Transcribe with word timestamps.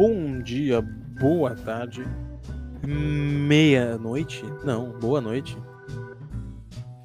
bom 0.00 0.40
dia, 0.40 0.80
boa 0.80 1.54
tarde, 1.54 2.02
meia-noite. 2.82 4.42
Não, 4.64 4.98
boa 4.98 5.20
noite. 5.20 5.54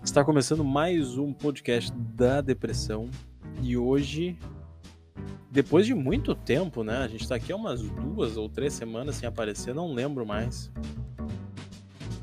Está 0.02 0.24
começando 0.24 0.64
mais 0.64 1.18
um 1.18 1.34
podcast 1.34 1.92
da 1.92 2.40
depressão 2.40 3.10
e 3.62 3.76
hoje, 3.76 4.40
depois 5.52 5.86
de 5.86 5.94
muito 5.94 6.34
tempo, 6.34 6.86
né? 6.86 7.00
A 7.00 7.08
gente 7.10 7.24
está 7.24 7.36
aqui 7.36 7.52
há 7.52 7.58
umas 7.58 7.82
duas 7.82 8.38
ou 8.38 8.48
três 8.48 8.72
semanas 8.72 9.16
sem 9.16 9.28
aparecer, 9.28 9.76
não 9.76 9.94
lembro 9.94 10.26
mais. 10.26 10.72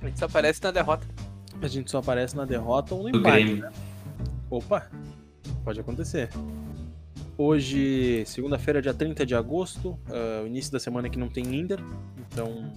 A 0.00 0.06
gente 0.06 0.18
só 0.18 0.24
aparece 0.24 0.62
na 0.62 0.70
derrota. 0.70 1.06
A 1.60 1.68
gente 1.68 1.90
só 1.90 1.98
aparece 1.98 2.34
na 2.34 2.46
derrota 2.46 2.94
ou 2.94 3.02
no 3.02 3.10
empate, 3.10 3.56
né? 3.56 3.70
Opa, 4.48 4.90
pode 5.62 5.78
acontecer. 5.78 6.30
Hoje, 7.36 8.24
segunda-feira, 8.26 8.82
dia 8.82 8.92
30 8.92 9.24
de 9.24 9.34
agosto, 9.34 9.98
o 10.42 10.46
início 10.46 10.70
da 10.70 10.78
semana 10.78 11.08
que 11.08 11.18
não 11.18 11.28
tem 11.28 11.44
Inder, 11.44 11.78
então 12.30 12.70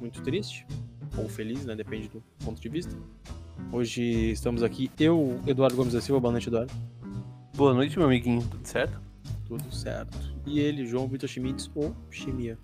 muito 0.00 0.22
triste, 0.22 0.64
ou 1.16 1.28
feliz, 1.28 1.64
né? 1.64 1.74
Depende 1.74 2.08
do 2.08 2.22
ponto 2.44 2.60
de 2.60 2.68
vista. 2.68 2.96
Hoje 3.72 4.30
estamos 4.30 4.62
aqui, 4.62 4.90
eu, 5.00 5.40
Eduardo 5.46 5.76
Gomes 5.76 5.92
da 5.92 6.00
Silva, 6.00 6.20
boa 6.20 6.32
noite, 6.32 6.48
Eduardo. 6.48 6.72
Boa 7.56 7.74
noite, 7.74 7.98
meu 7.98 8.06
amiguinho. 8.06 8.40
Tudo 8.42 8.66
certo? 8.66 9.00
Tudo 9.46 9.74
certo. 9.74 10.16
E 10.46 10.60
ele, 10.60 10.86
João 10.86 11.08
Vitor 11.08 11.28
Schmitz, 11.28 11.68
ou 11.74 11.94
Chimia. 12.08 12.56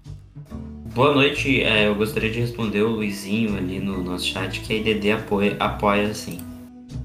Boa 0.94 1.12
noite, 1.12 1.62
é, 1.62 1.88
eu 1.88 1.96
gostaria 1.96 2.30
de 2.30 2.38
responder 2.38 2.82
o 2.82 2.90
Luizinho 2.90 3.56
ali 3.56 3.80
no 3.80 4.04
nosso 4.04 4.26
chat 4.26 4.60
que 4.60 4.72
a 4.72 4.76
IDD 4.76 5.10
apoia, 5.10 5.56
apoia 5.58 6.14
sim. 6.14 6.38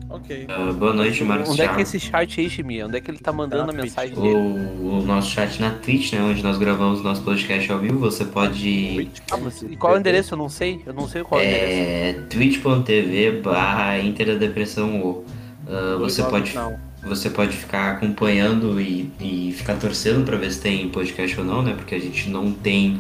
Ok. 0.10 0.46
Ah, 0.50 0.74
boa 0.74 0.92
noite, 0.92 1.24
Marcos 1.24 1.52
Onde 1.52 1.62
é 1.62 1.68
que 1.68 1.80
é 1.80 1.82
esse 1.82 2.00
chat 2.00 2.40
aí, 2.40 2.50
Chimia? 2.50 2.88
Onde 2.88 2.98
é 2.98 3.02
que 3.02 3.12
ele 3.12 3.20
tá 3.20 3.32
mandando 3.32 3.66
Tá 3.66 3.72
a 3.72 3.76
na 3.76 3.84
mensagem 3.84 4.16
dele? 4.16 4.36
O, 4.36 5.00
o 5.00 5.06
nosso 5.06 5.30
chat 5.30 5.62
na 5.62 5.70
Twitch, 5.70 6.14
né, 6.14 6.22
onde 6.22 6.42
nós 6.42 6.58
gravamos 6.58 7.04
nosso 7.04 7.22
podcast 7.22 7.72
ao 7.72 7.78
vivo, 7.78 8.00
você 8.00 8.26
pode... 8.26 9.08
Ah, 9.32 9.38
mas 9.38 9.62
e 9.62 9.76
qual 9.76 9.94
é 9.94 9.98
o 9.98 10.00
endereço? 10.00 10.34
Eu 10.34 10.38
não 10.40 10.50
sei. 10.50 10.82
Eu 10.86 10.94
não 10.94 11.08
sei 11.08 11.24
qual 11.24 11.40
é 11.40 11.44
o 11.44 11.48
endereço. 11.48 11.90
É 11.90 12.14
twitch.tv 12.28 13.42
barra 13.44 14.00
Inter 14.00 14.28
da 14.28 14.36
Depressão 14.36 15.00
ou 15.00 15.26
ah, 15.68 15.98
você 16.00 16.24
pode 16.24 16.50
final. 16.50 16.80
você 17.04 17.30
pode 17.30 17.56
ficar 17.56 17.92
acompanhando 17.92 18.82
e, 18.82 19.12
e 19.20 19.54
ficar 19.54 19.76
torcendo 19.76 20.26
pra 20.26 20.38
ver 20.38 20.52
se 20.52 20.60
tem 20.60 20.90
podcast 20.90 21.40
ou 21.40 21.46
não, 21.46 21.62
né? 21.62 21.74
Porque 21.76 21.94
a 21.94 22.00
gente 22.00 22.30
não 22.30 22.52
tem 22.52 23.00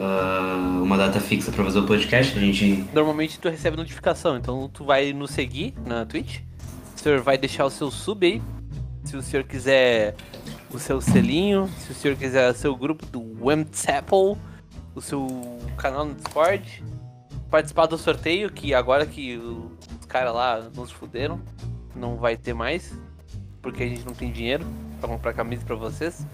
ah, 0.00 0.80
uma 0.82 0.96
data 0.96 1.20
fixa 1.20 1.52
pra 1.52 1.62
fazer 1.62 1.78
o 1.78 1.86
podcast. 1.86 2.36
A 2.36 2.40
gente 2.40 2.84
Normalmente 2.92 3.38
tu 3.38 3.48
recebe 3.48 3.76
notificação, 3.76 4.36
então 4.36 4.68
tu 4.72 4.84
vai 4.84 5.12
nos 5.12 5.30
seguir 5.30 5.74
na 5.84 6.06
Twitch. 6.06 6.40
O 6.96 6.98
senhor 6.98 7.20
vai 7.20 7.36
deixar 7.36 7.66
o 7.66 7.70
seu 7.70 7.90
sub 7.90 8.26
aí. 8.26 8.42
Se 9.04 9.16
o 9.16 9.22
senhor 9.22 9.44
quiser 9.44 10.14
o 10.72 10.78
seu 10.78 11.00
selinho, 11.00 11.68
se 11.78 11.92
o 11.92 11.94
senhor 11.94 12.16
quiser 12.16 12.50
o 12.50 12.54
seu 12.54 12.74
grupo 12.76 13.04
do 13.06 13.44
Wemtzapple, 13.44 14.36
o 14.94 15.00
seu 15.00 15.26
canal 15.76 16.04
no 16.04 16.14
Discord, 16.14 16.84
participar 17.50 17.86
do 17.86 17.98
sorteio, 17.98 18.50
que 18.50 18.72
agora 18.74 19.04
que 19.06 19.36
os 19.36 20.06
caras 20.06 20.34
lá 20.34 20.70
nos 20.74 20.90
fuderam, 20.90 21.40
não 21.94 22.16
vai 22.16 22.36
ter 22.36 22.54
mais, 22.54 22.92
porque 23.60 23.82
a 23.82 23.86
gente 23.86 24.04
não 24.04 24.14
tem 24.14 24.30
dinheiro 24.30 24.64
pra 25.00 25.08
comprar 25.08 25.32
camisa 25.32 25.64
pra 25.64 25.76
vocês. 25.76 26.26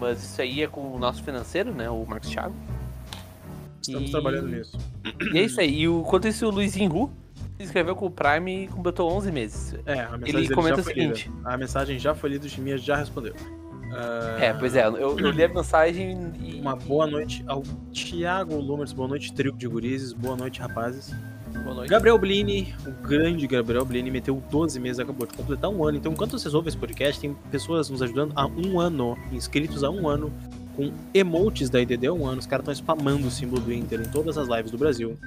Mas 0.00 0.22
isso 0.22 0.42
aí 0.42 0.62
é 0.62 0.66
com 0.66 0.92
o 0.92 0.98
nosso 0.98 1.22
financeiro, 1.22 1.72
né? 1.72 1.88
O 1.88 2.04
Marcos 2.04 2.28
Thiago. 2.28 2.54
Estamos 3.82 4.08
E- 4.08 4.12
trabalhando 4.12 4.48
nisso. 4.48 4.78
E 5.34 5.38
é 5.38 5.42
isso 5.42 5.60
aí. 5.60 5.80
E 5.80 5.88
o, 5.88 6.02
quanto 6.02 6.28
isso, 6.28 6.46
o 6.46 6.50
Luizinho 6.50 6.90
Ru 6.90 7.10
se 7.58 7.64
inscreveu 7.64 7.94
com 7.94 8.06
o 8.06 8.10
Prime 8.10 8.64
e 8.64 8.68
completou 8.68 9.10
11 9.12 9.30
meses. 9.32 9.74
É, 9.84 10.00
a 10.00 10.16
mensagem 10.16 10.40
Ele 10.46 10.54
comenta 10.54 10.76
já 10.76 10.82
o 10.82 10.84
seguinte. 10.84 11.28
lida. 11.34 11.48
A 11.50 11.56
mensagem 11.58 11.98
já 11.98 12.14
foi 12.14 12.30
lida, 12.30 12.46
o 12.46 12.48
Chimia 12.48 12.78
já 12.78 12.96
respondeu. 12.96 13.34
Ah, 13.94 14.38
É, 14.40 14.52
pois 14.54 14.74
é, 14.74 14.86
eu, 14.86 15.18
eu 15.18 15.30
li 15.30 15.44
a 15.44 15.48
mensagem 15.48 16.32
e. 16.42 16.60
Uma 16.60 16.76
boa 16.76 17.06
noite 17.06 17.44
ao 17.46 17.62
Thiago 17.92 18.54
Lumers, 18.56 18.92
boa 18.92 19.08
noite, 19.08 19.32
trio 19.32 19.52
de 19.52 19.66
gurizes, 19.68 20.12
boa 20.12 20.36
noite, 20.36 20.60
rapazes. 20.60 21.12
Boa 21.64 21.74
noite. 21.74 21.90
Gabriel 21.90 22.16
Blini, 22.18 22.74
o 22.86 22.90
grande 23.06 23.46
Gabriel 23.46 23.84
Blini, 23.84 24.10
meteu 24.10 24.42
12 24.50 24.80
meses, 24.80 24.98
acabou 25.00 25.26
de 25.26 25.34
completar 25.34 25.68
um 25.70 25.84
ano. 25.84 25.98
Então, 25.98 26.10
enquanto 26.12 26.38
vocês 26.38 26.54
ouvem 26.54 26.68
esse 26.68 26.78
podcast, 26.78 27.20
tem 27.20 27.34
pessoas 27.50 27.90
nos 27.90 28.00
ajudando 28.00 28.32
há 28.34 28.46
um 28.46 28.80
ano, 28.80 29.18
inscritos 29.30 29.84
há 29.84 29.90
um 29.90 30.08
ano, 30.08 30.32
com 30.76 30.92
emotes 31.14 31.68
da 31.70 31.80
IDD 31.80 32.06
há 32.06 32.12
um 32.12 32.26
ano. 32.26 32.38
Os 32.38 32.46
caras 32.46 32.62
estão 32.62 32.72
spamando 32.74 33.26
o 33.26 33.30
símbolo 33.30 33.60
do 33.60 33.72
Inter 33.72 34.00
em 34.00 34.08
todas 34.08 34.36
as 34.38 34.48
lives 34.48 34.70
do 34.70 34.78
Brasil. 34.78 35.18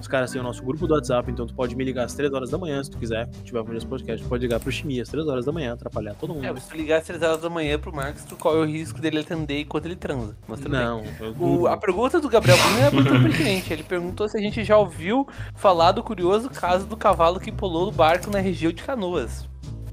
Os 0.00 0.06
caras 0.06 0.30
têm 0.30 0.40
o 0.40 0.44
nosso 0.44 0.62
grupo 0.62 0.86
do 0.86 0.94
WhatsApp, 0.94 1.30
então 1.30 1.46
tu 1.46 1.54
pode 1.54 1.74
me 1.74 1.82
ligar 1.84 2.04
às 2.04 2.14
3 2.14 2.32
horas 2.32 2.50
da 2.50 2.58
manhã, 2.58 2.82
se 2.84 2.90
tu 2.90 2.98
quiser, 2.98 3.28
se 3.32 3.42
tiver 3.42 3.58
ouvindo 3.58 3.76
esse 3.78 3.86
podcast, 3.86 4.22
tu 4.24 4.28
pode 4.28 4.42
ligar 4.42 4.60
pro 4.60 4.70
Chimia 4.70 5.02
às 5.02 5.08
3 5.08 5.26
horas 5.26 5.44
da 5.44 5.50
manhã, 5.52 5.72
atrapalhar 5.72 6.14
todo 6.14 6.34
mundo. 6.34 6.44
É, 6.46 6.54
se 6.60 6.68
tu 6.68 6.76
ligar 6.76 6.98
às 6.98 7.04
3 7.04 7.20
horas 7.22 7.40
da 7.42 7.50
manhã 7.50 7.78
pro 7.78 7.92
Marcos, 7.92 8.22
tu 8.24 8.36
corre 8.36 8.58
o 8.58 8.64
risco 8.64 9.00
dele 9.00 9.18
atender 9.20 9.60
enquanto 9.62 9.86
ele 9.86 9.96
transa. 9.96 10.36
Mas 10.46 10.60
tudo. 10.60 10.70
Não, 10.70 11.02
eu 11.20 11.34
O- 11.38 11.66
a 11.66 11.76
pergunta 11.76 12.20
do 12.20 12.28
Gabriel 12.28 12.56
Bruno 12.58 12.78
é 12.78 12.90
muito 12.90 13.10
pertinente. 13.10 13.72
Ele 13.72 13.82
perguntou 13.82 14.28
se 14.28 14.36
a 14.36 14.40
gente 14.40 14.62
já 14.62 14.76
ouviu 14.78 15.26
falar 15.56 15.92
do 15.92 16.02
curioso 16.02 16.48
caso 16.48 16.86
do 16.86 16.96
cavalo 16.96 17.40
que 17.40 17.50
pulou 17.50 17.86
do 17.86 17.92
barco 17.92 18.30
na 18.30 18.38
região 18.38 18.70
de 18.72 18.82
Canoas. 18.82 19.48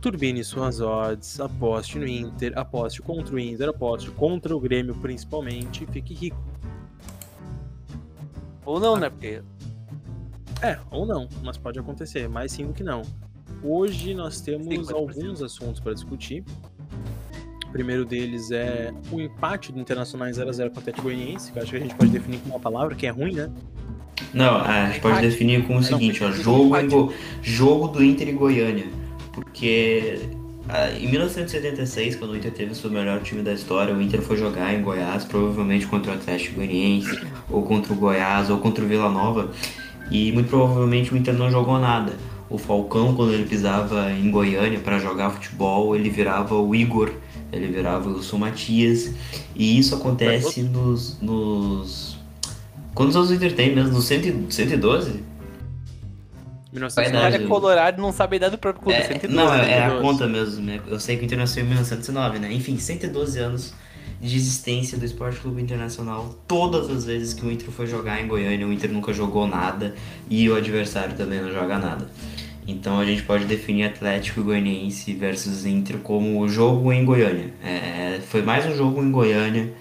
Turbine 0.00 0.42
suas 0.42 0.80
odds, 0.80 1.38
aposte 1.40 1.98
no 1.98 2.06
Inter, 2.06 2.56
aposte 2.56 3.02
contra 3.02 3.34
o 3.34 3.38
Inter, 3.38 3.68
aposte 3.68 4.10
contra 4.12 4.56
o 4.56 4.60
Grêmio 4.60 4.94
principalmente, 4.94 5.84
fique 5.86 6.14
rico. 6.14 6.42
Ou 8.64 8.80
não, 8.80 8.96
né? 8.96 9.10
Porque 9.10 9.42
É, 10.62 10.78
ou 10.90 11.04
não, 11.04 11.28
mas 11.42 11.58
pode 11.58 11.78
acontecer, 11.78 12.28
mais 12.28 12.52
sim 12.52 12.66
do 12.66 12.72
que 12.72 12.82
não. 12.82 13.02
Hoje 13.62 14.14
nós 14.14 14.40
temos 14.40 14.68
50%. 14.68 14.94
alguns 14.94 15.42
assuntos 15.42 15.80
para 15.80 15.92
discutir. 15.92 16.44
O 17.70 17.72
primeiro 17.72 18.04
deles 18.04 18.50
é 18.50 18.92
o 19.12 19.20
empate 19.20 19.70
do 19.70 19.78
Internacional 19.78 20.28
em 20.28 20.32
0x0 20.32 20.70
com 20.70 20.76
o 20.76 20.78
Atlético 20.80 21.02
Goianiense, 21.04 21.52
que 21.52 21.58
eu 21.58 21.62
acho 21.62 21.70
que 21.70 21.76
a 21.76 21.80
gente 21.80 21.94
pode 21.94 22.10
definir 22.10 22.38
com 22.38 22.50
uma 22.50 22.58
palavra, 22.58 22.96
que 22.96 23.06
é 23.06 23.10
ruim, 23.10 23.32
né? 23.32 23.48
Não, 24.34 24.56
a 24.56 24.86
gente 24.86 25.00
pode 25.00 25.20
definir 25.20 25.62
como 25.62 25.78
o 25.78 25.80
Não, 25.80 25.88
seguinte, 25.88 26.22
ó, 26.24 26.32
jogo, 26.32 26.76
em 26.76 26.88
Go- 26.88 27.12
jogo 27.40 27.86
do 27.86 28.02
Inter 28.04 28.28
e 28.28 28.32
Goiânia. 28.32 28.86
Porque 29.32 30.18
ah, 30.68 30.90
em 30.90 31.08
1976, 31.08 32.16
quando 32.16 32.32
o 32.32 32.36
Inter 32.36 32.50
teve 32.52 32.72
o 32.72 32.74
seu 32.74 32.90
melhor 32.90 33.22
time 33.22 33.40
da 33.40 33.52
história, 33.52 33.94
o 33.94 34.02
Inter 34.02 34.20
foi 34.20 34.36
jogar 34.36 34.74
em 34.74 34.82
Goiás, 34.82 35.24
provavelmente 35.24 35.86
contra 35.86 36.10
o 36.10 36.14
Atlético 36.16 36.56
Goianiense, 36.56 37.20
ou 37.48 37.62
contra 37.62 37.92
o 37.92 37.96
Goiás, 37.96 38.50
ou 38.50 38.58
contra 38.58 38.84
o 38.84 38.88
Vila 38.88 39.08
Nova, 39.08 39.52
e 40.10 40.32
muito 40.32 40.48
provavelmente 40.50 41.14
o 41.14 41.16
Inter 41.16 41.34
não 41.34 41.50
jogou 41.52 41.78
nada. 41.78 42.14
O 42.50 42.58
Falcão, 42.58 43.14
quando 43.14 43.32
ele 43.32 43.44
pisava 43.44 44.10
em 44.10 44.28
Goiânia 44.28 44.80
para 44.80 44.98
jogar 44.98 45.30
futebol, 45.30 45.94
ele 45.94 46.10
virava 46.10 46.56
o 46.56 46.74
Igor, 46.74 47.12
ele 47.52 47.68
virava 47.68 48.08
o 48.08 48.14
Wilson 48.14 48.38
Matias, 48.38 49.14
e 49.54 49.78
isso 49.78 49.94
acontece 49.94 50.62
nos, 50.62 51.18
nos 51.20 52.20
Quantos 52.94 53.16
anos 53.16 53.30
o 53.30 53.34
Inter 53.34 53.54
tem 53.54 53.74
mesmo? 53.74 53.92
No 53.92 54.02
100 54.02 54.18
e- 54.18 54.52
112? 54.52 55.10
o 55.10 56.74
1990. 56.74 57.10
Verdade. 57.10 57.44
é 57.44 57.48
colorado 57.48 57.98
e 57.98 58.00
não 58.00 58.12
sabe 58.12 58.34
a 58.34 58.38
idade 58.38 58.52
do 58.52 58.58
próprio 58.58 58.84
clube. 58.84 58.98
É, 58.98 59.02
112, 59.04 59.34
não, 59.34 59.54
é, 59.54 59.70
é 59.70 59.78
a 59.78 59.90
112. 59.90 60.02
conta 60.02 60.26
mesmo, 60.26 60.64
né? 60.64 60.80
Eu 60.86 61.00
sei 61.00 61.16
que 61.16 61.22
o 61.22 61.24
Inter 61.24 61.38
nasceu 61.38 61.64
em 61.64 61.66
1909, 61.66 62.38
né? 62.38 62.52
Enfim, 62.52 62.78
112 62.78 63.38
anos 63.38 63.74
de 64.20 64.36
existência 64.36 64.98
do 64.98 65.04
Esporte 65.04 65.40
Clube 65.40 65.62
Internacional. 65.62 66.38
Todas 66.46 66.90
as 66.90 67.04
vezes 67.04 67.32
que 67.32 67.44
o 67.44 67.50
Inter 67.50 67.70
foi 67.70 67.86
jogar 67.86 68.20
em 68.20 68.28
Goiânia, 68.28 68.66
o 68.66 68.72
Inter 68.72 68.92
nunca 68.92 69.12
jogou 69.12 69.46
nada 69.46 69.94
e 70.28 70.48
o 70.48 70.54
adversário 70.54 71.16
também 71.16 71.40
não 71.40 71.50
joga 71.50 71.78
nada. 71.78 72.06
Então 72.66 72.98
a 72.98 73.04
gente 73.04 73.22
pode 73.22 73.44
definir 73.44 73.84
Atlético 73.84 74.42
Goianiense 74.42 75.12
versus 75.14 75.66
Inter 75.66 75.98
como 75.98 76.40
o 76.40 76.48
jogo 76.48 76.92
em 76.92 77.04
Goiânia. 77.04 77.52
É, 77.62 78.20
foi 78.26 78.42
mais 78.42 78.66
um 78.66 78.74
jogo 78.74 79.02
em 79.02 79.10
Goiânia, 79.10 79.72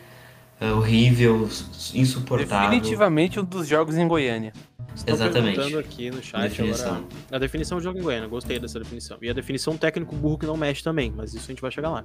é, 0.60 0.72
horrível, 0.72 1.48
insuportável. 1.94 2.70
Definitivamente 2.70 3.40
um 3.40 3.44
dos 3.44 3.68
jogos 3.68 3.98
em 3.98 4.08
Goiânia. 4.08 4.54
Estão 4.96 5.16
Exatamente. 5.16 5.56
perguntando 5.56 5.80
aqui 5.80 6.10
no 6.10 6.22
chat 6.22 6.50
Definição. 6.50 6.88
agora 6.88 7.06
a 7.32 7.38
definição 7.38 7.78
de 7.78 7.84
jogo 7.84 8.00
em 8.00 8.02
Goiânia. 8.02 8.28
Gostei 8.28 8.60
dessa 8.60 8.80
definição. 8.80 9.18
E 9.22 9.30
a 9.30 9.34
definição 9.34 9.78
técnico 9.78 10.16
burro 10.16 10.38
que 10.38 10.46
não 10.46 10.58
mexe 10.58 10.84
também, 10.84 11.14
mas 11.16 11.34
isso 11.34 11.46
a 11.46 11.54
gente 11.54 11.62
vai 11.62 11.72
chegar 11.72 11.90
lá. 11.90 12.04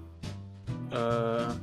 Ah, 0.92 1.54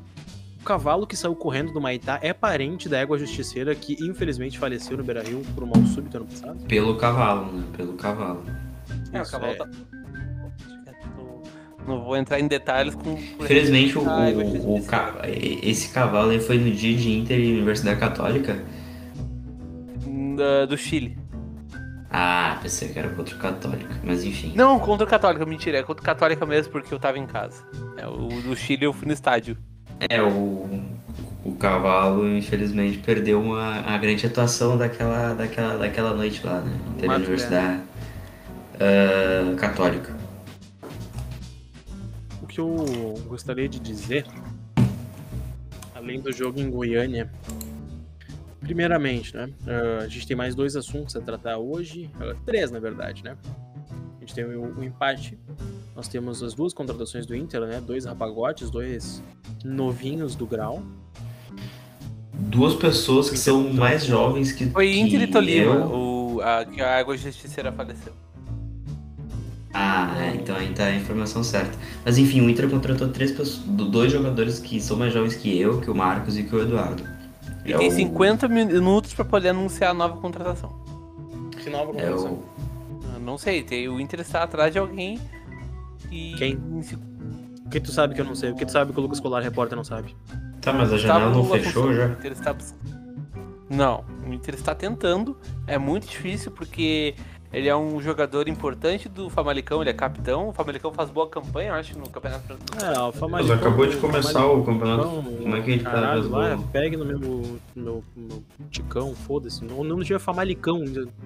o 0.60 0.64
cavalo 0.64 1.08
que 1.08 1.16
saiu 1.16 1.36
correndo 1.36 1.72
do 1.74 1.82
Maitá 1.82 2.20
é 2.22 2.34
parente 2.34 2.88
da 2.90 3.00
égua 3.00 3.18
justiceira 3.18 3.74
que 3.74 3.98
infelizmente 4.00 4.60
faleceu 4.60 4.98
no 4.98 5.04
Beira-Rio 5.04 5.42
por 5.56 5.64
um 5.64 5.68
mal 5.68 5.84
súbito 5.88 6.18
ano 6.18 6.26
passado? 6.28 6.64
Pelo 6.66 6.96
cavalo, 6.98 7.52
né? 7.52 7.64
Pelo 7.76 7.94
cavalo. 7.94 8.44
É, 9.14 9.22
o 9.22 9.26
cavalo 9.26 9.52
é. 9.52 9.56
tá. 9.56 9.68
Não 11.88 12.04
vou 12.04 12.16
entrar 12.16 12.40
em 12.40 12.48
detalhes 12.48 12.94
com. 12.96 13.14
Infelizmente, 13.40 13.98
o, 13.98 14.08
Ah, 14.08 14.28
o, 14.30 14.76
o 14.78 14.86
ca- 14.86 15.16
esse 15.26 15.90
cavalo 15.90 16.32
ele 16.32 16.42
foi 16.42 16.58
no 16.60 16.70
dia 16.72 16.96
de 16.96 17.12
Inter 17.12 17.40
e 17.40 17.54
Universidade 17.54 18.00
Católica. 18.00 18.64
Da- 20.38 20.66
do 20.66 20.78
Chile. 20.78 21.18
Ah, 22.14 22.60
pensei 22.62 22.90
que 22.90 23.00
era 23.00 23.10
contra 23.10 23.34
o 23.36 23.38
Católica, 23.40 23.96
mas 24.04 24.24
enfim. 24.24 24.52
Não, 24.56 24.78
contra 24.80 25.06
o 25.08 25.10
Católica, 25.10 25.46
mentira, 25.46 25.78
é 25.80 25.84
contra 25.84 26.02
o 26.02 26.06
Católica 26.06 26.46
mesmo 26.46 26.72
porque 26.72 26.94
eu 26.94 27.00
tava 27.00 27.18
em 27.18 27.26
casa. 27.26 27.64
É, 27.98 28.06
o 28.06 28.28
do 28.42 28.56
Chile 28.56 28.84
eu 28.86 28.94
fui 28.94 29.08
no 29.08 29.14
estádio. 29.14 29.58
É, 30.10 30.22
o, 30.22 30.68
o 31.46 31.56
cavalo, 31.58 32.28
infelizmente, 32.28 32.98
perdeu 33.00 33.42
uma, 33.42 33.80
a 33.80 33.98
grande 33.98 34.26
atuação 34.26 34.78
daquela, 34.78 35.34
daquela, 35.34 35.78
daquela 35.78 36.14
noite 36.14 36.46
lá, 36.46 36.60
né? 36.60 36.72
Inter 36.98 37.10
Universidade. 37.12 37.82
Ah, 38.82 39.56
Católica. 39.58 40.16
O 42.42 42.48
que 42.48 42.60
eu 42.60 42.76
gostaria 43.28 43.70
de 43.70 43.80
dizer, 43.80 44.26
além 45.94 46.20
do 46.20 46.32
jogo 46.34 46.60
em 46.60 46.70
Goiânia, 46.70 47.32
primeiramente, 48.60 49.36
né? 49.36 49.50
ah, 49.68 50.04
a 50.04 50.08
gente 50.08 50.26
tem 50.26 50.36
mais 50.36 50.56
dois 50.56 50.76
assuntos 50.76 51.16
a 51.16 51.22
tratar 51.22 51.58
hoje, 51.60 52.10
ah, 52.20 52.36
três 52.44 52.72
na 52.72 52.80
verdade, 52.80 53.24
né? 53.24 53.38
A 54.18 54.20
gente 54.22 54.34
tem 54.34 54.46
o, 54.46 54.80
o 54.80 54.84
empate, 54.84 55.38
nós 55.96 56.08
temos 56.08 56.42
as 56.42 56.54
duas 56.54 56.74
contratações 56.74 57.26
do 57.26 57.36
Inter, 57.36 57.62
né? 57.62 57.80
Dois 57.80 58.06
rapagotes, 58.06 58.72
dois 58.72 59.22
novinhos 59.64 60.36
do 60.36 60.48
grau. 60.48 60.82
Duas 62.34 62.74
pessoas 62.74 63.30
que 63.30 63.38
são 63.38 63.72
mais 63.72 64.06
jovens 64.06 64.52
que. 64.52 64.66
Foi 64.68 64.98
Inter 64.98 65.22
e 65.22 65.28
Tolima, 65.28 65.76
eu. 65.76 65.92
o, 65.92 66.42
a, 66.42 66.66
que 66.66 66.82
a 66.82 66.98
Água 66.98 67.16
Justiceira 67.16 67.72
faleceu. 67.72 68.14
Ah, 69.74 70.14
é, 70.20 70.36
então 70.36 70.56
aí 70.56 70.74
tá 70.74 70.86
a 70.86 70.96
informação 70.96 71.44
certa. 71.44 71.78
Mas 72.04 72.18
enfim, 72.18 72.42
o 72.42 72.50
Inter 72.50 72.70
contratou 72.70 73.08
três 73.08 73.32
pessoas, 73.32 73.58
do- 73.60 73.86
dois 73.90 74.12
jogadores 74.12 74.60
que 74.60 74.82
são 74.82 74.98
mais 74.98 75.14
jovens 75.14 75.36
que 75.36 75.58
eu, 75.60 75.80
que 75.80 75.90
o 75.90 75.96
Marcos 75.96 76.38
e 76.38 76.44
que 76.44 76.54
o 76.56 76.62
Eduardo. 76.62 77.04
E 77.66 77.72
É 77.74 77.78
tem 77.78 77.88
o- 77.88 77.92
50 77.92 78.48
minutos 78.48 79.14
pra 79.14 79.24
poder 79.24 79.50
anunciar 79.50 79.92
a 79.92 79.94
nova 79.94 80.18
contratação. 80.20 80.70
Que 81.62 81.70
nova 81.70 81.92
É 81.92 81.94
contratação. 82.10 82.34
o. 82.34 82.44
Eu 83.16 83.20
não 83.22 83.38
sei, 83.38 83.64
tem, 83.64 83.88
o 83.88 84.00
Inter 84.00 84.20
está 84.22 84.44
atrás 84.44 84.74
de 84.74 84.80
alguém 84.80 85.20
e. 86.12 86.34
Quem? 86.38 86.56
O 87.66 87.70
que 87.70 87.80
tu 87.80 87.92
sabe 87.92 88.14
que 88.14 88.20
eu 88.20 88.26
não 88.26 88.36
sei? 88.36 88.52
O 88.52 88.56
que 88.56 88.66
tu 88.66 88.72
sabe 88.74 88.92
que 88.92 89.00
o 89.00 89.02
Lucas 89.02 89.20
Colar, 89.22 89.42
repórter, 89.42 89.78
não 89.78 89.84
sabe? 89.86 90.14
Tá, 90.60 90.74
mas 90.74 90.92
a 90.92 90.98
janela 90.98 91.32
não 91.32 91.46
fechou 91.46 91.94
já? 91.94 92.08
O 92.08 92.12
Inter 92.12 92.32
está... 92.34 92.56
Não, 93.70 94.04
o 94.28 94.34
Inter 94.34 94.56
está 94.56 94.76
tentando. 94.76 95.38
É 95.66 95.78
muito 95.78 96.06
difícil 96.08 96.52
porque 96.52 97.16
ele 97.54 97.68
é 97.68 97.76
um 97.76 98.02
jogador 98.02 98.48
importante 98.48 99.10
do 99.10 99.30
Famalicão, 99.30 99.82
ele 99.82 99.90
é 99.90 99.94
capitão. 99.94 100.50
O 100.50 100.54
Famalicão 100.54 100.94
faz 100.94 101.10
boa 101.10 101.28
campanha, 101.28 101.70
eu 101.70 101.76
acho, 101.76 101.98
no 101.98 102.10
Campeonato 102.10 102.48
Brasileiro. 102.48 102.96
É, 102.96 103.00
o 103.00 103.06
Mas 103.08 103.16
Famalicão... 103.18 103.56
acabou 103.56 103.88
de 103.88 103.98
começar 103.98 104.46
o 104.46 104.64
campeonato. 104.64 105.08
Como 105.10 105.56
é 105.56 105.62
que 105.62 105.72
ele 105.72 105.84
tá 105.84 105.92
caralho, 105.92 106.30
vai, 106.30 106.56
gol? 106.56 106.68
pegue 106.72 106.96
no 106.96 107.06
meu, 107.06 107.20
no 107.20 107.60
meu, 107.76 108.04
meu 108.16 108.44
ticão, 108.70 109.14
foda-se. 109.14 109.66
O 109.66 109.84
nome 109.84 110.00
do 110.02 110.06
time 110.06 110.16
é 110.16 110.20
Famalicão. 110.20 110.82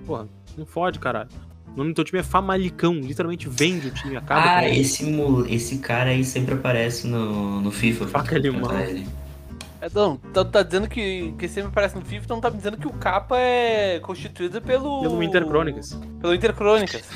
Porra, 0.06 0.28
não 0.58 0.66
fode, 0.66 1.00
caralho. 1.00 1.30
O 1.76 1.78
nome 1.78 1.92
do 1.92 1.96
teu 1.96 2.06
time 2.06 2.20
é 2.22 2.24
Famalicão. 2.24 2.94
Literalmente 2.96 3.48
vende 3.50 3.88
o 3.88 3.92
time, 3.92 4.16
acaba 4.16 4.60
Ah, 4.60 4.70
esse, 4.70 5.06
esse 5.50 5.78
cara 5.80 6.10
aí 6.10 6.24
sempre 6.24 6.56
aparece 6.56 7.06
no, 7.06 7.62
no 7.62 7.70
FIFA. 7.70 8.08
Faca 8.08 8.38
limão. 8.38 8.80
Ele. 8.80 9.06
É, 9.86 9.90
não, 9.94 10.18
tá, 10.18 10.44
tá 10.44 10.64
dizendo 10.64 10.88
que, 10.90 11.32
que 11.38 11.48
sempre 11.48 11.70
aparece 11.70 11.96
no 11.96 12.02
FIFA, 12.04 12.26
então 12.26 12.42
tá 12.42 12.50
me 12.50 12.58
dizendo 12.58 12.76
que 12.76 12.88
o 12.88 12.94
capa 12.94 13.38
é 13.38 14.00
constituído 14.00 14.60
pelo. 14.60 15.02
Pelo 15.02 15.22
Inter 15.22 15.46
Crônicas. 15.46 16.00
Pelo 16.20 16.34
Inter 16.34 16.56
Crônicas. 16.56 17.08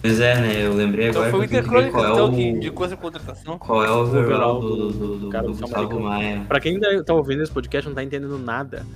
Pois 0.00 0.18
é, 0.18 0.34
né? 0.40 0.64
Eu 0.64 0.72
lembrei 0.72 1.10
Então 1.10 1.20
agora 1.20 1.36
foi 1.36 1.44
o 1.44 1.48
que 1.48 1.56
eu 1.56 1.60
Inter 1.60 1.70
tenho 1.70 1.82
que 1.82 1.90
ver 1.90 1.92
Crônicas 1.92 2.00
qual 2.00 2.06
é 2.06 2.12
então, 2.12 2.28
o, 2.30 2.34
que 2.34 2.42
indicou 2.42 2.86
essa 2.86 2.96
contratação. 2.96 3.58
qual 3.58 3.84
é 3.84 3.90
o 3.90 3.98
overall 4.00 4.60
do, 4.60 4.76
do- 4.76 4.92
do, 4.92 5.18
do, 5.18 5.28
cara 5.28 5.46
do 5.46 5.52
Gustavo. 5.52 6.00
Maia. 6.00 6.42
Pra 6.48 6.58
quem 6.58 6.72
ainda 6.76 7.04
tá 7.04 7.12
ouvindo 7.12 7.42
esse 7.42 7.52
podcast 7.52 7.86
e 7.86 7.88
não 7.90 7.94
tá 7.94 8.02
entendendo 8.02 8.38
nada, 8.38 8.86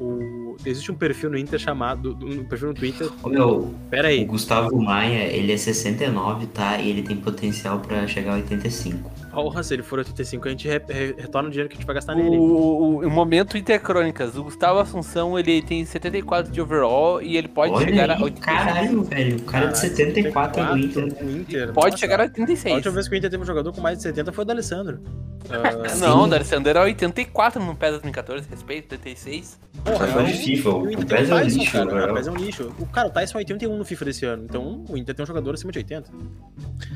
o... 0.00 0.56
existe 0.64 0.90
um 0.90 0.94
perfil 0.94 1.28
no 1.28 1.36
Inter 1.36 1.58
chamado. 1.58 2.16
Um 2.22 2.42
perfil 2.44 2.68
no 2.68 2.74
Twitter. 2.74 3.10
Ô, 3.22 3.28
meu, 3.28 3.74
Pera 3.90 4.08
o 4.08 4.10
aí. 4.10 4.24
Gustavo 4.24 4.74
Maia, 4.80 5.24
ele 5.24 5.52
é 5.52 5.58
69, 5.58 6.46
tá? 6.46 6.78
E 6.78 6.88
ele 6.88 7.02
tem 7.02 7.18
potencial 7.18 7.80
pra 7.80 8.06
chegar 8.06 8.32
a 8.32 8.36
85. 8.36 9.10
Porra, 9.42 9.62
se 9.62 9.74
ele 9.74 9.82
for 9.82 9.98
85, 9.98 10.48
a 10.48 10.50
gente 10.50 10.66
re- 10.68 10.82
re- 10.88 11.14
retorna 11.18 11.48
o 11.48 11.52
dinheiro 11.52 11.68
que 11.68 11.74
a 11.76 11.78
gente 11.78 11.86
vai 11.86 11.94
gastar 11.94 12.14
O, 12.14 12.16
nele. 12.16 12.36
o, 12.38 13.00
o 13.06 13.10
momento 13.10 13.56
Inter 13.58 13.80
Crônicas, 13.80 14.36
o 14.36 14.42
Gustavo 14.44 14.78
Assunção 14.78 15.38
ele 15.38 15.60
tem 15.62 15.84
74 15.84 16.50
de 16.50 16.60
overall 16.60 17.20
e 17.20 17.36
ele 17.36 17.48
pode 17.48 17.72
Olha 17.74 17.84
chegar 17.86 18.10
aí, 18.10 18.18
a 18.18 18.24
86. 18.24 18.40
caralho, 18.44 19.02
velho. 19.04 19.36
O 19.36 19.42
cara 19.42 19.66
de 19.66 19.78
74 19.78 20.64
do 20.64 20.78
Inter. 20.78 21.24
no 21.24 21.30
Inter. 21.38 21.72
Pode 21.72 21.86
Nossa, 21.92 21.98
chegar 21.98 22.20
a 22.20 22.22
A 22.24 22.26
86. 22.26 22.74
última 22.76 22.94
vez 22.94 23.08
que 23.08 23.14
o 23.14 23.18
Inter 23.18 23.30
teve 23.30 23.42
um 23.42 23.46
jogador 23.46 23.72
com 23.72 23.80
mais 23.80 23.98
de 23.98 24.02
70 24.04 24.32
foi 24.32 24.42
o 24.42 24.46
D'Alessandro. 24.46 25.00
Sim. 25.88 26.00
Não, 26.00 26.24
o 26.24 26.26
D'Alessandro 26.26 26.70
era 26.70 26.82
84 26.82 27.62
no 27.62 27.76
PES 27.76 27.90
2014, 27.90 28.48
respeito, 28.50 28.92
86. 28.92 29.60
porra, 29.84 30.06
é 30.06 30.22
o- 30.22 30.26
FIFA, 30.26 30.70
o 30.70 30.82
o 30.82 30.90
Inter 30.90 31.06
PES 31.06 31.28
tem 31.28 31.38
é 31.38 31.40
um 31.40 31.44
lixo, 31.46 31.72
cara. 31.72 32.10
O 32.12 32.14
PES 32.16 32.26
é 32.26 32.30
um 32.30 32.36
lixo. 32.36 32.72
O 32.80 32.86
cara, 32.86 33.08
o 33.08 33.10
Tyson 33.10 33.38
é 33.38 33.40
81 33.40 33.76
no 33.76 33.84
FIFA 33.84 34.04
desse 34.06 34.24
ano. 34.24 34.44
Então 34.48 34.84
o 34.88 34.96
Inter 34.96 35.14
tem 35.14 35.22
um 35.22 35.26
jogador 35.26 35.54
acima 35.54 35.70
de 35.70 35.78
80. 35.78 36.10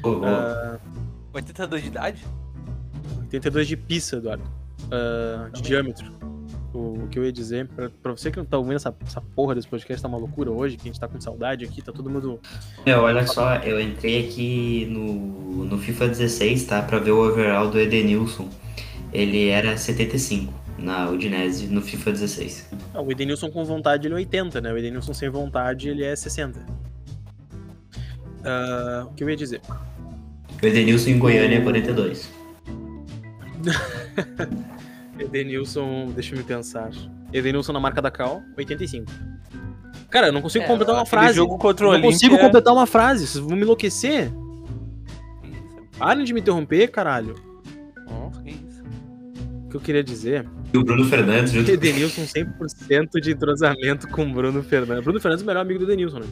Ô, 0.03 0.09
ô, 0.09 0.25
Ah, 0.25 0.79
82 1.32 1.82
de 1.82 1.88
idade? 1.88 2.25
82 3.23 3.69
de 3.69 3.77
pista, 3.77 4.17
Eduardo. 4.17 4.44
Ah, 4.91 5.49
de 5.53 5.62
diâmetro. 5.62 6.12
O, 6.73 7.05
o 7.05 7.09
que 7.09 7.19
eu 7.19 7.25
ia 7.25 7.32
dizer, 7.32 7.67
pra, 7.69 7.91
pra 7.91 8.12
você 8.12 8.31
que 8.31 8.37
não 8.37 8.44
tá 8.44 8.56
ouvindo 8.56 8.77
essa, 8.77 8.94
essa 9.05 9.21
porra 9.21 9.56
desse 9.56 9.67
podcast, 9.67 10.00
tá 10.00 10.09
uma 10.09 10.19
loucura 10.19 10.53
hoje, 10.53 10.77
que 10.77 10.82
a 10.82 10.93
gente 10.93 11.00
tá 11.00 11.09
com 11.09 11.21
saudade 11.21 11.65
aqui, 11.65 11.82
tá 11.82 11.93
todo 11.93 12.09
mundo. 12.09 12.41
Meu, 12.87 13.00
olha 13.00 13.27
só, 13.27 13.56
eu 13.56 13.81
entrei 13.81 14.27
aqui 14.27 14.87
no, 14.87 15.65
no 15.65 15.79
FIFA 15.79 16.09
16, 16.09 16.65
tá? 16.65 16.82
Pra 16.82 16.99
ver 16.99 17.11
o 17.11 17.29
overall 17.29 17.69
do 17.69 17.79
Edenilson. 17.79 18.49
Ele 19.12 19.49
era 19.49 19.76
75 19.76 20.53
na 20.79 21.11
Udinese 21.11 21.67
no 21.67 21.83
FIFA 21.83 22.12
16. 22.12 22.71
Ah, 22.94 23.00
o 23.00 23.11
Edenilson 23.11 23.50
com 23.50 23.65
vontade 23.65 24.06
ele 24.06 24.15
é 24.15 24.19
80, 24.19 24.61
né? 24.61 24.73
O 24.73 24.79
Edenilson 24.79 25.12
sem 25.12 25.29
vontade 25.29 25.88
ele 25.88 26.05
é 26.05 26.15
60. 26.15 26.65
Ah, 28.44 29.06
o 29.11 29.15
que 29.15 29.25
eu 29.25 29.29
ia 29.29 29.37
dizer? 29.37 29.61
O 30.62 30.67
Edenilson 30.67 31.11
em 31.11 31.19
Goiânia 31.19 31.57
é 31.57 31.61
42. 31.61 32.31
Edenilson, 35.19 36.11
deixa 36.15 36.35
eu 36.35 36.39
me 36.39 36.45
pensar. 36.45 36.91
Edenilson 37.33 37.73
na 37.73 37.81
marca 37.81 38.03
da 38.03 38.11
Cal, 38.11 38.43
85. 38.57 39.11
Cara, 40.11 40.29
eu 40.29 40.33
não 40.33 40.43
consigo 40.43 40.65
É, 40.65 40.67
completar 40.67 40.95
uma 40.95 41.07
frase. 41.07 41.35
jogo 41.35 41.57
contra 41.59 41.89
o 41.89 41.95
Eu 41.95 41.99
não 41.99 42.09
consigo 42.11 42.37
completar 42.39 42.73
uma 42.75 42.87
frase, 42.87 43.27
vocês 43.27 43.45
vão 43.45 43.57
me 43.57 43.62
enlouquecer. 43.62 44.31
Parem 45.99 46.25
de 46.25 46.33
me 46.35 46.41
interromper, 46.41 46.89
caralho. 46.89 47.35
Nossa, 48.09 48.43
que 48.43 48.51
isso. 48.51 48.83
O 49.67 49.69
que 49.71 49.77
eu 49.77 49.81
queria 49.81 50.03
dizer 50.03 50.47
E 50.75 50.79
o 50.79 50.83
Bruno 50.83 51.05
Fernandes 51.05 51.53
junto 51.53 51.71
Edenilson 51.71 52.23
100% 52.23 53.21
de 53.21 53.31
entrosamento 53.33 54.09
com 54.09 54.25
o 54.25 54.33
Bruno 54.33 54.62
Fernandes. 54.62 55.05
Bruno 55.05 55.21
Fernandes 55.21 55.43
é 55.43 55.45
o 55.45 55.47
melhor 55.47 55.61
amigo 55.61 55.79
do 55.79 55.85
Edenilson, 55.85 56.19
né? 56.21 56.27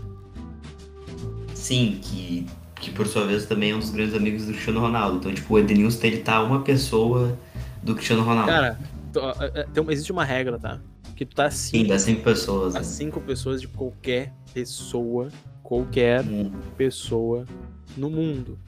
Sim, 1.54 1.98
que, 2.02 2.46
que 2.80 2.90
por 2.90 3.06
sua 3.06 3.26
vez 3.26 3.46
também 3.46 3.70
é 3.70 3.75
um 3.75 3.78
dos 3.78 3.90
grandes 3.90 4.14
amigos 4.14 4.44
do 4.46 4.52
Cristiano 4.52 4.80
Ronaldo. 4.80 5.16
Então, 5.19 5.32
tipo, 5.34 5.54
o 5.54 5.58
Edenilson 5.58 6.06
ele 6.06 6.19
tá 6.19 6.42
uma 6.42 6.62
pessoa 6.62 7.36
do 7.82 7.94
Cristiano 7.94 8.22
Ronaldo. 8.22 8.50
Cara, 8.50 8.78
uma- 9.80 9.92
existe 9.92 10.12
uma 10.12 10.25
regra, 10.25 10.58
tá? 10.58 10.80
Que 11.16 11.25
tu 11.26 11.34
tá 11.34 11.50
Sim, 11.50 11.78
cinco, 11.80 11.88
dá 11.88 11.98
cinco 11.98 12.22
pessoas. 12.22 12.75
a 12.76 12.78
Né? 12.78 12.84
cinco 12.84 13.20
pessoas 13.20 13.60
de 13.60 13.66
qualquer 13.69 14.32
pessoa, 14.54 15.28
qualquer 15.62 16.25
Hum, 16.25 16.52
pessoa 16.76 17.44
no 17.97 18.08
mundo. 18.08 18.58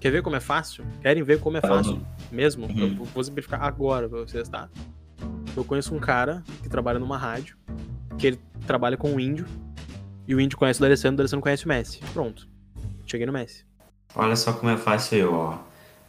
Quer 0.00 0.10
ver 0.10 0.22
como 0.22 0.36
é 0.36 0.40
fácil? 0.40 0.84
Querem 1.00 1.22
ver 1.22 1.40
como 1.40 1.56
é 1.56 1.60
fácil 1.62 2.00
mesmo? 2.30 2.66
Uhum. 2.66 2.96
Eu 2.98 3.04
vou 3.06 3.24
simplificar 3.24 3.62
agora 3.62 4.06
pra 4.08 4.18
vocês, 4.20 4.48
tá? 4.48 4.68
Eu 5.56 5.64
conheço 5.64 5.94
um 5.94 5.98
cara 5.98 6.42
que 6.62 6.68
trabalha 6.68 6.98
numa 6.98 7.16
rádio, 7.16 7.56
que 8.18 8.26
ele 8.26 8.38
trabalha 8.66 8.96
com 8.98 9.12
um 9.12 9.20
índio, 9.20 9.46
e 10.28 10.34
o 10.34 10.40
índio 10.40 10.58
conhece 10.58 10.80
o 10.80 10.82
D'Alessandro, 10.82 11.14
o 11.14 11.16
D'Alessandro 11.18 11.42
conhece 11.42 11.64
o 11.64 11.68
Messi. 11.68 12.00
Pronto. 12.12 12.46
Cheguei 13.14 13.26
no 13.26 13.32
Messi. 13.32 13.64
Olha 14.16 14.34
só 14.34 14.52
como 14.52 14.72
é 14.72 14.76
fácil 14.76 15.18
eu, 15.18 15.34
ó. 15.34 15.58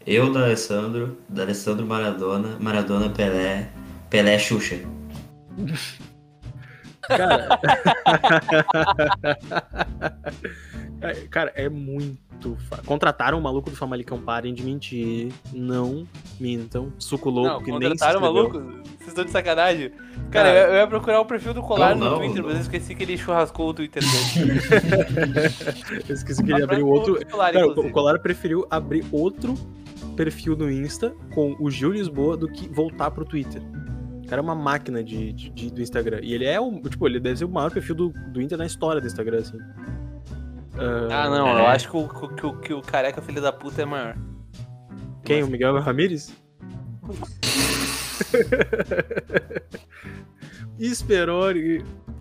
Eu, 0.08 0.34
da 0.34 0.44
Alessandro, 0.44 1.16
da 1.30 1.44
Alessandro 1.44 1.86
Maradona, 1.86 2.58
Maradona 2.60 3.12
Pelé, 3.12 3.70
Pelé 4.10 4.40
Xuxa. 4.40 4.80
Cara. 7.08 7.60
É, 11.02 11.14
Cara, 11.30 11.52
é 11.56 11.70
muito. 11.70 12.56
Fa... 12.70 12.78
Contrataram 12.86 13.38
o 13.38 13.42
maluco 13.42 13.70
do 13.70 13.76
Famalicão, 13.76 14.20
parem 14.20 14.54
de 14.54 14.64
mentir. 14.64 15.32
Não 15.54 16.08
mintam. 16.40 16.92
Suco 17.00 17.30
louco, 17.30 17.50
Não, 17.50 17.64
que 17.64 17.72
nem 17.72 17.82
se 17.82 17.88
contrataram 17.90 18.20
o 18.20 18.22
maluco? 18.22 18.60
Vocês 18.60 19.08
estão 19.08 19.26
de 19.26 19.32
sacanagem. 19.32 19.90
Cara, 19.90 20.50
Cara. 20.50 20.50
eu, 20.50 20.68
eu 20.68 20.76
ia 20.76 20.88
procurar 20.88 21.22
o 21.22 21.26
perfil 21.26 21.54
do 21.54 21.62
Colar 21.62 21.96
Não, 21.96 22.06
no 22.06 22.12
não, 22.12 22.18
Twitter, 22.20 22.42
não. 22.42 22.48
mas 22.48 22.56
eu 22.56 22.62
esqueci 22.62 22.96
que 22.96 23.04
ele 23.04 23.18
churrascou 23.18 23.70
o 23.70 23.74
Twitter 23.74 24.04
dele. 24.04 24.60
Eu 26.10 26.16
esqueci 26.16 26.44
que 26.44 26.52
ele 26.52 26.64
abriu 26.64 26.88
outro. 26.88 27.26
Colar, 27.28 27.54
Cara, 27.54 27.68
o 27.68 27.92
Colar 27.92 28.20
preferiu 28.20 28.68
abrir 28.70 29.06
outro 29.12 29.56
perfil 30.16 30.56
no 30.56 30.72
Insta 30.72 31.14
com 31.34 31.56
o 31.60 31.70
Gil 31.70 31.92
Lisboa 31.92 32.38
do 32.38 32.48
que 32.48 32.68
voltar 32.70 33.12
pro 33.12 33.26
Twitter. 33.26 33.62
O 34.26 34.28
cara 34.28 34.42
é 34.42 34.44
uma 34.44 34.56
máquina 34.56 35.04
de, 35.04 35.32
de- 35.34 35.50
de- 35.52 35.72
do 35.72 35.82
Instagram. 35.82 36.20
E 36.24 36.34
ele 36.34 36.46
é 36.46 36.60
o. 36.60 36.82
Tipo, 36.82 37.08
ele 37.08 37.20
deve 37.20 37.38
ser 37.38 37.46
o 37.46 37.50
maior 37.50 37.72
perfil 37.72 37.94
do, 37.96 38.10
do 38.32 38.42
Inter 38.42 38.58
na 38.58 38.66
história 38.66 39.00
do 39.00 39.06
Instagram, 39.08 39.38
assim. 39.40 39.58
Ah, 41.12 41.30
não, 41.30 41.58
eu 41.60 41.68
acho 41.68 41.90
que 41.90 41.96
o, 41.96 42.08
que, 42.08 42.46
o, 42.46 42.60
que 42.60 42.74
o 42.74 42.82
careca 42.82 43.22
filho 43.22 43.42
da 43.42 43.54
puta 43.54 43.84
é 43.84 43.86
maior. 43.86 44.18
Quem? 45.24 45.44
O 45.44 45.48
Miguel 45.48 45.80
Ramírez? 45.80 46.34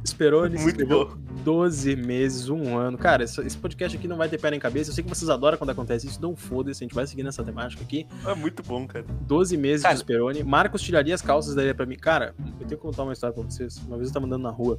Esperone. 0.05 0.55
Esperone 0.55 0.59
Muito 0.59 0.69
escreveu 0.83 1.17
12 1.43 1.97
meses, 1.97 2.49
um 2.49 2.77
ano. 2.77 2.97
Cara, 2.99 3.25
esse, 3.25 3.57
podcast 3.59 3.97
aqui 3.97 4.07
não 4.07 4.17
vai 4.17 4.29
ter 4.29 4.39
pé 4.39 4.51
nem 4.51 4.61
cabeça. 4.61 4.91
Eu 4.91 4.95
sei 4.95 5.03
que 5.03 5.11
vocês 5.11 5.29
adoram 5.31 5.57
quando 5.57 5.71
acontece 5.71 6.07
isso. 6.07 6.21
Não 6.21 6.37
foda-se, 6.37 6.83
a 6.83 6.85
gente 6.85 6.95
vai 6.95 7.07
seguir 7.07 7.23
nessa 7.23 7.43
temática 7.43 7.83
aqui. 7.83 8.07
É 8.27 8.35
muito 8.35 8.63
bom, 8.63 8.87
cara. 8.87 9.05
12 9.23 9.57
meses 9.57 9.83
Cara. 9.83 9.95
de 9.95 10.01
Esperone. 10.01 10.45
Marcos 10.45 10.83
tiraria 10.83 11.15
as 11.15 11.23
calças 11.23 11.55
daí 11.55 11.73
pra 11.73 11.87
mim. 11.87 11.97
Cara, 11.97 12.35
eu 12.39 12.67
tenho 12.67 12.69
que 12.69 12.77
contar 12.77 13.03
uma 13.03 13.13
história 13.13 13.35
pra 13.35 13.43
vocês. 13.43 13.79
Uma 13.87 13.97
vez 13.97 14.09
eu 14.09 14.15
tava 14.15 14.27
andando 14.27 14.43
na 14.43 14.51
rua. 14.51 14.79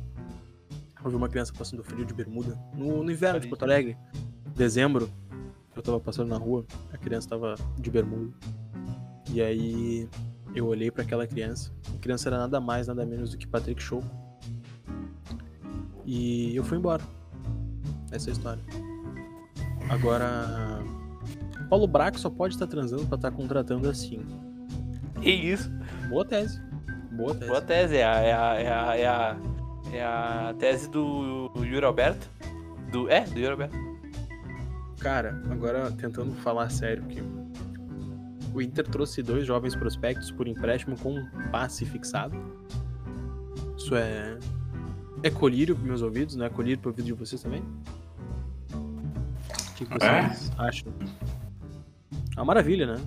Eu 1.03 1.12
vi 1.12 1.15
uma 1.17 1.29
criança 1.29 1.53
passando 1.55 1.84
frio 1.84 2.05
de 2.05 2.13
bermuda. 2.13 2.58
No, 2.74 3.03
no 3.03 3.12
inverno 3.12 3.39
de 3.39 3.48
Porto 3.48 3.63
Alegre. 3.63 3.96
dezembro, 4.55 5.10
eu 5.75 5.82
tava 5.82 6.00
passando 6.00 6.29
na 6.29 6.38
rua, 6.38 6.65
a 6.91 6.98
criança 6.98 7.29
tava 7.29 7.55
de 7.77 7.91
bermuda. 7.91 8.34
E 9.32 9.41
aí 9.41 10.10
eu 10.55 10.65
olhei 10.65 10.89
pra 10.89 11.03
aquela 11.03 11.27
criança. 11.27 11.72
A 11.94 12.00
criança 12.00 12.29
era 12.29 12.38
nada 12.38 12.60
mais, 12.60 12.88
nada 12.88 13.05
menos 13.05 13.32
do 13.32 13.38
que 13.38 13.46
Patrick 13.46 13.82
Show. 13.84 14.03
E 16.05 16.55
eu 16.55 16.63
fui 16.63 16.77
embora. 16.77 17.03
Essa 18.12 18.29
é 18.29 18.31
a 18.31 18.33
história. 18.33 18.63
Agora, 19.89 20.83
Paulo 21.69 21.88
Braco 21.88 22.19
só 22.19 22.29
pode 22.29 22.53
estar 22.53 22.67
transando 22.67 23.05
pra 23.05 23.15
estar 23.15 23.31
contratando 23.31 23.89
assim. 23.89 24.25
Que 25.21 25.31
isso? 25.31 25.69
Boa 26.09 26.25
tese. 26.25 26.62
Boa 27.12 27.33
tese. 27.33 27.47
Boa 27.47 27.62
tese. 27.62 27.97
É 27.97 28.05
a, 28.05 28.19
é 28.19 28.33
a, 28.33 28.55
é 28.55 28.67
a, 28.67 28.95
é 28.95 29.07
a, 29.07 29.38
é 29.91 30.03
a 30.03 30.55
tese 30.57 30.89
do 30.89 31.51
Yuri 31.57 31.85
Alberto. 31.85 32.29
Do, 32.91 33.09
é, 33.09 33.21
do 33.21 33.39
Yuri 33.39 33.51
Alberto. 33.51 33.77
Cara, 35.00 35.41
agora 35.50 35.91
tentando 35.91 36.33
falar 36.35 36.69
sério 36.69 37.03
aqui. 37.03 37.21
O 38.53 38.62
Inter 38.62 38.88
trouxe 38.88 39.21
dois 39.21 39.45
jovens 39.45 39.75
prospectos 39.75 40.31
por 40.31 40.47
empréstimo 40.47 40.97
com 40.97 41.15
um 41.15 41.29
passe 41.51 41.85
fixado. 41.85 42.35
Isso 43.77 43.95
é. 43.95 44.38
É 45.25 45.29
colírio 45.32 45.74
pros 45.75 45.88
meus 45.88 46.01
ouvidos, 46.03 46.36
não 46.36 46.46
é 46.46 46.50
colírio 46.50 46.77
pro 46.77 46.91
ouvido 46.91 47.05
de 47.05 47.13
vocês 47.13 47.41
também? 47.41 47.63
O 48.72 49.74
que, 49.75 49.86
que 49.86 49.91
vocês 49.91 50.51
acham? 50.55 50.94
É 52.36 52.39
uma 52.39 52.46
maravilha, 52.46 52.86
né? 52.86 53.01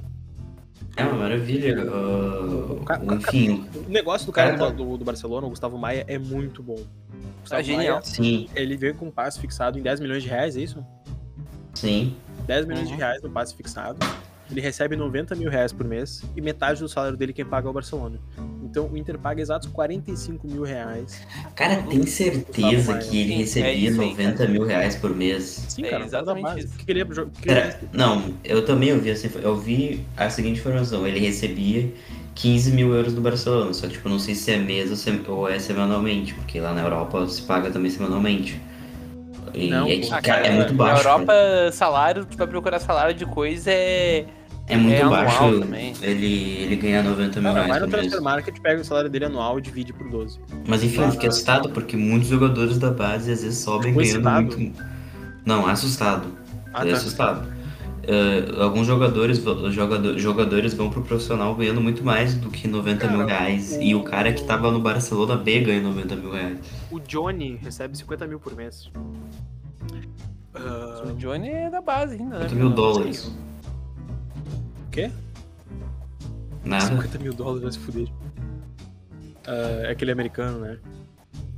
É 0.96 1.04
uma 1.04 1.14
maravilha. 1.14 1.80
Uh, 1.84 2.82
O 2.82 3.14
enfim, 3.14 3.64
O 3.86 3.88
negócio 3.88 4.26
do 4.26 4.32
cara 4.32 4.56
Cara, 4.58 4.72
do, 4.72 4.96
do 4.98 5.04
Barcelona, 5.04 5.46
o 5.46 5.50
Gustavo 5.50 5.78
Maia, 5.78 6.04
é 6.08 6.18
muito 6.18 6.60
bom. 6.60 6.74
O 6.74 7.40
Gustavo 7.42 7.60
É 7.60 7.64
genial. 7.64 7.98
Maia, 7.98 8.02
sim, 8.04 8.48
ele 8.56 8.76
veio 8.76 8.96
com 8.96 9.06
um 9.06 9.10
passe 9.12 9.38
fixado 9.38 9.78
em 9.78 9.82
10 9.82 10.00
milhões 10.00 10.22
de 10.24 10.28
reais, 10.28 10.56
é 10.56 10.60
isso? 10.60 10.84
sim. 11.72 12.16
10 12.48 12.66
milhões 12.66 12.88
de 12.88 12.94
Uhum. 12.94 12.98
reais 12.98 13.22
no 13.22 13.30
passe 13.30 13.54
fixado. 13.54 13.98
Ele 14.50 14.60
recebe 14.60 14.96
90 14.96 15.34
mil 15.34 15.50
reais 15.50 15.72
por 15.72 15.86
mês 15.86 16.22
e 16.34 16.40
metade 16.40 16.80
do 16.80 16.88
salário 16.88 17.16
dele 17.16 17.32
quem 17.32 17.44
paga 17.44 17.66
é 17.68 17.70
o 17.70 17.72
Barcelona. 17.72 18.18
Então 18.64 18.86
o 18.86 18.96
Inter 18.96 19.18
paga 19.18 19.40
exatos 19.40 19.68
45 19.68 20.46
mil 20.46 20.62
reais. 20.62 21.20
Cara, 21.54 21.82
tem 21.82 22.06
certeza 22.06 22.96
que 22.98 23.20
ele 23.20 23.34
é 23.34 23.36
recebia 23.38 23.72
isso 23.90 24.00
aí, 24.00 24.08
90 24.10 24.46
mil 24.48 24.64
reais 24.64 24.96
por 24.96 25.14
mês? 25.14 25.64
Sim, 25.68 25.84
É 25.84 25.90
cara, 25.90 26.00
da 26.00 26.06
exatamente 26.06 26.60
isso. 26.60 26.74
Ele 26.86 27.04
não, 27.92 28.34
eu 28.44 28.64
também 28.64 28.92
ouvi 28.92 29.10
info- 29.10 29.38
Eu 29.38 29.56
vi 29.56 30.04
a 30.16 30.30
seguinte 30.30 30.60
informação. 30.60 31.06
Ele 31.06 31.18
recebia 31.18 31.92
15 32.34 32.72
mil 32.72 32.94
euros 32.94 33.12
do 33.12 33.20
Barcelona. 33.20 33.72
Só 33.74 33.86
que, 33.86 33.94
tipo, 33.94 34.08
não 34.08 34.18
sei 34.18 34.34
se 34.34 34.50
é 34.52 34.56
mês 34.56 34.90
ou, 34.90 34.96
se- 34.96 35.22
ou 35.28 35.48
é 35.48 35.58
semanalmente. 35.58 36.34
Porque 36.34 36.58
lá 36.60 36.72
na 36.72 36.82
Europa 36.82 37.26
se 37.28 37.42
paga 37.42 37.70
também 37.70 37.90
semanalmente. 37.90 38.60
E 39.54 39.68
Não, 39.70 39.86
é, 39.88 39.96
que, 39.96 40.08
cara, 40.22 40.46
é 40.46 40.50
muito 40.50 40.74
baixo. 40.74 40.96
Na 40.96 41.02
cara. 41.10 41.22
Europa, 41.22 41.72
salário, 41.72 42.24
tu 42.26 42.36
vai 42.36 42.46
procurar 42.46 42.78
salário 42.78 43.14
de 43.14 43.24
coisa 43.26 43.70
é. 43.70 44.26
É 44.68 44.76
muito 44.76 44.94
é 45.00 45.04
baixo 45.08 45.60
também. 45.60 45.94
ele, 46.02 46.26
ele 46.62 46.76
ganhar 46.76 47.02
90 47.02 47.40
mil 47.40 47.52
reais 47.52 47.68
no 47.68 47.74
por 47.74 47.80
mês. 47.80 47.90
Transfer 48.02 48.22
Market, 48.22 48.60
pega 48.60 48.80
o 48.82 48.84
salário 48.84 49.08
dele 49.10 49.24
anual 49.24 49.58
e 49.58 49.62
divide 49.62 49.92
por 49.92 50.08
12. 50.08 50.38
Mas 50.66 50.82
enfim, 50.84 51.00
eu 51.02 51.10
fiquei 51.12 51.28
assustado 51.28 51.70
porque 51.70 51.96
muitos 51.96 52.28
jogadores 52.28 52.78
da 52.78 52.90
base 52.90 53.30
às 53.32 53.42
vezes 53.42 53.58
sobem 53.58 53.92
Ficou 53.94 54.02
ganhando 54.02 54.18
excitado? 54.28 54.58
muito. 54.58 54.82
Não, 55.46 55.66
assustado. 55.66 56.26
Ah, 56.72 56.78
Fiquei 56.80 56.92
tá. 56.92 56.98
assustado. 56.98 57.58
Eh, 58.10 58.62
alguns 58.62 58.86
jogadores, 58.86 59.38
jogador, 59.70 60.18
jogadores 60.18 60.72
vão 60.74 60.88
pro 60.90 61.02
profissional 61.02 61.54
ganhando 61.54 61.80
muito 61.80 62.02
mais 62.02 62.34
do 62.34 62.50
que 62.50 62.66
90 62.66 63.06
mil 63.08 63.26
Cara, 63.26 63.40
reais. 63.44 63.72
o- 63.72 63.82
E 63.82 63.94
o 63.94 64.02
cara 64.02 64.32
que 64.32 64.42
tava 64.44 64.70
no 64.70 64.80
Barcelona 64.80 65.36
B 65.36 65.60
ganha 65.60 65.80
90 65.82 66.16
mil 66.16 66.32
reais. 66.32 66.58
O 66.90 66.98
Johnny 67.00 67.58
recebe 67.62 67.96
50 67.96 68.26
mil 68.26 68.38
por 68.40 68.54
mês. 68.56 68.90
Ah, 70.54 71.02
O 71.06 71.12
Johnny 71.14 71.48
é 71.48 71.70
da 71.70 71.80
base 71.80 72.14
ainda, 72.14 72.38
né? 72.38 72.48
50 72.48 72.54
mil 72.54 72.70
dólares. 72.70 73.30
Quê? 75.02 75.10
Nada. 76.64 76.86
50 76.86 77.18
mil 77.18 77.32
dólares 77.32 77.62
vai 77.62 77.72
se 77.72 77.78
fuder. 77.78 78.08
Ah, 79.46 79.82
é 79.86 79.90
aquele 79.90 80.10
americano, 80.12 80.58
né? 80.60 80.78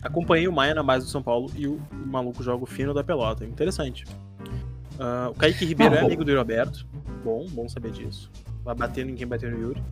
Acompanhei 0.02 0.46
o 0.48 0.52
Maia 0.52 0.74
na 0.74 0.82
base 0.82 1.04
do 1.06 1.10
São 1.10 1.22
Paulo 1.22 1.50
e 1.56 1.66
o, 1.66 1.80
maluco 2.06 2.42
joga 2.42 2.62
o 2.64 2.66
fino 2.66 2.94
da 2.94 3.02
pelota. 3.04 3.44
Interessante. 3.44 4.04
Ah, 4.98 5.28
o 5.30 5.34
Kaique 5.34 5.64
Ribeiro 5.64 5.94
Ah, 5.94 5.98
é 5.98 6.04
amigo 6.04 6.24
do 6.24 6.34
Roberto. 6.36 6.86
Bom, 7.24 7.46
bom 7.50 7.68
saber 7.68 7.90
disso. 7.92 8.30
Vai 8.64 8.74
batendo 8.74 9.10
em 9.10 9.14
quem 9.14 9.26
bateu 9.26 9.50
no 9.50 9.58
Yuri. 9.60 9.82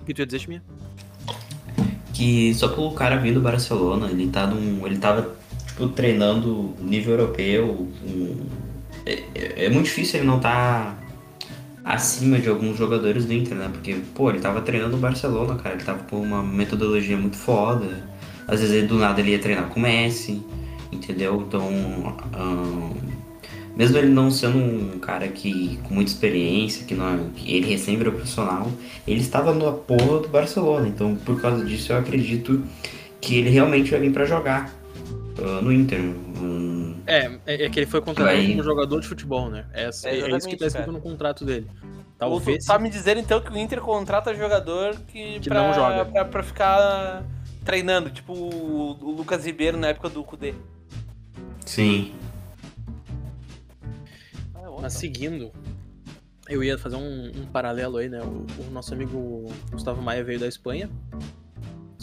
O 0.00 0.04
que 0.04 0.12
tu 0.14 0.20
ia 0.20 0.26
dizer, 0.26 0.40
Chiminha? 0.40 0.62
Que 2.12 2.54
só 2.54 2.68
pelo 2.68 2.92
cara 2.92 3.16
vir 3.16 3.32
do 3.34 3.40
Barcelona, 3.40 4.10
ele 4.10 4.28
tá 4.28 4.46
num. 4.46 4.84
Ele 4.86 4.98
tava, 4.98 5.34
tipo, 5.66 5.88
treinando 5.88 6.74
nível 6.80 7.12
europeu. 7.18 7.88
um- 8.04 8.46
é, 9.06 9.12
é- 9.34 9.64
é 9.66 9.68
muito 9.70 9.86
difícil 9.86 10.20
ele 10.20 10.26
não 10.28 10.38
tá 10.38 10.96
acima 11.84 12.38
de 12.38 12.48
alguns 12.48 12.76
jogadores 12.76 13.24
do 13.26 13.32
Inter, 13.32 13.56
né? 13.56 13.68
Porque, 13.72 13.96
pô, 14.14 14.30
ele 14.30 14.40
tava 14.40 14.60
treinando 14.60 14.92
no 14.92 14.98
Barcelona, 14.98 15.56
cara. 15.56 15.74
Ele 15.74 15.84
tava 15.84 16.04
com 16.04 16.20
uma 16.20 16.42
metodologia 16.42 17.16
muito 17.16 17.36
foda. 17.36 18.08
Às 18.46 18.60
vezes 18.60 18.88
do 18.88 18.96
nada 18.98 19.20
ele 19.20 19.32
ia 19.32 19.38
treinar 19.38 19.68
com 19.68 19.80
o 19.80 19.82
Messi, 19.82 20.42
entendeu? 20.90 21.44
Então. 21.46 21.68
ahn, 22.34 22.92
mesmo 23.74 23.96
ele 23.96 24.08
não 24.08 24.30
sendo 24.30 24.58
um 24.58 24.98
cara 24.98 25.26
que 25.28 25.78
com 25.84 25.94
muita 25.94 26.10
experiência, 26.10 26.84
que, 26.84 26.94
não, 26.94 27.08
é- 27.08 27.18
que 27.34 27.54
ele 27.54 27.70
recém 27.70 27.96
virou 27.96 28.12
profissional, 28.12 28.70
ele 29.08 29.20
estava 29.20 29.54
na 29.54 29.72
porra 29.72 30.18
do 30.20 30.28
Barcelona. 30.28 30.86
Então, 30.88 31.16
por 31.16 31.40
causa 31.40 31.64
disso, 31.64 31.90
eu 31.92 31.98
acredito 31.98 32.62
que 33.18 33.36
ele 33.36 33.48
realmente 33.48 33.90
vai 33.90 34.00
vir 34.00 34.12
pra 34.12 34.26
jogar 34.26 34.70
ah, 35.38 35.60
no 35.62 35.72
Inter. 35.72 36.00
Hum, 36.00 37.00
É, 37.06 37.26
é, 37.46 37.64
é 37.64 37.70
que 37.70 37.78
ele 37.80 37.86
foi 37.86 38.00
contratado 38.00 38.36
Aí- 38.36 38.48
como 38.50 38.62
jogador 38.62 39.00
de 39.00 39.06
futebol, 39.08 39.50
né? 39.50 39.66
É, 39.72 39.84
é 39.84 39.88
isso 40.36 40.48
que 40.48 40.56
tá 40.56 40.66
escrito 40.66 40.86
cara. 40.86 40.92
no 40.92 41.00
contrato 41.00 41.44
dele. 41.44 41.66
Ou 42.20 42.38
tu 42.38 42.44
Talvez. 42.44 42.64
tá 42.64 42.78
me 42.78 42.88
dizendo 42.88 43.18
então 43.20 43.40
que 43.40 43.50
o 43.52 43.56
Inter 43.58 43.80
contrata 43.80 44.32
jogador 44.34 44.94
que, 45.08 45.40
Que 45.40 45.48
pra, 45.48 45.66
não 45.66 45.74
joga. 45.74 46.04
Pra, 46.04 46.24
pra 46.24 46.42
ficar 46.44 47.24
treinando, 47.64 48.10
tipo 48.10 48.32
o, 48.32 48.96
o 49.00 49.10
Lucas 49.10 49.44
Ribeiro 49.44 49.76
na 49.76 49.88
época 49.88 50.08
do 50.08 50.22
Kudê. 50.22 50.54
sim. 51.66 52.12
Ah, 54.54 54.68
outra. 54.68 54.82
Mas 54.82 54.92
seguindo, 54.94 55.50
eu 56.48 56.62
ia 56.62 56.78
fazer 56.78 56.96
um, 56.96 57.32
um 57.36 57.46
paralelo 57.46 57.96
aí, 57.96 58.08
né? 58.08 58.20
O, 58.22 58.46
o 58.68 58.70
nosso 58.70 58.94
amigo 58.94 59.46
Gustavo 59.72 60.00
Maia 60.00 60.22
veio 60.22 60.38
da 60.38 60.46
Espanha, 60.46 60.88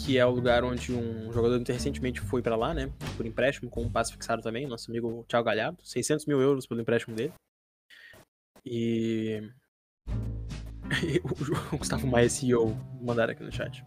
que 0.04 0.18
é 0.18 0.24
o 0.24 0.30
lugar 0.30 0.64
onde 0.64 0.92
um 0.92 1.32
jogador 1.32 1.56
do 1.56 1.60
Inter 1.60 1.74
recentemente 1.74 2.20
foi 2.20 2.40
pra 2.40 2.56
lá, 2.56 2.72
né? 2.72 2.90
Por 3.16 3.26
empréstimo, 3.26 3.70
com 3.70 3.82
um 3.82 3.90
passe 3.90 4.12
fixado 4.12 4.42
também, 4.42 4.66
nosso 4.66 4.90
amigo 4.90 5.24
Thiago 5.28 5.44
Galhardo, 5.44 5.78
600 5.84 6.26
mil 6.26 6.40
euros 6.40 6.66
pelo 6.66 6.80
empréstimo 6.80 7.14
dele. 7.14 7.32
E. 8.64 9.42
o, 11.72 11.76
Gustavo 11.76 12.06
Maia 12.06 12.28
CEO, 12.28 12.76
mandaram 13.00 13.32
aqui 13.32 13.42
no 13.42 13.52
chat. 13.52 13.84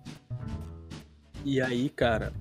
E 1.43 1.59
aí, 1.59 1.89
cara, 1.89 2.31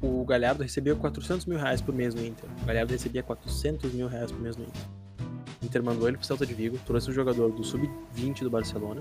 o 0.00 0.24
Galhardo 0.24 0.62
recebia 0.62 0.94
400 0.94 1.46
mil 1.46 1.58
reais 1.58 1.80
por 1.80 1.94
mês 1.94 2.14
no 2.14 2.24
Inter. 2.24 2.48
O 2.62 2.66
Galhardo 2.66 2.92
recebia 2.92 3.22
400 3.22 3.92
mil 3.92 4.06
reais 4.06 4.30
por 4.30 4.40
mês 4.40 4.56
no 4.56 4.64
Inter. 4.64 4.82
O 5.60 5.66
Inter 5.66 5.82
mandou 5.82 6.06
ele 6.06 6.16
pro 6.16 6.26
Celta 6.26 6.46
de 6.46 6.54
Vigo, 6.54 6.78
trouxe 6.86 7.10
um 7.10 7.12
jogador 7.12 7.50
do 7.50 7.64
Sub-20 7.64 8.42
do 8.42 8.50
Barcelona 8.50 9.00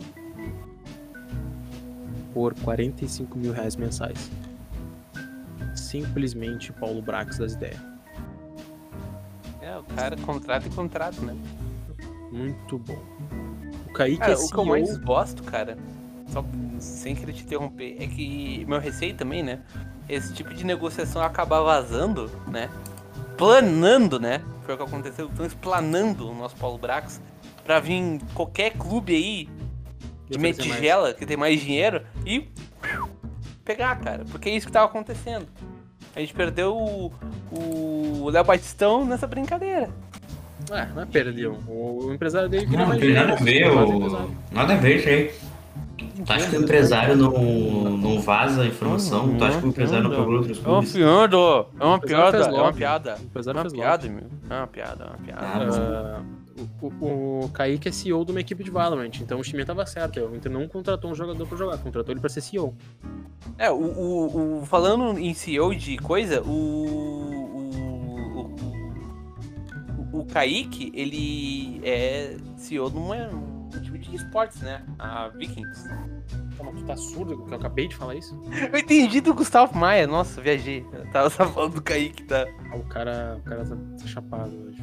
por 2.38 2.54
45 2.54 3.36
mil 3.36 3.52
reais 3.52 3.76
mensais. 3.76 4.30
Simplesmente 5.76 6.72
Paulo 6.72 7.02
Brax 7.02 7.40
das 7.40 7.54
ideias. 7.54 7.80
É, 9.60 9.76
o 9.76 9.84
cara 9.96 10.16
contrata 10.18 10.68
e 10.68 10.70
contrata, 10.70 11.20
né? 11.20 11.36
Muito 12.32 12.78
bom. 12.78 13.00
O 13.88 13.92
Kaique 13.92 14.20
Cara, 14.20 14.34
é 14.34 14.36
o 14.36 14.38
que 14.38 14.44
eu 14.44 14.50
CEO. 14.50 14.66
mais 14.68 14.98
gosto, 14.98 15.42
cara, 15.42 15.80
só 16.28 16.46
sem 16.80 17.16
querer 17.16 17.34
te 17.34 17.42
interromper, 17.42 17.98
é 18.00 18.06
que 18.06 18.64
meu 18.68 18.80
receio 18.80 19.16
também, 19.16 19.42
né? 19.42 19.60
Esse 20.08 20.32
tipo 20.32 20.54
de 20.54 20.64
negociação 20.64 21.24
acabar 21.24 21.62
vazando, 21.62 22.30
né? 22.48 22.70
Planando, 23.36 24.20
né? 24.20 24.44
Foi 24.62 24.76
o 24.76 24.78
que 24.78 24.84
aconteceu. 24.84 25.28
Estão 25.28 25.44
explanando 25.44 26.30
o 26.30 26.36
nosso 26.36 26.56
Paulo 26.56 26.78
Brax 26.78 27.20
pra 27.64 27.80
vir 27.80 28.22
qualquer 28.36 28.74
clube 28.74 29.16
aí 29.16 29.57
de 30.30 30.38
meia 30.38 30.52
oferecer 30.54 30.70
mais. 30.70 30.82
tigela 30.82 31.14
que 31.14 31.26
tem 31.26 31.38
mais 31.38 31.60
dinheiro 31.62 32.02
e 32.26 32.48
pegar, 33.64 33.96
cara. 34.00 34.24
Porque 34.30 34.50
é 34.50 34.56
isso 34.56 34.66
que 34.68 34.72
tava 34.74 34.86
acontecendo. 34.86 35.46
A 36.16 36.20
gente 36.20 36.34
perdeu 36.34 36.76
o- 36.76 37.12
o 37.52 38.30
Léo 38.30 38.44
Batistão 38.44 39.06
nessa 39.06 39.28
brincadeira. 39.28 39.90
Ah, 40.72 40.86
não 40.96 41.04
é 41.04 41.06
perdeu. 41.06 41.58
O, 41.68 42.08
o 42.08 42.14
empresário 42.14 42.50
dele 42.50 42.66
queria 42.66 42.80
Não, 42.80 42.88
mais 42.88 43.00
tem 43.00 43.10
dinheiro, 43.10 43.28
nada 43.30 43.40
a 43.40 43.44
ver, 43.44 43.70
o 43.70 44.38
nada 44.52 44.74
a 44.74 44.78
ver 44.78 44.96
isso 44.98 45.08
aí. 45.10 45.32
Tu 46.26 46.34
acha 46.34 46.50
que 46.50 46.58
o 46.58 46.64
empresário 46.64 47.16
não, 47.16 47.32
não 47.98 48.20
vaza 48.20 48.64
a 48.64 48.66
informação? 48.66 49.38
Tu 49.38 49.44
acha 49.46 49.60
que 49.60 49.66
o 49.66 49.70
empresário 49.70 50.04
não 50.04 50.12
procura 50.16 50.38
outros 50.40 50.58
É 50.58 50.62
uma 50.62 50.72
clubes? 50.72 50.92
piada, 50.94 51.38
é 51.80 51.86
uma 51.86 52.00
piada, 52.00 52.38
é 52.38 52.52
uma 52.62 52.74
piada. 52.74 53.12
O 53.12 53.18
É 53.18 53.22
empresário 53.26 53.58
uma 53.60 53.70
fez 53.70 53.74
piada, 53.74 54.08
meu. 54.10 54.24
É 54.50 54.54
uma 54.58 54.68
piada, 54.68 55.04
é 55.04 55.08
uma 55.08 55.18
piada. 55.18 56.24
O, 56.82 56.88
o, 57.06 57.46
o 57.46 57.50
Kaique 57.50 57.88
é 57.88 57.92
CEO 57.92 58.26
de 58.26 58.32
uma 58.32 58.42
equipe 58.42 58.64
de 58.64 58.72
Valorant, 58.72 59.12
então 59.22 59.40
o 59.40 59.44
time 59.44 59.64
tava 59.64 59.86
certo. 59.86 60.20
O 60.20 60.36
Inter 60.36 60.52
não 60.52 60.68
contratou 60.68 61.12
um 61.12 61.16
jogador 61.16 61.46
pra 61.48 61.58
jogar, 61.58 61.78
contratou 61.78 62.12
ele 62.14 62.20
pra 62.20 62.30
ser 62.30 62.42
CEO. 62.42 62.76
É, 63.58 63.70
o, 63.70 63.76
o, 63.76 64.62
o- 64.62 64.66
falando 64.66 65.18
em 65.20 65.34
CEO 65.34 65.76
de 65.76 65.98
coisa, 65.98 66.42
o, 66.42 67.70
o, 70.12 70.20
o, 70.20 70.26
Kaique, 70.26 70.92
ele 70.96 71.80
é 71.84 72.38
CEO 72.58 72.90
de 72.90 72.98
uma- 72.98 73.16
um 73.30 73.70
time 73.82 74.00
de 74.00 74.16
esportes, 74.16 74.62
né? 74.62 74.84
A 74.98 75.28
Vikings. 75.30 75.88
Calma, 76.58 76.72
tu 76.74 76.84
tá 76.86 76.98
surdo? 76.98 77.46
Que 77.46 77.54
eu 77.54 77.58
acabei 77.58 77.88
de 77.88 77.96
falar 77.96 78.16
isso? 78.16 78.36
Eu 78.74 78.80
entendi 78.80 79.22
do 79.22 79.34
Gustavo 79.34 79.78
Maia. 79.78 80.08
Nossa, 80.08 80.42
viajei. 80.42 80.84
Eu 80.92 81.06
tava 81.12 81.30
só 81.30 81.46
falando 81.48 81.76
do 81.76 81.82
Kaique, 81.84 82.24
tá? 82.24 82.46
Ah, 82.72 82.78
o 82.78 82.84
cara, 82.86 83.38
o 83.40 83.44
cara 83.48 83.64
tá, 83.64 83.76
tá 83.76 84.08
chapado 84.08 84.52
hoje. 84.66 84.82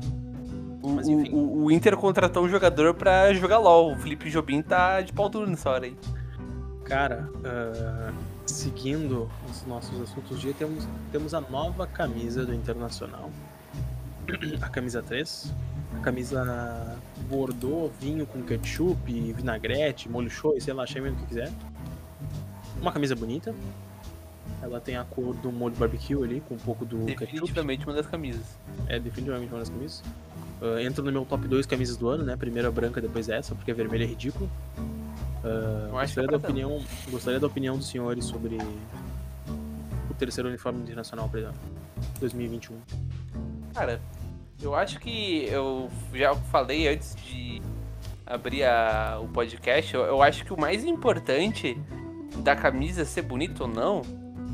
O, 0.85 0.89
Mas 0.91 1.09
enfim. 1.09 1.31
o- 1.33 1.65
o 1.65 1.71
Inter 1.73 1.97
contratou 1.97 2.45
um 2.45 2.49
jogador 2.49 2.93
pra 2.95 3.33
jogar 3.33 3.59
LOL. 3.59 3.93
O 3.93 3.97
Felipe 3.99 4.29
Jobim 4.31 4.61
tá 4.61 5.01
de 5.01 5.13
pau 5.13 5.29
duro 5.31 5.49
nessa 5.49 5.71
hora 5.71 5.87
aí. 5.87 5.97
Cara, 6.85 7.31
ah, 7.43 8.13
seguindo 8.47 9.31
os 9.51 9.65
nossos 9.67 9.99
assuntos 10.03 10.29
do 10.31 10.37
dia, 10.37 10.53
temos, 10.53 10.87
temos 11.11 11.33
a 11.33 11.41
nova 11.41 11.87
camisa 11.87 12.45
do 12.45 12.53
Internacional. 12.55 13.31
A 14.61 14.69
camisa 14.69 15.03
3. 15.03 15.53
A 15.97 16.01
camisa 16.01 16.99
Bordeaux, 17.29 17.91
vinho 18.01 18.27
com 18.27 18.43
ketchup, 18.43 19.33
vinagrete, 19.33 20.09
molho 20.09 20.29
show, 20.29 20.59
sei 20.61 20.75
lá, 20.75 20.87
chame 20.87 21.09
o 21.11 21.15
que 21.15 21.27
quiser. 21.27 21.51
Uma 22.81 22.93
camisa 22.93 23.15
bonita. 23.17 23.55
Ela 24.63 24.81
tem 24.81 24.97
a 24.97 25.05
cor 25.05 25.35
do 25.35 25.51
molho 25.53 25.75
barbecue 25.75 26.23
ali, 26.23 26.43
com 26.49 26.55
um 26.55 26.59
pouco 26.59 26.85
do 26.85 26.97
ketchup. 27.07 27.25
Definitivamente 27.27 27.87
uma 27.87 27.95
das 27.95 28.07
camisas. 28.07 28.59
É 28.87 28.99
definitivamente 28.99 29.51
uma 29.53 29.59
das 29.61 29.69
camisas. 29.71 30.03
Entra 30.81 31.03
no 31.05 31.13
meu 31.13 31.25
top 31.25 31.47
2 31.47 31.67
camisas 31.67 31.97
do 31.97 32.09
ano, 32.09 32.25
né? 32.25 32.37
Primeiro 32.37 32.69
a 32.69 32.71
branca, 32.71 33.01
depois 33.01 33.29
essa, 33.29 33.55
porque 33.55 33.71
a 33.71 33.75
vermelha 33.75 34.05
é 34.05 34.07
ridículo. 34.07 34.51
Eu 35.89 35.99
acho 35.99 36.15
que 36.15 36.21
é 36.21 36.23
gostaria, 36.23 36.29
da 36.31 36.37
opinião, 36.37 36.85
gostaria 37.11 37.41
da 37.41 37.47
opinião 37.47 37.77
dos 37.77 37.89
senhores 37.89 38.25
sobre 38.25 38.57
o 40.11 40.15
terceiro 40.15 40.49
uniforme 40.49 40.81
internacional 40.81 41.29
para 41.29 41.53
2021. 42.21 42.77
Cara, 43.75 44.01
eu 44.63 44.75
acho 44.75 44.99
que 45.01 45.45
eu 45.51 45.91
já 46.15 46.35
falei 46.35 46.89
antes 46.89 47.15
de 47.17 47.61
abrir 48.27 48.65
a- 48.65 49.19
o 49.23 49.29
podcast, 49.29 49.95
eu, 49.95 50.03
eu 50.03 50.23
acho 50.23 50.45
que 50.47 50.53
o 50.55 50.59
mais 50.59 50.83
importante 50.85 51.79
da 52.39 52.57
camisa 52.57 53.05
ser 53.05 53.23
bonita 53.23 53.65
ou 53.65 53.69
não 53.69 54.01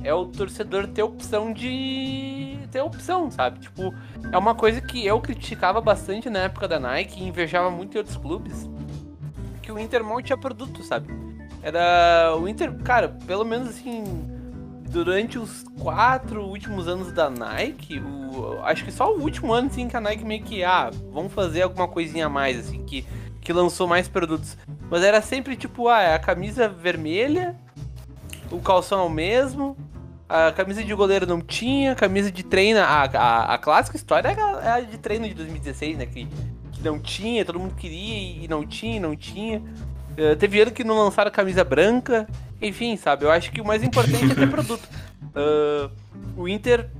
é 0.02 0.14
o 0.14 0.26
torcedor 0.26 0.86
ter 0.88 1.02
opção 1.02 1.52
de. 1.52 2.58
ter 2.70 2.80
opção, 2.80 3.30
sabe? 3.30 3.60
Tipo, 3.60 3.94
é 4.32 4.38
uma 4.38 4.54
coisa 4.54 4.80
que 4.80 5.04
eu 5.04 5.20
criticava 5.20 5.80
bastante 5.80 6.30
na 6.30 6.40
época 6.40 6.66
da 6.66 6.80
Nike 6.80 7.22
e 7.22 7.28
invejava 7.28 7.70
muito 7.70 7.94
em 7.94 7.98
outros 7.98 8.16
clubes. 8.16 8.68
Que 9.62 9.70
o 9.70 9.78
Inter 9.78 10.02
mal 10.02 10.22
tinha 10.22 10.38
produto, 10.38 10.82
sabe? 10.82 11.08
Era. 11.62 12.34
O 12.36 12.48
Inter, 12.48 12.74
cara, 12.82 13.08
pelo 13.26 13.44
menos 13.44 13.68
assim. 13.68 14.04
Durante 14.88 15.38
os 15.38 15.62
quatro 15.80 16.42
últimos 16.42 16.88
anos 16.88 17.12
da 17.12 17.30
Nike, 17.30 18.00
o, 18.00 18.58
acho 18.64 18.84
que 18.84 18.90
só 18.90 19.14
o 19.14 19.20
último 19.20 19.52
ano 19.52 19.68
assim 19.68 19.86
que 19.86 19.96
a 19.96 20.00
Nike 20.00 20.24
meio 20.24 20.42
que, 20.42 20.64
ah, 20.64 20.90
vamos 21.12 21.32
fazer 21.32 21.62
alguma 21.62 21.86
coisinha 21.86 22.26
a 22.26 22.28
mais, 22.28 22.58
assim, 22.58 22.84
que, 22.84 23.06
que 23.40 23.52
lançou 23.52 23.86
mais 23.86 24.08
produtos. 24.08 24.58
Mas 24.90 25.04
era 25.04 25.22
sempre 25.22 25.54
tipo, 25.54 25.86
ah, 25.86 26.02
é 26.02 26.12
a 26.12 26.18
camisa 26.18 26.68
vermelha, 26.68 27.56
o 28.50 28.60
calção 28.60 29.00
é 29.00 29.02
o 29.04 29.10
mesmo, 29.10 29.76
a 30.28 30.52
camisa 30.52 30.82
de 30.84 30.94
goleiro 30.94 31.26
não 31.26 31.40
tinha, 31.40 31.92
a 31.92 31.94
camisa 31.94 32.30
de 32.30 32.42
treino, 32.42 32.80
a, 32.80 33.04
a, 33.04 33.54
a 33.54 33.58
clássica 33.58 33.96
história 33.96 34.28
é 34.28 34.40
a, 34.40 34.60
é 34.62 34.70
a 34.70 34.80
de 34.80 34.98
treino 34.98 35.28
de 35.28 35.34
2016, 35.34 35.98
né? 35.98 36.06
Que, 36.06 36.28
que 36.72 36.82
não 36.82 36.98
tinha, 36.98 37.44
todo 37.44 37.58
mundo 37.58 37.74
queria 37.74 38.44
e 38.44 38.48
não 38.48 38.66
tinha, 38.66 38.96
e 38.96 39.00
não 39.00 39.16
tinha. 39.16 39.62
Eh, 40.16 40.34
teve 40.34 40.60
ano 40.60 40.70
que 40.70 40.84
não 40.84 40.98
lançaram 40.98 41.30
camisa 41.30 41.64
branca, 41.64 42.28
enfim, 42.60 42.96
sabe? 42.96 43.24
Eu 43.24 43.30
acho 43.30 43.50
que 43.50 43.60
o 43.60 43.64
mais 43.64 43.82
importante 43.82 44.30
é 44.30 44.34
ter 44.34 44.48
produto. 44.50 44.86
Ah, 45.34 45.90
o 46.36 46.48
Inter. 46.48 46.90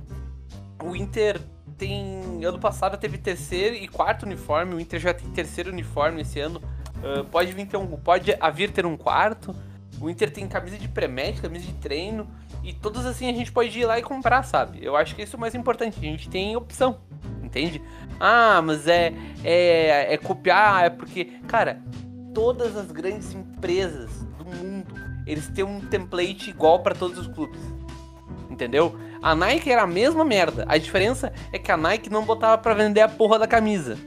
O 0.83 0.95
Inter 0.95 1.39
tem. 1.77 2.43
Ano 2.43 2.59
passado 2.59 2.97
teve 2.97 3.17
terceiro 3.17 3.75
e 3.75 3.87
quarto 3.87 4.23
uniforme, 4.23 4.73
o 4.75 4.79
Inter 4.79 4.99
já 4.99 5.13
tem 5.13 5.29
terceiro 5.29 5.71
uniforme 5.71 6.21
esse 6.21 6.39
ano. 6.39 6.61
Ah, 7.03 7.23
pode 7.29 7.51
vir 7.53 7.67
ter 7.67 7.77
um. 7.77 7.87
Pode 7.87 8.35
vir 8.55 8.71
ter 8.71 8.85
um 8.85 8.97
quarto. 8.97 9.55
O 10.01 10.09
Inter 10.09 10.31
tem 10.31 10.47
camisa 10.47 10.77
de 10.77 10.87
pré-match, 10.87 11.39
camisa 11.39 11.65
de 11.65 11.73
treino. 11.73 12.27
E 12.63 12.73
todas 12.73 13.05
assim 13.05 13.29
a 13.29 13.33
gente 13.33 13.51
pode 13.51 13.77
ir 13.77 13.85
lá 13.85 13.99
e 13.99 14.01
comprar, 14.01 14.43
sabe? 14.43 14.79
Eu 14.83 14.95
acho 14.95 15.15
que 15.15 15.21
isso 15.21 15.35
é 15.35 15.37
o 15.37 15.39
mais 15.39 15.53
importante. 15.53 15.97
A 15.99 16.01
gente 16.01 16.27
tem 16.27 16.55
opção, 16.55 16.97
entende? 17.43 17.81
Ah, 18.19 18.61
mas 18.63 18.87
é. 18.87 19.13
É, 19.43 20.13
é 20.13 20.17
copiar, 20.17 20.85
é 20.85 20.89
porque. 20.89 21.25
Cara, 21.47 21.81
todas 22.33 22.75
as 22.75 22.91
grandes 22.91 23.33
empresas 23.33 24.09
do 24.37 24.45
mundo, 24.45 24.95
eles 25.27 25.47
têm 25.49 25.63
um 25.63 25.79
template 25.79 26.49
igual 26.49 26.81
pra 26.81 26.95
todos 26.95 27.19
os 27.19 27.27
clubes. 27.27 27.61
Entendeu? 28.49 28.95
A 29.21 29.35
Nike 29.35 29.71
era 29.71 29.83
a 29.83 29.87
mesma 29.87 30.25
merda. 30.25 30.65
A 30.67 30.79
diferença 30.79 31.31
é 31.53 31.59
que 31.59 31.71
a 31.71 31.77
Nike 31.77 32.09
não 32.09 32.25
botava 32.25 32.57
pra 32.57 32.73
vender 32.73 33.01
a 33.01 33.07
porra 33.07 33.37
da 33.37 33.47
camisa. 33.47 33.97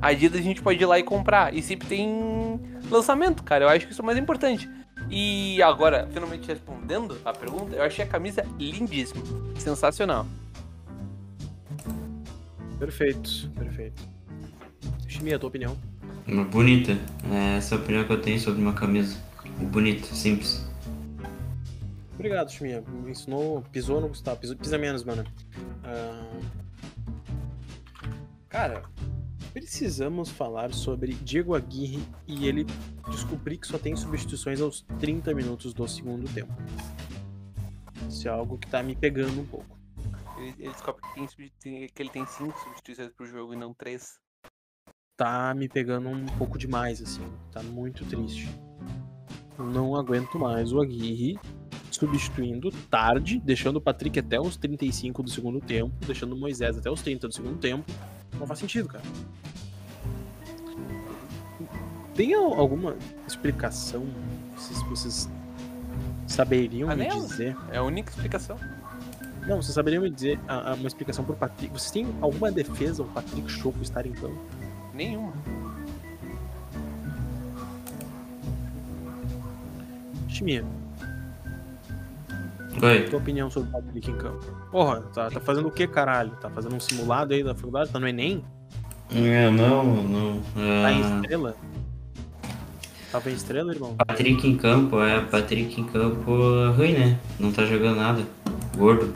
A 0.00 0.08
Adidas 0.08 0.40
a 0.40 0.44
gente 0.44 0.62
pode 0.62 0.82
ir 0.82 0.86
lá 0.86 0.98
e 0.98 1.02
comprar. 1.02 1.54
E 1.54 1.62
sempre 1.62 1.88
tem 1.88 2.60
lançamento, 2.90 3.42
cara. 3.42 3.64
Eu 3.64 3.68
acho 3.68 3.86
que 3.86 3.92
isso 3.92 4.00
é 4.00 4.04
o 4.04 4.06
mais 4.06 4.18
importante. 4.18 4.68
E 5.10 5.62
agora, 5.62 6.08
finalmente 6.12 6.46
respondendo 6.46 7.18
a 7.24 7.32
pergunta, 7.32 7.74
eu 7.76 7.82
achei 7.82 8.04
a 8.04 8.08
camisa 8.08 8.44
lindíssima. 8.58 9.22
Sensacional. 9.58 10.26
Perfeito, 12.78 13.50
perfeito. 13.56 14.02
Shimi, 15.06 15.32
a 15.32 15.38
tua 15.38 15.48
opinião? 15.48 15.76
Bonita. 16.50 16.92
É 17.32 17.56
essa 17.56 17.74
a 17.74 17.78
opinião 17.78 18.04
que 18.04 18.12
eu 18.12 18.20
tenho 18.20 18.38
sobre 18.38 18.60
uma 18.60 18.74
camisa. 18.74 19.16
Bonita, 19.72 20.06
simples. 20.14 20.66
Obrigado, 22.14 22.50
Shimi. 22.50 22.80
Me 23.04 23.10
ensinou, 23.10 23.62
pisou 23.72 24.00
no 24.00 24.08
Gustavo. 24.08 24.38
Pisou, 24.38 24.56
pisa 24.56 24.76
menos, 24.76 25.04
mano. 25.04 25.24
Ah, 25.84 26.24
Cara, 28.48 28.82
precisamos 29.60 30.28
falar 30.30 30.72
sobre 30.72 31.14
Diego 31.14 31.54
Aguirre 31.54 32.02
e 32.26 32.46
ele 32.46 32.64
descobrir 33.10 33.58
que 33.58 33.66
só 33.66 33.78
tem 33.78 33.96
substituições 33.96 34.60
aos 34.60 34.82
30 34.98 35.34
minutos 35.34 35.74
do 35.74 35.86
segundo 35.88 36.32
tempo. 36.32 36.52
Isso 38.08 38.28
é 38.28 38.30
algo 38.30 38.56
que 38.56 38.68
tá 38.68 38.82
me 38.82 38.94
pegando 38.94 39.40
um 39.40 39.46
pouco. 39.46 39.78
Ele, 40.38 40.54
ele 40.58 40.72
descobre 40.72 41.02
que, 41.02 41.50
tem 41.60 41.86
que 41.88 42.02
ele 42.02 42.10
tem 42.10 42.24
cinco 42.26 42.58
substituições 42.60 43.10
pro 43.10 43.26
jogo 43.26 43.52
e 43.52 43.56
não 43.56 43.74
três. 43.74 44.18
Tá 45.16 45.52
me 45.54 45.68
pegando 45.68 46.08
um 46.08 46.26
pouco 46.38 46.56
demais, 46.56 47.02
assim. 47.02 47.26
Tá 47.50 47.62
muito 47.62 48.04
triste. 48.04 48.48
Não 49.58 49.96
aguento 49.96 50.38
mais 50.38 50.72
o 50.72 50.80
Aguirre 50.80 51.38
substituindo 51.98 52.70
tarde, 52.90 53.40
deixando 53.44 53.76
o 53.76 53.80
Patrick 53.80 54.18
até 54.18 54.40
os 54.40 54.56
35 54.56 55.22
do 55.22 55.30
segundo 55.30 55.60
tempo, 55.60 55.92
deixando 56.06 56.32
o 56.34 56.38
Moisés 56.38 56.78
até 56.78 56.90
os 56.90 57.02
30 57.02 57.26
do 57.28 57.34
segundo 57.34 57.58
tempo. 57.58 57.84
Não 58.38 58.46
faz 58.46 58.60
sentido, 58.60 58.88
cara. 58.88 59.02
Tem 62.14 62.34
al- 62.34 62.54
alguma 62.54 62.96
explicação? 63.26 64.06
Vocês, 64.56 64.82
vocês 64.82 65.28
saberiam 66.26 66.88
me 66.88 66.94
Anel? 66.94 67.20
dizer? 67.20 67.56
É 67.70 67.78
a 67.78 67.82
única 67.82 68.10
explicação. 68.10 68.56
Não, 69.46 69.62
vocês 69.62 69.74
saberiam 69.74 70.02
me 70.02 70.10
dizer 70.10 70.38
a- 70.46 70.72
a- 70.72 70.74
uma 70.74 70.86
explicação 70.88 71.24
pro 71.24 71.34
Patrick? 71.34 71.72
Vocês 71.72 71.90
têm 71.90 72.06
alguma 72.20 72.50
defesa 72.52 73.02
ao 73.02 73.08
Patrick 73.08 73.50
Choco 73.50 73.80
estar 73.82 74.04
em 74.06 74.12
campo? 74.12 74.38
Nenhuma. 74.94 75.32
Chimia, 80.28 80.64
Oi. 82.82 83.02
tua 83.08 83.18
opinião 83.18 83.50
sobre 83.50 83.68
o 83.68 83.72
Patrick 83.72 84.10
em 84.10 84.16
campo? 84.16 84.44
Porra, 84.70 85.00
tá, 85.14 85.30
tá 85.30 85.40
fazendo 85.40 85.68
o 85.68 85.70
que, 85.70 85.86
caralho? 85.86 86.30
Tá 86.40 86.48
fazendo 86.50 86.74
um 86.74 86.80
simulado 86.80 87.34
aí 87.34 87.42
da 87.42 87.54
faculdade? 87.54 87.90
Tá 87.90 87.98
no 87.98 88.06
Enem? 88.08 88.44
É, 89.14 89.50
não, 89.50 89.84
não. 90.02 90.40
Tá 90.54 90.92
em 90.92 91.02
Ah, 91.02 91.16
estrela? 91.16 91.56
Tava 93.10 93.30
em 93.30 93.34
estrela, 93.34 93.72
irmão? 93.72 93.96
Patrick 93.96 94.46
em 94.46 94.56
campo, 94.56 95.00
é, 95.02 95.20
Patrick 95.22 95.80
em 95.80 95.84
campo 95.84 96.30
ruim, 96.76 96.92
né? 96.92 97.18
Não 97.40 97.50
tá 97.50 97.64
jogando 97.64 97.96
nada. 97.96 98.22
Gordo. 98.76 99.12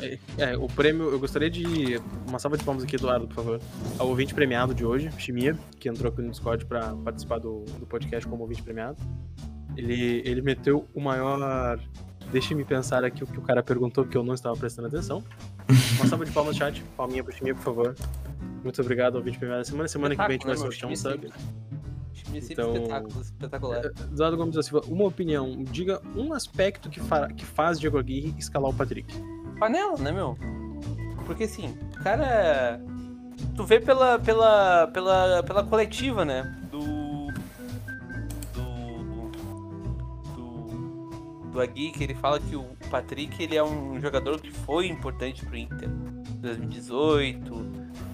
É, 0.00 0.18
é, 0.52 0.56
o 0.56 0.66
prêmio, 0.68 1.10
eu 1.10 1.18
gostaria 1.18 1.50
de. 1.50 2.00
Uma 2.28 2.38
salva 2.38 2.56
de 2.58 2.62
palmas 2.62 2.84
aqui, 2.84 2.96
Eduardo, 2.96 3.26
por 3.26 3.34
favor. 3.36 3.60
Ao 3.98 4.06
ouvinte 4.06 4.34
premiado 4.34 4.74
de 4.74 4.84
hoje, 4.84 5.10
Chimia, 5.18 5.58
que 5.80 5.88
entrou 5.88 6.12
aqui 6.12 6.20
no 6.22 6.30
Discord 6.30 6.66
pra 6.66 6.94
participar 7.04 7.38
do, 7.38 7.64
do 7.80 7.86
podcast 7.86 8.28
como 8.28 8.42
ouvinte 8.42 8.62
premiado. 8.62 8.96
Ele, 9.76 10.22
ele 10.24 10.42
meteu 10.42 10.86
o 10.94 11.00
maior. 11.00 11.80
Deixa-me 12.30 12.64
pensar 12.64 13.04
aqui 13.04 13.24
o 13.24 13.26
que 13.26 13.38
o 13.38 13.42
cara 13.42 13.62
perguntou, 13.62 14.04
que 14.04 14.16
eu 14.16 14.22
não 14.22 14.34
estava 14.34 14.56
prestando 14.56 14.88
atenção. 14.88 15.24
Uma 15.96 16.06
salva 16.06 16.24
de 16.26 16.32
palmas 16.32 16.54
no 16.54 16.58
chat, 16.58 16.82
palminha 16.96 17.24
pro 17.24 17.34
Chimia, 17.34 17.54
por 17.54 17.62
favor. 17.62 17.94
Muito 18.62 18.80
obrigado 18.82 19.14
ao 19.14 19.20
ouvinte 19.20 19.38
da 19.38 19.64
semana. 19.64 19.88
Semana 19.88 20.14
que 20.14 20.22
vem 20.22 20.28
a 20.28 20.32
gente 20.32 20.46
vai 20.46 20.54
né, 20.54 20.60
sortear 20.60 20.86
um 20.86 20.88
meu? 20.88 20.96
sub. 20.96 21.32
Então- 22.34 23.06
espetacular. 23.20 23.86
Eduardo 24.12 24.36
Gomes 24.36 24.54
da 24.54 24.62
Silva, 24.62 24.84
uma 24.86 25.04
opinião. 25.04 25.64
Diga 25.64 26.02
um 26.14 26.32
aspecto 26.32 26.90
que, 26.90 27.00
fa 27.00 27.28
que 27.28 27.44
faz 27.44 27.80
Diego 27.80 27.98
Aguirre 27.98 28.34
escalar 28.38 28.70
o 28.70 28.74
Patrick. 28.74 29.14
Panela, 29.58 29.96
né, 29.98 30.12
meu? 30.12 30.36
Porque 31.24 31.44
assim, 31.44 31.76
o 31.98 32.02
cara. 32.02 32.80
Tu 33.54 33.64
vê 33.64 33.80
pela, 33.80 34.18
pela, 34.18 34.88
pela, 34.88 35.42
pela 35.44 35.64
coletiva, 35.64 36.24
né? 36.24 36.60
Do. 41.50 41.60
Agui, 41.60 41.90
que 41.90 42.04
ele 42.04 42.14
fala 42.14 42.38
que 42.38 42.54
o 42.54 42.64
Patrick 42.90 43.42
ele 43.42 43.56
é 43.56 43.62
um 43.62 44.00
jogador 44.00 44.40
que 44.40 44.50
foi 44.50 44.86
importante 44.86 45.44
pro 45.44 45.56
Inter. 45.56 45.88
2018, 46.40 47.54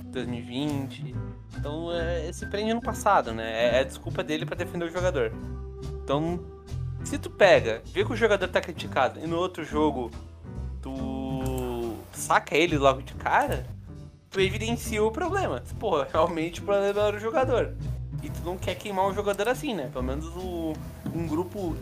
2020. 0.06 1.14
Então 1.56 1.92
é, 1.92 2.32
se 2.32 2.46
prende 2.46 2.72
no 2.72 2.80
passado, 2.80 3.32
né? 3.32 3.50
É, 3.50 3.80
é 3.80 3.84
desculpa 3.84 4.22
dele 4.22 4.46
pra 4.46 4.56
defender 4.56 4.86
o 4.86 4.90
jogador. 4.90 5.32
Então, 6.02 6.40
se 7.04 7.18
tu 7.18 7.30
pega, 7.30 7.82
vê 7.86 8.04
que 8.04 8.12
o 8.12 8.16
jogador 8.16 8.48
tá 8.48 8.60
criticado 8.60 9.20
e 9.20 9.26
no 9.26 9.36
outro 9.36 9.64
jogo 9.64 10.10
tu 10.80 11.96
saca 12.12 12.56
ele 12.56 12.76
logo 12.76 13.02
de 13.02 13.14
cara, 13.14 13.66
tu 14.30 14.40
evidencia 14.40 15.02
o 15.02 15.10
problema. 15.10 15.62
Pô, 15.78 16.02
realmente 16.10 16.60
o 16.60 16.64
problema 16.64 17.00
era 17.00 17.16
o 17.16 17.20
jogador. 17.20 17.74
E 18.22 18.30
tu 18.30 18.42
não 18.44 18.56
quer 18.56 18.74
queimar 18.74 19.06
um 19.06 19.14
jogador 19.14 19.48
assim, 19.48 19.74
né? 19.74 19.90
Pelo 19.92 20.04
menos 20.04 20.26
o, 20.36 20.72
um 21.14 21.26
grupo. 21.26 21.76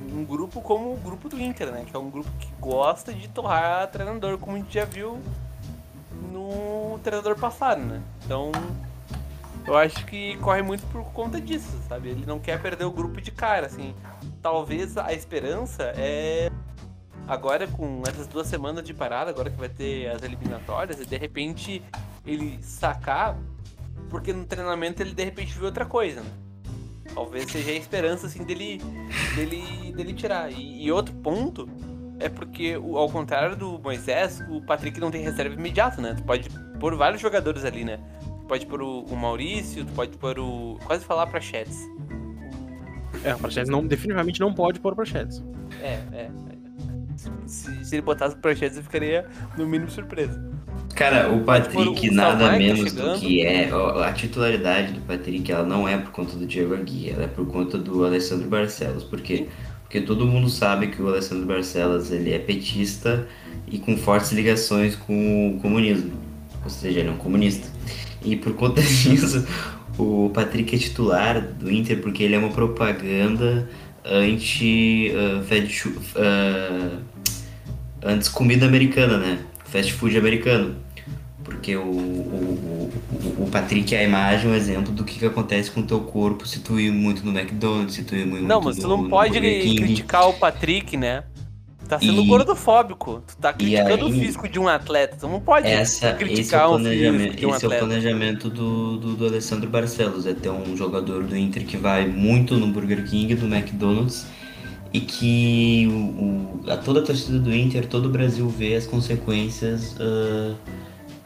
Um 0.00 0.24
grupo 0.24 0.60
como 0.60 0.92
o 0.92 0.96
grupo 0.96 1.28
do 1.28 1.40
Inter, 1.40 1.72
né? 1.72 1.84
Que 1.84 1.96
é 1.96 1.98
um 1.98 2.10
grupo 2.10 2.30
que 2.38 2.48
gosta 2.60 3.12
de 3.12 3.28
torrar 3.28 3.90
treinador, 3.90 4.38
como 4.38 4.56
a 4.56 4.58
gente 4.58 4.72
já 4.72 4.84
viu 4.84 5.20
no 6.32 6.98
treinador 7.02 7.36
passado, 7.36 7.80
né? 7.80 8.02
Então, 8.24 8.52
eu 9.66 9.76
acho 9.76 10.06
que 10.06 10.36
corre 10.38 10.62
muito 10.62 10.86
por 10.86 11.04
conta 11.12 11.40
disso, 11.40 11.76
sabe? 11.88 12.10
Ele 12.10 12.24
não 12.24 12.38
quer 12.38 12.60
perder 12.60 12.84
o 12.84 12.90
grupo 12.90 13.20
de 13.20 13.30
cara, 13.30 13.66
assim. 13.66 13.94
Talvez 14.40 14.96
a 14.96 15.12
esperança 15.12 15.92
é 15.96 16.50
agora 17.26 17.66
com 17.66 18.02
essas 18.08 18.26
duas 18.26 18.46
semanas 18.46 18.82
de 18.84 18.94
parada, 18.94 19.30
agora 19.30 19.50
que 19.50 19.56
vai 19.58 19.68
ter 19.68 20.08
as 20.08 20.22
eliminatórias, 20.22 20.98
e 21.00 21.04
de 21.04 21.16
repente 21.18 21.82
ele 22.24 22.58
sacar, 22.62 23.36
porque 24.08 24.32
no 24.32 24.46
treinamento 24.46 25.02
ele 25.02 25.12
de 25.12 25.24
repente 25.24 25.52
viu 25.52 25.66
outra 25.66 25.84
coisa, 25.84 26.22
né? 26.22 26.30
Talvez 27.14 27.50
seja 27.50 27.70
a 27.70 27.74
esperança 27.74 28.26
assim 28.26 28.44
dele 28.44 28.80
dele, 29.34 29.92
dele 29.92 30.12
tirar. 30.12 30.50
E, 30.52 30.84
e 30.84 30.92
outro 30.92 31.14
ponto 31.14 31.68
é 32.20 32.28
porque, 32.28 32.74
ao 32.74 33.08
contrário 33.08 33.56
do 33.56 33.78
Moisés, 33.78 34.42
o 34.48 34.60
Patrick 34.60 34.98
não 35.00 35.10
tem 35.10 35.22
reserva 35.22 35.54
imediata, 35.54 36.00
né? 36.00 36.14
Tu 36.14 36.24
pode 36.24 36.48
pôr 36.80 36.94
vários 36.96 37.20
jogadores 37.20 37.64
ali, 37.64 37.84
né? 37.84 37.98
Tu 38.40 38.46
pode 38.46 38.66
pôr 38.66 38.82
o, 38.82 39.04
o 39.04 39.16
Maurício, 39.16 39.84
tu 39.84 39.92
pode 39.92 40.16
pôr 40.16 40.38
o. 40.38 40.78
Quase 40.84 41.04
falar 41.04 41.26
pra 41.26 41.40
Chats. 41.40 41.78
É, 43.24 43.34
o 43.34 43.38
Prachetes 43.38 43.70
não, 43.70 43.86
definitivamente 43.86 44.40
não 44.40 44.52
pode 44.52 44.80
pôr 44.80 44.92
o 44.92 44.96
Prachetes. 44.96 45.42
É, 45.80 46.00
é. 46.12 46.30
Se, 47.46 47.84
se 47.84 47.94
ele 47.94 48.02
botasse 48.02 48.36
o 48.36 48.38
Prachetes, 48.38 48.76
eu 48.76 48.82
ficaria 48.82 49.26
no 49.56 49.66
mínimo 49.66 49.90
surpreso. 49.90 50.38
Cara, 50.94 51.30
o 51.32 51.44
Patrick 51.44 52.10
o 52.10 52.12
nada 52.12 52.50
tá 52.50 52.58
menos 52.58 52.92
do 52.92 53.00
chegando. 53.00 53.20
que 53.20 53.40
é. 53.42 53.70
A 54.04 54.12
titularidade 54.12 54.92
do 54.94 55.00
Patrick, 55.02 55.50
ela 55.52 55.64
não 55.64 55.88
é 55.88 55.96
por 55.96 56.10
conta 56.10 56.36
do 56.36 56.44
Diego 56.46 56.74
Agui, 56.74 57.10
ela 57.10 57.24
é 57.24 57.28
por 57.28 57.46
conta 57.46 57.78
do 57.78 58.04
Alessandro 58.04 58.48
Barcelos. 58.48 59.04
Por 59.04 59.20
quê? 59.20 59.46
Porque 59.82 60.00
todo 60.00 60.26
mundo 60.26 60.48
sabe 60.50 60.88
que 60.88 61.00
o 61.00 61.08
Alessandro 61.08 61.46
Barcelos 61.46 62.10
ele 62.10 62.32
é 62.32 62.38
petista 62.38 63.26
e 63.70 63.78
com 63.78 63.96
fortes 63.96 64.32
ligações 64.32 64.96
com 64.96 65.56
o 65.56 65.60
comunismo. 65.60 66.12
Ou 66.64 66.70
seja, 66.70 66.98
ele 67.00 67.08
é 67.08 67.12
um 67.12 67.16
comunista. 67.16 67.66
E 68.24 68.34
por 68.36 68.54
conta 68.54 68.82
disso, 68.82 69.46
o 69.96 70.30
Patrick 70.34 70.74
é 70.74 70.78
titular 70.78 71.40
do 71.40 71.70
Inter 71.70 72.00
porque 72.00 72.24
ele 72.24 72.34
é 72.34 72.38
uma 72.38 72.50
propaganda 72.50 73.68
anti 74.04 75.12
fast 75.48 75.72
fu- 75.80 76.00
ah, 76.16 76.98
antes 78.02 78.28
comida 78.28 78.66
americana, 78.66 79.16
né? 79.18 79.38
Fast 79.70 79.92
food 79.92 80.16
americano. 80.16 80.76
Porque 81.44 81.74
o, 81.76 81.82
o, 81.82 82.92
o, 83.38 83.44
o 83.44 83.48
Patrick 83.50 83.94
é 83.94 84.00
a 84.00 84.02
imagem, 84.04 84.50
um 84.50 84.54
exemplo 84.54 84.92
do 84.92 85.02
que, 85.02 85.18
que 85.18 85.24
acontece 85.24 85.70
com 85.70 85.80
o 85.80 85.82
teu 85.82 86.00
corpo 86.00 86.46
se 86.46 86.60
tu 86.60 86.78
ir 86.78 86.92
muito 86.92 87.24
no 87.24 87.36
McDonald's, 87.36 87.94
se 87.94 88.04
tu 88.04 88.14
ir 88.14 88.26
muito 88.26 88.44
Não, 88.44 88.60
mas 88.60 88.76
tu 88.76 88.86
não 88.86 89.08
pode 89.08 89.40
criticar 89.40 90.28
o 90.28 90.34
Patrick, 90.34 90.96
né? 90.96 91.24
Tá 91.88 91.98
sendo 91.98 92.20
E- 92.20 92.26
gordofóbico. 92.26 93.22
Tu 93.26 93.36
tá 93.38 93.50
criticando 93.52 94.06
aí- 94.06 94.12
o 94.12 94.12
físico 94.12 94.46
de 94.46 94.58
um 94.58 94.68
atleta. 94.68 95.16
Tu 95.18 95.26
não 95.26 95.40
pode 95.40 95.66
Essa, 95.66 95.82
esse 95.82 96.06
é 96.06 96.12
criticar 96.12 96.70
o 96.70 96.74
um 96.74 96.84
físico 96.84 97.36
de 97.36 97.46
um 97.46 97.54
esse 97.54 97.64
é 97.64 97.68
o 97.68 97.70
planejamento 97.70 98.50
do, 98.50 98.98
do, 98.98 99.16
do 99.16 99.26
Alessandro 99.26 99.70
Barcelos, 99.70 100.26
é 100.26 100.34
ter 100.34 100.50
um 100.50 100.76
jogador 100.76 101.24
do 101.24 101.34
Inter 101.34 101.64
que 101.64 101.78
vai 101.78 102.06
muito 102.06 102.56
no 102.56 102.66
Burger 102.66 103.08
King, 103.08 103.34
do 103.34 103.46
McDonald's, 103.46 104.26
e 104.92 105.00
que 105.00 105.86
o, 105.90 106.62
o- 106.66 106.70
a 106.70 106.76
toda 106.76 107.00
a 107.00 107.02
torcida 107.02 107.38
do 107.38 107.54
Inter, 107.54 107.86
todo 107.86 108.06
o 108.06 108.10
Brasil 108.10 108.48
vê 108.48 108.74
as 108.74 108.86
consequências 108.86 109.96
ah, 110.00 110.54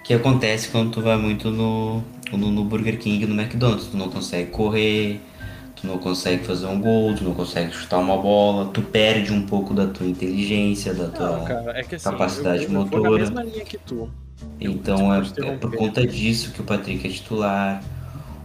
que 0.05 0.14
acontece 0.14 0.68
quando 0.68 0.90
tu 0.92 1.01
vai 1.01 1.16
muito 1.16 1.51
no, 1.51 2.03
no, 2.33 2.51
no 2.51 2.64
Burger 2.64 2.98
King, 2.98 3.27
no 3.27 3.40
McDonald's. 3.40 3.87
Tu 3.87 3.96
não 3.96 4.09
consegue 4.09 4.51
correr, 4.51 5.20
tu 5.77 5.87
não 5.87 5.98
consegue 5.98 6.44
fazer 6.44 6.66
um 6.66 6.81
gol, 6.81 7.14
tu 7.14 7.25
não 7.25 7.35
consegue 7.35 7.72
chutar 7.72 7.98
uma 7.98 8.16
bola, 8.16 8.66
tu 8.72 8.83
perde 8.83 9.33
um 9.33 9.42
pouco 9.46 9.75
da 9.75 9.87
tua 9.87 10.07
inteligência, 10.07 10.92
da 10.94 11.09
tua... 11.09 11.38
Não, 11.38 11.44
cara, 11.44 11.79
é 11.79 11.83
que 11.85 11.94
assim, 11.94 12.05
capacidade 12.11 12.64
eu, 12.64 12.70
eu, 12.70 12.75
motora. 12.79 13.25
Então 14.61 15.12
é, 15.14 15.18
é 15.20 15.57
por 15.57 15.75
conta 15.77 16.07
disso 16.07 16.53
que 16.53 16.61
o 16.61 16.64
Patrick 16.64 17.07
é 17.07 17.11
titular. 17.11 17.83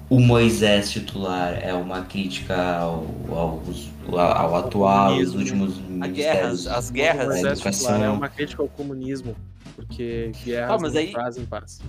O 0.09 0.19
Moisés 0.21 0.89
titular 0.89 1.53
é 1.61 1.73
uma 1.73 2.05
crítica 2.05 2.55
ao, 2.77 3.05
ao, 3.29 3.61
ao, 4.07 4.19
ao 4.19 4.55
atual, 4.55 5.17
os 5.17 5.31
comunismo. 5.31 5.65
últimos 5.65 5.77
A 6.01 6.07
guerras, 6.07 6.07
ministérios. 6.07 6.67
as 6.67 6.89
guerras. 6.89 7.27
Mas 7.27 7.41
da 7.41 7.49
é 7.49 7.51
educação. 7.51 7.71
titular, 7.91 8.01
é 8.03 8.09
uma 8.09 8.29
crítica 8.29 8.61
ao 8.61 8.69
comunismo, 8.69 9.35
porque 9.75 10.31
guerras 10.45 10.71
Ah, 10.71 10.77
mas 10.81 10.93
não 10.93 11.01
aí- 11.01 11.11
trazem 11.11 11.45
paz. 11.45 11.81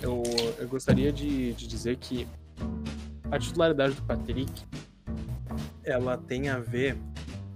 Eu, 0.00 0.22
eu 0.58 0.68
gostaria 0.68 1.12
de, 1.12 1.52
de 1.54 1.66
dizer 1.66 1.96
que 1.96 2.26
a 3.30 3.38
titularidade 3.38 3.94
do 3.94 4.02
Patrick 4.02 4.50
ela 5.84 6.16
tem 6.16 6.48
a 6.48 6.58
ver 6.58 6.96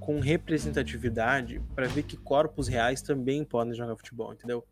com 0.01 0.19
representatividade 0.21 1.61
para 1.75 1.87
ver 1.89 2.03
que 2.05 2.17
corpos 2.17 2.69
reais 2.69 3.03
também 3.03 3.45
podem 3.45 3.75
jogar 3.75 3.97
futebol, 3.97 4.33
entendeu? 4.33 4.65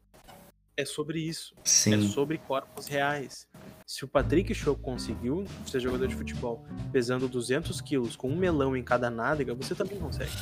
É 0.76 0.84
sobre 0.84 1.20
isso. 1.20 1.54
É 1.58 1.60
Sim, 1.64 2.08
sobre 2.08 2.38
corpos 2.38 2.87
reais. 2.87 3.46
Se 3.87 4.04
o 4.04 4.08
Patrick 4.08 4.52
Show 4.54 4.74
conseguiu 4.74 5.44
ser 5.66 5.78
jogador 5.78 6.08
de 6.08 6.16
futebol 6.16 6.64
pesando 6.90 7.28
200 7.28 7.80
quilos 7.80 8.16
com 8.16 8.28
um 8.28 8.37
melão 8.37 8.76
em 8.76 8.82
cada 8.82 9.08
nádega, 9.10 9.54
você 9.54 9.74
também 9.74 9.98
consegue. 9.98 10.32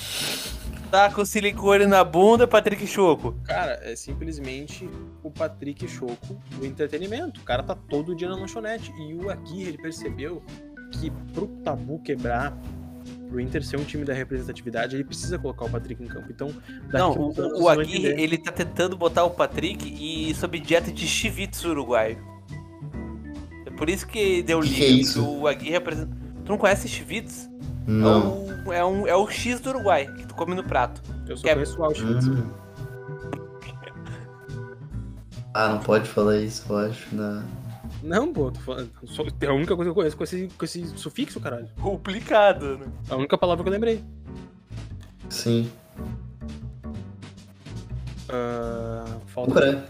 Tá 0.90 1.10
com 1.10 1.24
silicone 1.24 1.86
na 1.86 2.04
bunda, 2.04 2.46
Patrick 2.46 2.86
Choco. 2.86 3.34
Cara, 3.44 3.80
é 3.82 3.96
simplesmente 3.96 4.88
o 5.22 5.30
Patrick 5.30 5.88
Choco 5.88 6.40
do 6.56 6.64
entretenimento. 6.64 7.40
O 7.40 7.44
cara 7.44 7.62
tá 7.62 7.74
todo 7.74 8.14
dia 8.14 8.28
na 8.28 8.36
lanchonete. 8.36 8.92
E 8.92 9.14
o 9.14 9.30
Aguirre, 9.30 9.68
ele 9.68 9.78
percebeu 9.78 10.42
que 10.92 11.10
pro 11.32 11.48
tabu 11.64 11.98
quebrar, 12.02 12.56
pro 13.32 13.40
Inter 13.40 13.64
ser 13.64 13.78
um 13.78 13.84
time 13.84 14.04
da 14.04 14.12
representatividade, 14.12 14.94
ele 14.94 15.04
precisa 15.04 15.38
colocar 15.38 15.64
o 15.64 15.70
Patrick 15.70 16.02
em 16.02 16.06
campo. 16.06 16.26
Então, 16.30 16.48
daqui 16.84 16.98
Não, 16.98 17.12
o, 17.12 17.28
o 17.28 17.32
vão 17.32 17.68
Aguirre, 17.68 18.08
ele 18.22 18.36
tá 18.36 18.52
tentando 18.52 18.96
botar 18.96 19.24
o 19.24 19.30
Patrick 19.30 19.88
e 19.88 20.34
sob 20.34 20.58
dieta 20.60 20.92
de 20.92 21.06
chivito 21.06 21.66
uruguaio. 21.68 22.18
É 23.66 23.70
por 23.70 23.88
isso 23.88 24.06
que 24.06 24.42
deu 24.42 24.60
Que 24.60 24.68
liga. 24.68 24.78
que 24.78 24.84
é 24.84 24.88
isso? 24.88 25.26
O 25.26 25.48
Aguirre 25.48 25.76
apresenta... 25.76 26.14
Tu 26.44 26.50
não 26.50 26.58
conhece 26.58 26.86
chivitos? 26.88 27.48
não. 27.86 28.46
É, 28.66 28.68
o, 28.68 28.72
é, 28.72 28.84
um, 28.84 29.06
é 29.08 29.16
o 29.16 29.28
X 29.28 29.60
do 29.60 29.70
Uruguai, 29.70 30.06
que 30.14 30.26
tu 30.26 30.34
come 30.34 30.54
no 30.54 30.62
prato. 30.62 31.02
Eu 31.26 31.36
só 31.36 31.42
que 31.42 31.48
é- 31.48 31.56
o 31.56 31.84
Auschwitz. 31.84 32.28
Hum. 32.28 32.46
Ah, 35.54 35.68
não 35.68 35.78
pode 35.80 36.08
falar 36.08 36.36
isso, 36.38 36.64
eu 36.68 36.76
acho. 36.78 37.14
Não. 37.14 37.42
Não, 38.02 38.32
pô, 38.32 38.50
tô 38.50 38.60
falando. 38.60 38.90
É 39.40 39.46
a 39.46 39.52
única 39.52 39.76
coisa 39.76 39.88
que 39.88 39.90
eu 39.90 39.94
conheço 39.94 40.16
com 40.16 40.24
esse, 40.24 40.48
com 40.58 40.64
esse 40.64 40.86
sufixo, 40.98 41.40
caralho. 41.40 41.68
Complicado, 41.80 42.78
né? 42.78 42.86
A 43.08 43.16
única 43.16 43.38
palavra 43.38 43.62
que 43.62 43.68
eu 43.68 43.72
lembrei. 43.72 44.02
Sim. 45.28 45.70
Ah, 48.28 49.04
falta. 49.26 49.54
Ora, 49.54 49.86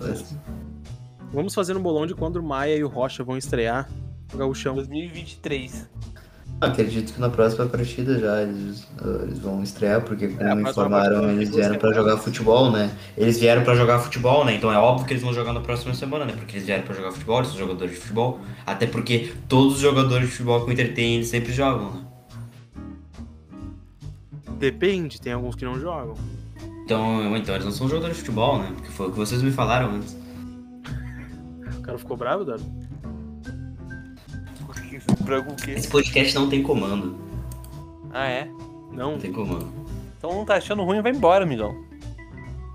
Vamos 1.32 1.54
fazer 1.54 1.74
um 1.76 1.80
bolão 1.80 2.06
de 2.06 2.14
quando 2.14 2.36
o 2.36 2.42
Maia 2.42 2.76
e 2.76 2.84
o 2.84 2.88
Rocha 2.88 3.24
vão 3.24 3.38
estrear 3.38 3.88
o 4.34 4.36
Gauchão. 4.36 4.74
2023. 4.74 5.88
Acredito 6.62 7.12
que 7.12 7.20
na 7.20 7.28
próxima 7.28 7.66
partida 7.66 8.18
já 8.20 8.40
eles, 8.42 8.84
uh, 9.04 9.24
eles 9.24 9.40
vão 9.40 9.64
estrear, 9.64 10.00
porque 10.02 10.28
como 10.28 10.48
É, 10.48 10.70
informaram, 10.70 11.28
eles 11.30 11.50
vieram 11.50 11.76
pra 11.76 11.92
jogar 11.92 12.16
futebol, 12.18 12.70
né? 12.70 12.96
Eles 13.16 13.40
vieram 13.40 13.64
pra 13.64 13.74
jogar 13.74 13.98
futebol, 13.98 14.44
né? 14.44 14.54
Então 14.54 14.72
é 14.72 14.78
óbvio 14.78 15.04
que 15.04 15.12
eles 15.12 15.24
vão 15.24 15.34
jogar 15.34 15.52
na 15.52 15.60
próxima 15.60 15.92
semana, 15.92 16.24
né? 16.24 16.34
Porque 16.36 16.56
eles 16.56 16.66
vieram 16.66 16.84
pra 16.84 16.94
jogar 16.94 17.10
futebol, 17.10 17.38
eles 17.38 17.48
são 17.48 17.58
jogadores 17.58 17.94
de 17.94 18.00
futebol. 18.00 18.40
Até 18.64 18.86
porque 18.86 19.32
todos 19.48 19.74
os 19.74 19.80
jogadores 19.80 20.26
de 20.26 20.30
futebol 20.30 20.64
que 20.64 20.70
o 20.70 20.72
Inter 20.72 20.94
tem, 20.94 21.16
eles 21.16 21.28
sempre 21.28 21.52
jogam, 21.52 21.90
né? 21.90 22.04
Depende, 24.58 25.20
tem 25.20 25.32
alguns 25.32 25.56
que 25.56 25.64
não 25.64 25.80
jogam. 25.80 26.14
Então, 26.84 27.36
então 27.36 27.54
eles 27.56 27.64
não 27.64 27.72
são 27.72 27.88
jogadores 27.88 28.16
de 28.16 28.22
futebol, 28.22 28.58
né? 28.60 28.70
Porque 28.76 28.90
foi 28.92 29.08
o 29.08 29.10
que 29.10 29.16
vocês 29.18 29.42
me 29.42 29.50
falaram 29.50 29.96
antes. 29.96 30.16
O 31.76 31.80
cara 31.82 31.98
ficou 31.98 32.16
bravo, 32.16 32.44
Dado? 32.44 32.62
Branco 35.20 35.52
o 35.52 35.56
quê? 35.56 35.72
Esse 35.72 35.88
podcast 35.88 36.34
não 36.34 36.48
tem 36.48 36.62
comando. 36.62 37.16
Ah, 38.12 38.28
é? 38.28 38.46
Não. 38.92 39.12
Não 39.12 39.18
tem 39.18 39.32
comando. 39.32 39.66
Então 40.18 40.32
não 40.34 40.44
tá 40.44 40.56
achando 40.56 40.82
ruim, 40.84 41.00
vai 41.02 41.12
embora, 41.12 41.44
amigão. 41.44 41.74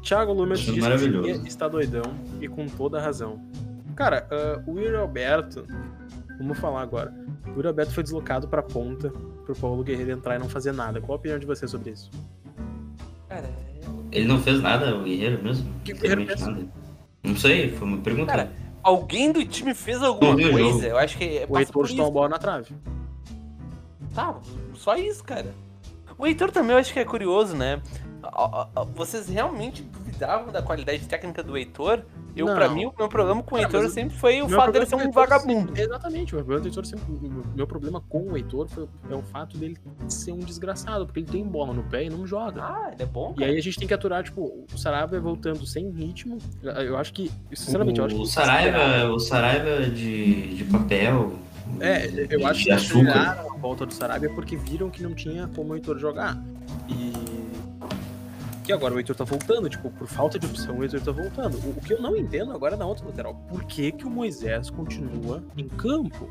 Thiago 0.01 0.34
Lumet 0.34 0.60
diz 0.71 1.39
que 1.39 1.47
está 1.47 1.67
doidão 1.67 2.03
e 2.41 2.47
com 2.47 2.65
toda 2.67 2.97
a 2.97 3.01
razão. 3.01 3.39
Cara, 3.95 4.27
ah, 4.32 4.62
o 4.65 4.80
Yuri 4.80 4.95
Alberto, 4.95 5.65
vamos 6.38 6.58
falar 6.60 6.82
agora. 6.82 7.13
O 7.47 7.51
Yuri 7.58 7.67
Alberto 7.67 7.91
foi 7.91 8.03
deslocado 8.03 8.47
pra 8.47 8.62
ponta 8.62 9.10
pro 9.45 9.56
Paulo 9.56 9.84
Guerreiro 9.84 10.12
entrar 10.12 10.36
e 10.36 10.39
não 10.39 10.49
fazer 10.49 10.71
nada. 10.71 11.01
Qual 11.01 11.13
a 11.13 11.19
opinião 11.19 11.39
de 11.39 11.45
você 11.45 11.67
sobre 11.67 11.91
isso? 11.91 12.12
Cara, 13.30 13.49
Ele 14.12 14.25
não 14.25 14.39
fez 14.39 14.62
nada, 14.62 14.95
o 14.95 15.03
Guerreiro 15.03 15.43
mesmo? 15.43 15.69
Que 15.84 15.93
Guerreiro 15.93 16.25
fez? 16.25 16.41
nada. 16.41 16.67
Não 17.23 17.36
sei, 17.36 17.69
foi 17.71 17.88
uma 17.88 17.97
pergunta. 17.97 18.32
Cara, 18.32 18.51
alguém 18.88 19.32
do 19.34 19.45
time 19.45 19.73
fez 19.73 20.02
alguma 20.02 20.32
Não 20.36 20.52
coisa? 20.52 20.69
jogo. 20.71 20.86
Eu 20.86 20.97
acho 20.97 21.17
que 21.17 21.45
O 21.50 21.58
Heitor 21.60 21.73
por 21.73 21.88
chutou 21.88 22.06
uma 22.06 22.12
bola 22.12 22.30
na 22.30 22.38
trave. 22.38 22.73
Tá, 24.15 24.36
só 24.76 24.95
isso, 24.95 25.23
cara. 25.23 25.54
O 26.17 26.26
Heitor 26.26 26.52
também 26.52 26.71
eu 26.71 26.78
acho 26.80 26.93
que 26.93 27.00
é 27.00 27.06
curioso, 27.06 27.56
né? 27.56 27.82
Vocês 28.96 29.28
realmente 29.30 29.82
duvidavam 29.84 30.52
da 30.52 30.62
qualidade 30.62 31.06
técnica 31.06 31.42
do 31.44 31.58
Heitor? 31.58 32.02
Eu, 32.36 32.46
Não. 32.46 32.54
pra 32.56 32.70
mim, 32.70 32.86
o 32.86 32.94
meu 32.96 33.10
problema 33.10 33.42
com 33.42 33.56
o 33.56 33.58
Heitor 33.58 33.86
o- 33.86 33.90
sempre 33.90 34.16
foi 34.16 34.42
o 34.44 34.48
Meu 34.48 34.60
fato 34.60 34.72
dele 34.72 34.86
ser 34.86 34.94
um 34.94 35.00
o 35.00 35.02
Heitor 35.02 35.13
vagabundo. 35.28 35.68
sempre- 35.70 35.82
Exatamente, 35.82 36.36
o 36.36 36.38
problema 36.38 36.62
do 36.62 36.68
Heitor 36.68 36.86
sempre. 36.86 37.04
o 37.12 37.44
Meu 37.56 37.66
problema 37.66 38.00
com 38.08 38.28
o 38.32 38.38
Heitor 38.38 38.68
foi, 38.68 38.88
é 39.10 39.16
o 39.16 39.24
fato 39.24 39.58
dele 39.58 39.76
ser 40.08 40.34
um 40.34 40.40
desgraçado, 40.40 41.06
porque 41.08 41.22
ele 41.22 41.28
tem 41.28 41.44
bola 41.44 41.74
no 41.74 41.82
pé 41.84 42.04
e 42.06 42.10
não 42.12 42.28
joga. 42.28 42.62
Ah, 42.63 42.90
ele 42.94 43.02
é 43.02 43.06
bom, 43.08 43.32
E 43.36 43.40
cara. 43.40 43.52
aí 43.52 43.58
a 43.58 43.62
gente 43.62 43.80
tem 43.80 43.88
que 43.88 43.94
aturar, 43.94 44.24
tipo, 44.24 44.63
o 44.72 44.78
Sarabia 44.78 45.20
voltando 45.20 45.66
sem 45.66 45.90
ritmo. 45.90 46.38
Eu 46.62 46.96
acho 46.98 47.12
que, 47.12 47.32
sinceramente, 47.54 48.00
eu 48.00 48.06
acho 48.06 48.16
que. 48.16 48.22
o 48.22 48.26
Saraiva, 48.26 49.12
o 49.12 49.20
Saraiva 49.20 49.90
de, 49.90 50.58
de 50.58 50.63
papel. 50.66 51.34
É, 51.82 52.06
eu 52.30 52.46
acho 52.48 52.60
de 52.60 52.66
que 52.66 52.72
açúcar. 52.72 53.32
a 53.52 53.58
volta 53.58 53.86
do 53.86 53.94
Sarabia 53.94 54.30
porque 54.30 54.56
viram 54.56 54.90
que 54.92 55.02
não 55.04 55.13
tinha 55.16 55.48
como 55.56 55.74
o 55.74 55.76
Heitor 55.76 55.98
jogar. 55.98 56.38
E. 56.88 57.13
Que 58.67 58.73
agora 58.73 58.93
o 58.93 58.97
Heitor 58.97 59.15
tá 59.15 59.23
voltando, 59.23 59.69
tipo, 59.69 59.89
por 59.89 60.08
falta 60.10 60.38
de 60.38 60.45
opção 60.45 60.77
o 60.77 60.84
Heitor 60.84 60.99
tá 60.99 61.10
voltando. 61.10 61.58
O, 61.65 61.69
o 61.69 61.82
que 61.82 61.93
eu 61.93 62.01
não 62.01 62.17
entendo 62.17 62.51
agora 62.51 62.75
é 62.75 62.77
na 62.77 62.86
outra 62.86 63.06
lateral. 63.06 63.34
Por 63.47 63.63
que, 63.63 63.93
que 63.93 64.06
o 64.06 64.10
Moisés 64.10 64.69
continua 64.69 65.41
em 65.56 65.69
campo? 65.69 66.30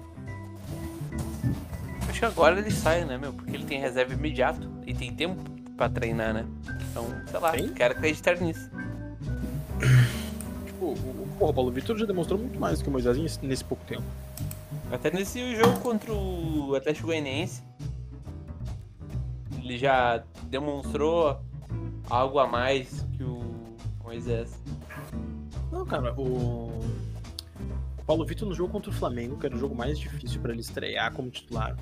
Acho 2.06 2.20
que 2.20 2.26
agora 2.26 2.58
ele 2.58 2.70
sai, 2.70 3.06
né, 3.06 3.16
meu? 3.16 3.32
Porque 3.32 3.56
ele 3.56 3.64
tem 3.64 3.80
reserva 3.80 4.12
imediato 4.12 4.70
e 4.86 4.92
tem 4.92 5.14
tempo 5.14 5.42
pra 5.78 5.88
treinar, 5.88 6.34
né? 6.34 6.46
Então, 6.90 7.06
sei 7.26 7.40
lá, 7.40 7.52
Tem? 7.52 7.72
quero 7.72 7.94
acreditar 7.94 8.38
nisso. 8.38 8.70
Tipo, 10.66 10.84
o, 10.88 11.28
porra, 11.38 11.54
Paulo 11.54 11.70
Vitor 11.70 11.96
já 11.96 12.04
demonstrou 12.04 12.38
muito 12.38 12.60
mais 12.60 12.78
do 12.78 12.82
que 12.82 12.90
o 12.90 12.92
Moisés 12.92 13.16
nesse, 13.16 13.46
nesse 13.46 13.64
pouco 13.64 13.82
tempo. 13.86 14.04
Até 14.92 15.10
nesse 15.10 15.56
jogo 15.56 15.80
contra 15.80 16.12
o 16.12 16.74
Atlético 16.76 17.06
Goianiense, 17.06 17.62
ele 19.58 19.78
já 19.78 20.22
demonstrou 20.50 21.40
algo 22.08 22.38
a 22.38 22.46
mais 22.46 23.06
que 23.16 23.22
o 23.22 23.40
Moisés. 24.02 24.60
Não, 25.70 25.84
cara, 25.84 26.14
o. 26.18 26.70
O 27.98 28.04
Paulo 28.06 28.24
Vitor 28.24 28.48
no 28.48 28.54
jogo 28.54 28.72
contra 28.72 28.90
o 28.90 28.94
Flamengo, 28.94 29.36
que 29.36 29.46
era 29.46 29.56
o 29.56 29.58
jogo 29.58 29.74
mais 29.74 29.98
difícil 29.98 30.40
pra 30.40 30.52
ele 30.52 30.60
estrear 30.60 31.12
como 31.12 31.28
titular, 31.28 31.76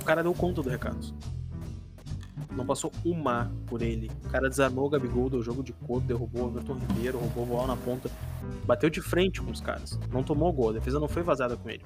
o 0.00 0.04
cara 0.04 0.22
deu 0.22 0.32
conta 0.32 0.62
do 0.62 0.70
recado. 0.70 1.12
Não 2.52 2.64
passou 2.64 2.92
uma 3.04 3.50
por 3.66 3.82
ele. 3.82 4.10
O 4.24 4.28
cara 4.30 4.48
desarmou 4.48 4.86
o 4.86 4.88
Gabigol, 4.88 5.28
deu 5.28 5.42
jogo 5.42 5.62
de 5.62 5.72
corpo, 5.72 6.06
derrubou 6.06 6.46
o 6.46 6.50
Everton 6.50 6.74
Ribeiro, 6.74 7.18
roubou 7.18 7.44
a 7.44 7.46
bola 7.46 7.66
na 7.68 7.76
ponta, 7.76 8.10
bateu 8.64 8.88
de 8.88 9.00
frente 9.00 9.40
com 9.40 9.50
os 9.50 9.60
caras. 9.60 9.98
Não 10.12 10.22
tomou 10.22 10.52
gol, 10.52 10.70
a 10.70 10.72
defesa 10.72 10.98
não 11.00 11.08
foi 11.08 11.22
vazada 11.22 11.56
com 11.56 11.68
ele. 11.68 11.84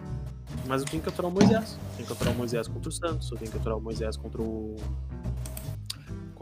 Mas 0.66 0.82
eu 0.82 0.88
tenho 0.88 1.02
que 1.02 1.08
aturar 1.08 1.30
o 1.30 1.34
Moisés. 1.34 1.72
Eu 1.72 1.96
tenho 1.96 2.06
que 2.06 2.12
aturar 2.12 2.34
o 2.34 2.36
Moisés 2.36 2.68
contra 2.68 2.88
o 2.88 2.92
Santos, 2.92 3.30
eu 3.30 3.38
tenho 3.38 3.50
que 3.50 3.56
aturar 3.56 3.78
o 3.78 3.80
Moisés 3.80 4.16
contra 4.16 4.42
o. 4.42 4.76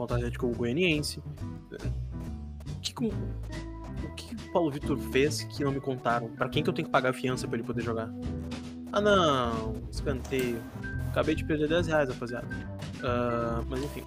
contra 0.01 0.15
o 0.15 0.17
Atlético 0.19 0.47
Goianiense. 0.55 1.19
O 1.19 2.79
que, 2.81 2.93
o- 3.05 3.11
que 4.15 4.35
o 4.35 4.51
Paulo 4.51 4.71
Vitor 4.71 4.97
fez 4.97 5.43
que 5.43 5.63
não 5.63 5.71
me 5.71 5.79
contaram? 5.79 6.27
Pra 6.29 6.49
quem 6.49 6.63
que 6.63 6.69
eu 6.69 6.73
tenho 6.73 6.87
que 6.87 6.91
pagar 6.91 7.09
a 7.11 7.13
fiança 7.13 7.47
pra 7.47 7.57
ele 7.57 7.65
poder 7.65 7.83
jogar? 7.83 8.09
Ah 8.91 8.99
não, 8.99 9.75
escanteio. 9.91 10.59
Acabei 11.11 11.35
de 11.35 11.45
perder 11.45 11.67
10 11.69 11.87
reais, 11.87 12.09
rapaziada. 12.09 12.47
Ah, 13.03 13.61
mas 13.69 13.83
enfim. 13.83 14.03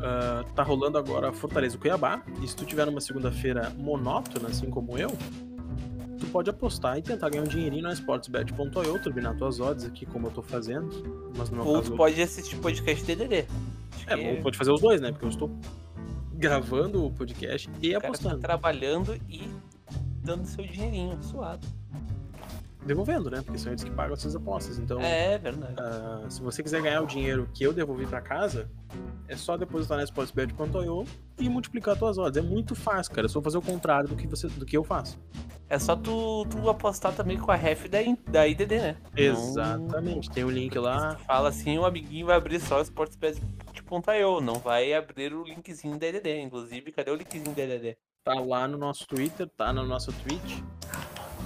Ah, 0.00 0.44
tá 0.54 0.62
rolando 0.62 0.98
agora 0.98 1.32
Fortaleza 1.32 1.78
Cuiabá. 1.78 2.22
E 2.42 2.48
se 2.48 2.56
tu 2.56 2.64
tiver 2.64 2.84
numa 2.86 3.00
segunda-feira 3.00 3.70
monótona, 3.76 4.48
assim 4.48 4.68
como 4.70 4.96
eu, 4.98 5.10
tu 6.18 6.26
pode 6.26 6.50
apostar 6.50 6.98
e 6.98 7.02
tentar 7.02 7.28
ganhar 7.30 7.44
um 7.44 7.46
dinheirinho 7.46 7.82
na 7.82 7.92
sportsbet.io, 7.92 9.02
turbinar 9.02 9.36
tuas 9.36 9.60
odds 9.60 9.84
aqui, 9.84 10.04
como 10.06 10.26
eu 10.26 10.30
tô 10.30 10.42
fazendo. 10.42 10.88
Mas 11.36 11.50
no 11.50 11.56
meu 11.56 11.66
Ou 11.66 11.74
caso, 11.76 11.90
tu 11.90 11.96
pode 11.96 12.20
assistir 12.20 12.56
podcast 12.56 13.04
DDD. 13.04 13.46
É, 14.06 14.16
que 14.16 14.36
ou 14.36 14.42
pode 14.42 14.58
fazer 14.58 14.72
os 14.72 14.80
dois, 14.80 15.00
né? 15.00 15.10
Porque 15.10 15.24
eu 15.24 15.30
estou 15.30 15.50
gravando 16.34 17.04
o 17.04 17.10
podcast 17.10 17.68
e 17.82 17.96
o 17.96 18.00
tá 18.00 18.06
apostando. 18.06 18.38
trabalhando 18.38 19.14
e 19.28 19.48
dando 20.22 20.46
seu 20.46 20.66
dinheirinho 20.66 21.22
suado. 21.22 21.66
Devolvendo, 22.88 23.30
né? 23.30 23.42
Porque 23.42 23.58
são 23.58 23.70
eles 23.70 23.84
que 23.84 23.90
pagam 23.90 24.14
as 24.14 24.20
suas 24.22 24.34
apostas. 24.34 24.78
Então, 24.78 24.98
É, 25.00 25.36
verdade. 25.36 25.74
ah, 25.78 26.24
se 26.30 26.40
você 26.40 26.62
quiser 26.62 26.80
ganhar 26.80 27.02
o 27.02 27.06
dinheiro 27.06 27.46
que 27.52 27.62
eu 27.62 27.72
devolvi 27.72 28.06
pra 28.06 28.20
casa, 28.22 28.70
é 29.28 29.36
só 29.36 29.58
depositar 29.58 29.98
na 29.98 30.04
sportsbet.io 30.04 31.04
e 31.38 31.48
multiplicar 31.50 31.98
tuas 31.98 32.16
odds. 32.16 32.42
É 32.42 32.46
muito 32.46 32.74
fácil, 32.74 33.12
cara. 33.14 33.26
É 33.26 33.28
só 33.28 33.42
fazer 33.42 33.58
o 33.58 33.62
contrário 33.62 34.08
do 34.08 34.16
que, 34.16 34.26
você, 34.26 34.48
do 34.48 34.64
que 34.64 34.74
eu 34.76 34.82
faço. 34.82 35.18
É 35.68 35.78
só 35.78 35.94
tu, 35.94 36.46
tu 36.46 36.70
apostar 36.70 37.14
também 37.14 37.36
com 37.36 37.52
a 37.52 37.54
ref 37.54 37.86
da, 37.88 37.98
da 38.30 38.48
IDD, 38.48 38.78
né? 38.78 38.96
Exatamente. 39.14 40.30
Tem 40.30 40.42
o 40.44 40.50
link 40.50 40.74
Não, 40.74 40.82
lá. 40.82 41.14
tu 41.14 41.24
fala 41.24 41.50
assim, 41.50 41.76
o 41.76 41.84
amiguinho 41.84 42.24
vai 42.26 42.36
abrir 42.38 42.58
só 42.58 42.80
sportsbet.io, 42.80 44.40
não 44.40 44.54
vai 44.54 44.94
abrir 44.94 45.34
o 45.34 45.44
linkzinho 45.44 45.98
da 45.98 46.08
IDD. 46.08 46.40
Inclusive, 46.40 46.90
cadê 46.90 47.10
o 47.10 47.14
linkzinho 47.16 47.54
da 47.54 47.62
IDD? 47.64 47.98
Tá 48.24 48.34
lá 48.34 48.66
no 48.66 48.76
nosso 48.78 49.06
Twitter, 49.06 49.46
tá 49.56 49.72
no 49.72 49.84
nosso 49.86 50.12
Twitch. 50.12 50.60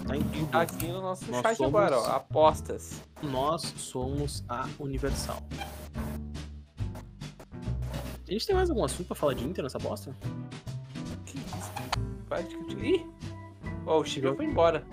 Tá 0.07 0.17
em 0.17 0.23
tudo. 0.23 0.57
Aqui 0.57 0.87
no 0.89 1.01
nosso 1.01 1.31
Nós 1.31 1.43
chat 1.43 1.57
somos- 1.57 1.75
agora, 1.75 1.99
ó. 1.99 2.07
Apostas. 2.17 3.01
Nós 3.23 3.63
somos 3.77 4.45
a 4.49 4.69
Universal. 4.79 5.43
A 8.29 8.33
gente 8.33 8.47
tem 8.47 8.57
mais 8.57 8.71
algum 8.71 8.85
assunto 8.85 9.07
pra 9.09 9.17
falar 9.17 9.35
de 9.35 9.45
Inter 9.45 9.63
nessa 9.63 9.79
bosta? 9.79 10.15
Que 11.27 11.39
isso? 11.39 11.73
Vai 12.29 12.43
discutir. 12.43 12.79
Ih! 12.85 13.07
Ó, 13.87 14.01
o 14.01 14.05
Chimia 14.05 14.31
Eu- 14.31 14.37
foi 14.37 14.47
embora. 14.47 14.85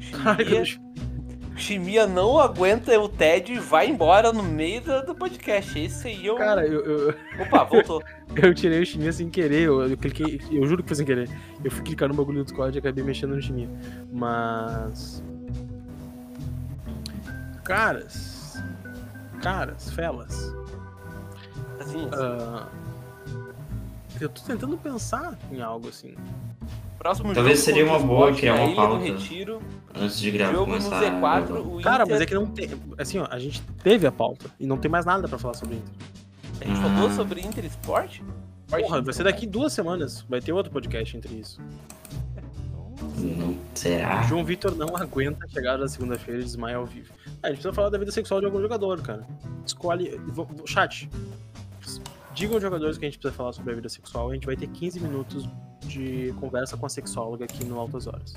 Cara, 0.22 0.42
Chimia, 1.56 1.56
o 1.56 1.58
Chimia 1.58 2.06
não 2.06 2.38
aguenta 2.38 2.98
o 3.00 3.08
TED 3.08 3.54
e 3.54 3.58
vai 3.58 3.88
embora 3.88 4.32
no 4.32 4.42
meio 4.42 4.80
do, 4.82 5.06
do 5.06 5.14
podcast. 5.14 5.78
Esse 5.78 6.08
aí 6.08 6.26
eu. 6.26 6.36
Cara, 6.36 6.66
eu, 6.66 6.84
eu, 6.84 7.14
Opa, 7.40 7.64
voltou. 7.64 8.02
eu 8.36 8.54
tirei 8.54 8.82
o 8.82 8.86
chiminha 8.86 9.12
sem 9.12 9.30
querer. 9.30 9.62
Eu, 9.62 9.88
eu 9.88 9.96
cliquei. 9.96 10.40
Eu 10.50 10.66
juro 10.66 10.82
que 10.82 10.88
foi 10.88 10.96
sem 10.96 11.06
querer. 11.06 11.28
Eu 11.64 11.70
fui 11.70 11.82
clicar 11.82 12.08
no 12.08 12.14
bagulho 12.14 12.38
do 12.38 12.44
Discord 12.44 12.76
e 12.76 12.78
acabei 12.78 13.02
mexendo 13.02 13.34
no 13.34 13.42
chiminha. 13.42 13.70
Mas. 14.12 15.22
Caras. 17.64 18.62
Caras, 19.42 19.90
felas. 19.90 20.54
Assim, 21.80 22.08
ah, 22.12 22.68
eu 24.20 24.28
tô 24.28 24.42
tentando 24.42 24.76
pensar 24.76 25.38
em 25.50 25.60
algo 25.60 25.88
assim. 25.88 26.14
Próximo 27.06 27.32
Talvez 27.34 27.58
jogo 27.60 27.64
seria 27.64 27.84
uma 27.84 27.98
boa 27.98 28.32
criar 28.34 28.56
na 28.56 28.64
uma 28.64 28.74
pauta. 28.76 29.04
Retiro, 29.04 29.60
Antes 29.94 30.18
de 30.20 30.30
gravar 30.30 30.52
jogo 30.52 30.72
no 30.72 30.78
começar. 30.78 31.00
Z4, 31.02 31.50
o 31.78 31.80
Cara, 31.80 32.02
Inter... 32.02 32.12
mas 32.12 32.20
é 32.20 32.26
que 32.26 32.34
não 32.34 32.46
tem. 32.46 32.70
Assim, 32.98 33.18
ó, 33.18 33.26
a 33.30 33.38
gente 33.38 33.62
teve 33.82 34.06
a 34.06 34.12
pauta 34.12 34.50
e 34.60 34.66
não 34.66 34.76
tem 34.76 34.90
mais 34.90 35.06
nada 35.06 35.26
pra 35.28 35.38
falar 35.38 35.54
sobre 35.54 35.76
Inter. 35.76 35.94
A 36.60 36.64
gente 36.64 36.76
Uhum. 36.78 36.94
falou 36.96 37.10
sobre 37.10 37.40
Inter 37.40 37.64
Sport? 37.66 38.20
Porra, 38.68 39.00
vai 39.00 39.14
ser 39.14 39.22
daqui 39.24 39.46
duas 39.46 39.72
semanas. 39.72 40.24
Vai 40.28 40.40
ter 40.40 40.52
outro 40.52 40.72
podcast 40.72 41.16
entre 41.16 41.34
isso. 41.36 41.60
Não, 43.18 43.56
será? 43.74 44.22
João 44.22 44.44
Vitor 44.44 44.74
não 44.74 44.96
aguenta 44.96 45.46
chegar 45.48 45.78
na 45.78 45.86
segunda-feira 45.86 46.40
e 46.40 46.44
desmaia 46.44 46.76
ao 46.76 46.84
vivo. 46.86 47.12
Ah, 47.42 47.46
a 47.46 47.48
gente 47.48 47.56
precisa 47.58 47.72
falar 47.72 47.88
da 47.90 47.98
vida 47.98 48.10
sexual 48.10 48.40
de 48.40 48.46
algum 48.46 48.60
jogador, 48.60 49.00
cara. 49.02 49.26
Escolhe. 49.64 50.20
Chat. 50.66 51.08
Digam 52.36 52.56
os 52.58 52.62
jogadores 52.62 52.98
que 52.98 53.04
a 53.06 53.08
gente 53.08 53.18
precisa 53.18 53.34
falar 53.36 53.52
sobre 53.52 53.72
a 53.72 53.74
vida 53.76 53.88
sexual. 53.88 54.30
A 54.30 54.34
gente 54.34 54.44
vai 54.46 54.54
ter 54.56 54.66
15 54.68 55.00
minutos 55.00 55.48
de 55.86 56.34
conversa 56.38 56.76
com 56.76 56.84
a 56.84 56.88
sexóloga 56.88 57.46
aqui 57.46 57.64
no 57.64 57.78
Altas 57.80 58.06
Horas. 58.06 58.34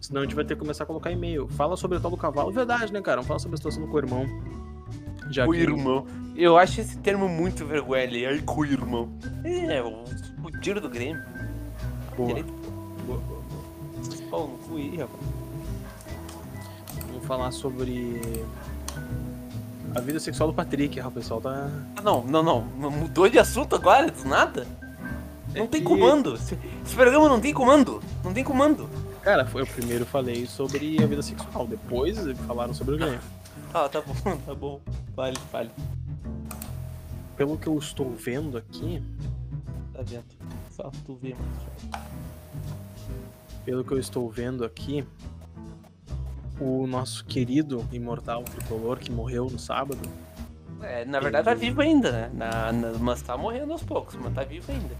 Senão 0.00 0.20
a 0.22 0.24
gente 0.24 0.34
vai 0.34 0.44
ter 0.44 0.54
que 0.54 0.60
começar 0.60 0.82
a 0.82 0.86
colocar 0.86 1.10
e-mail. 1.12 1.46
Fala 1.48 1.76
sobre 1.76 1.96
o 1.96 2.00
tal 2.00 2.10
do 2.10 2.16
cavalo. 2.16 2.50
Verdade, 2.52 2.92
né, 2.92 3.00
cara? 3.00 3.16
Vamos 3.18 3.28
falar 3.28 3.38
sobre 3.38 3.54
a 3.54 3.56
situação 3.58 3.82
do 3.82 3.88
co-irmão. 3.88 4.26
Já 5.30 5.46
O 5.46 5.52
que- 5.52 5.58
irmão. 5.58 6.06
Eu 6.34 6.56
acho 6.58 6.80
esse 6.80 6.98
termo 6.98 7.28
muito 7.28 7.64
vergonha 7.64 8.02
ali. 8.02 8.26
Ai, 8.26 8.40
com 8.42 8.60
o 8.60 8.64
irmão. 8.64 9.08
É, 9.44 9.80
o, 9.82 10.04
o 10.44 10.50
tiro 10.60 10.80
do 10.80 10.88
Grêmio. 10.88 11.22
Boa. 12.16 12.28
Direito, 12.28 12.52
Boa, 13.06 13.18
boa, 13.20 13.40
boa. 13.42 14.30
pau 14.30 14.48
no 14.48 14.58
cu 14.58 14.76
aí, 14.76 14.96
rapaz. 14.96 15.22
Vamos 17.08 17.26
falar 17.26 17.50
sobre 17.52 18.20
a 19.96 20.00
vida 20.00 20.20
sexual 20.20 20.50
do 20.50 20.54
Patrick, 20.54 21.00
o 21.00 21.10
pessoal 21.10 21.40
tá. 21.40 21.70
Ah, 21.96 22.02
Não, 22.02 22.22
não, 22.24 22.42
não. 22.42 22.60
Mudou 22.90 23.28
de 23.28 23.38
assunto 23.38 23.74
agora, 23.74 24.10
do 24.10 24.28
nada? 24.28 24.66
Não 25.54 25.64
É 25.64 25.66
tem 25.66 25.80
que- 25.80 25.86
comando. 25.86 26.34
Esse 26.34 26.94
programa 26.94 27.28
não 27.28 27.40
tem 27.40 27.52
comando. 27.54 28.02
Não 28.22 28.32
tem 28.34 28.44
comando. 28.44 28.88
Cara, 29.22 29.44
foi 29.46 29.62
eu 29.62 29.66
primeiro 29.66 30.04
falei 30.06 30.46
sobre 30.46 31.02
a 31.02 31.06
vida 31.06 31.22
sexual, 31.22 31.66
depois 31.66 32.16
falaram 32.46 32.72
sobre 32.74 32.94
o 32.94 32.98
Grêmio. 32.98 33.18
Tá, 33.72 33.88
tá 33.88 34.00
bom, 34.02 34.36
tá 34.46 34.54
bom. 34.54 34.80
Vale, 35.16 35.36
vale. 35.50 35.70
Pelo 37.36 37.56
que 37.58 37.66
eu 37.66 37.76
estou 37.78 38.12
vendo 38.14 38.56
aqui, 38.56 39.02
Tá 39.92 40.02
vendo? 40.02 40.24
Só 40.70 40.90
tu 41.06 41.18
vê, 41.20 41.30
mano. 41.34 42.06
pelo 43.64 43.82
que 43.82 43.92
eu 43.92 43.98
estou 43.98 44.28
vendo 44.30 44.64
aqui, 44.64 45.04
o 46.60 46.86
nosso 46.86 47.24
querido 47.24 47.86
imortal 47.92 48.42
tricolor 48.44 48.98
que 48.98 49.10
morreu 49.10 49.44
no 49.50 49.58
sábado, 49.58 50.00
É, 50.82 51.04
na 51.04 51.20
verdade 51.20 51.44
tá 51.46 51.54
vivo 51.54 51.80
ainda, 51.80 52.12
né? 52.12 52.30
Na, 52.34 52.72
na- 52.72 52.92
mas 52.98 53.22
tá 53.22 53.36
morrendo 53.36 53.72
aos 53.72 53.82
poucos, 53.82 54.14
mas 54.16 54.32
tá 54.34 54.42
vivo 54.44 54.70
ainda. 54.70 54.94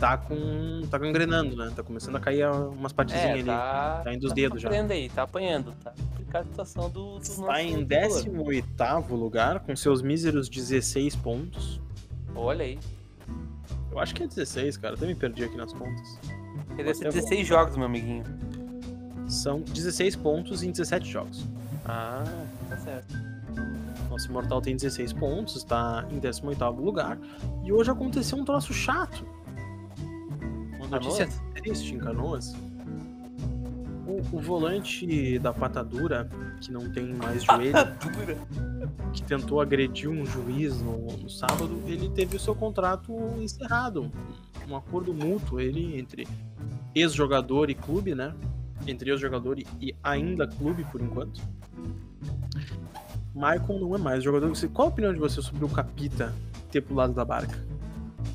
Tá 0.00 0.16
com. 0.18 0.80
tá 0.90 0.98
engrenando, 1.06 1.54
né? 1.54 1.70
Tá 1.76 1.82
começando 1.84 2.16
a 2.16 2.20
cair 2.20 2.44
umas 2.50 2.92
partezinhas 2.92 3.28
É, 3.28 3.32
ali. 3.34 3.44
tá. 3.44 4.00
Tá 4.02 4.12
indo 4.12 4.24
os 4.24 4.30
tá 4.30 4.34
dedos 4.34 4.60
já. 4.60 4.68
sofrendo 4.68 4.92
aí, 4.92 5.08
tá 5.08 5.22
apanhando, 5.22 5.72
tá 5.82 5.92
complicada 5.92 6.44
a 6.44 6.50
situação 6.50 6.90
do, 6.90 7.18
do 7.18 7.22
Está 7.22 7.62
em 7.62 7.86
tricolor. 7.86 8.52
18 8.52 9.14
lugar, 9.14 9.60
com 9.60 9.76
seus 9.76 10.02
míseros 10.02 10.48
16 10.48 11.14
pontos. 11.14 11.80
Olha 12.34 12.64
aí. 12.64 12.78
Eu 13.92 14.00
acho 14.00 14.12
que 14.14 14.24
é 14.24 14.26
16, 14.26 14.76
cara. 14.76 14.94
Até 14.94 15.06
me 15.06 15.14
perdi 15.14 15.44
aqui 15.44 15.56
nas 15.56 15.72
contas. 15.72 16.18
Queria 16.74 16.94
ser 16.94 17.04
É 17.06 17.10
bom. 17.10 17.14
16 17.14 17.46
jogos, 17.46 17.76
meu 17.76 17.86
amiguinho. 17.86 18.24
São 19.28 19.60
16 19.60 20.16
pontos 20.16 20.62
em 20.62 20.70
17 20.70 21.08
jogos. 21.08 21.46
Ah, 21.84 22.24
tá 22.68 22.76
certo. 22.76 23.14
Nosso 24.10 24.28
Imortal 24.28 24.60
tem 24.60 24.76
16 24.76 25.14
pontos, 25.14 25.56
está 25.56 26.06
em 26.10 26.18
18 26.18 26.64
lugar. 26.70 27.18
E 27.64 27.72
hoje 27.72 27.90
aconteceu 27.90 28.38
um 28.38 28.44
troço 28.44 28.72
chato. 28.72 29.24
Uma 30.76 30.86
notícia 30.86 31.28
triste 31.54 31.94
em 31.94 31.98
Canoas. 31.98 32.54
O, 34.06 34.36
o 34.36 34.40
volante 34.40 35.38
da 35.38 35.52
patadura, 35.52 36.28
que 36.60 36.70
não 36.70 36.92
tem 36.92 37.14
mais 37.14 37.42
joelho, 37.42 37.72
que 39.14 39.22
tentou 39.22 39.60
agredir 39.60 40.10
um 40.10 40.26
juiz 40.26 40.82
no, 40.82 41.06
no 41.16 41.30
sábado, 41.30 41.82
ele 41.86 42.10
teve 42.10 42.36
o 42.36 42.40
seu 42.40 42.54
contrato 42.54 43.14
encerrado. 43.40 44.12
Um 44.68 44.76
acordo 44.76 45.14
mútuo 45.14 45.58
ele 45.58 45.98
entre 45.98 46.28
ex-jogador 46.94 47.70
e 47.70 47.74
clube, 47.74 48.14
né? 48.14 48.34
Entre 48.86 49.10
ex-jogador 49.10 49.58
e- 49.58 49.66
e 49.80 49.94
ainda 50.02 50.46
clube 50.46 50.84
por 50.84 51.00
enquanto. 51.00 51.40
Michael 53.34 53.80
não 53.80 53.94
é 53.94 53.98
mais 53.98 54.22
jogador. 54.22 54.52
Qual 54.72 54.88
a 54.88 54.90
opinião 54.90 55.12
de 55.12 55.18
você 55.18 55.40
sobre 55.40 55.64
o 55.64 55.68
Capita 55.68 56.34
ter 56.70 56.80
pulado 56.82 57.12
da 57.12 57.24
barca? 57.24 57.58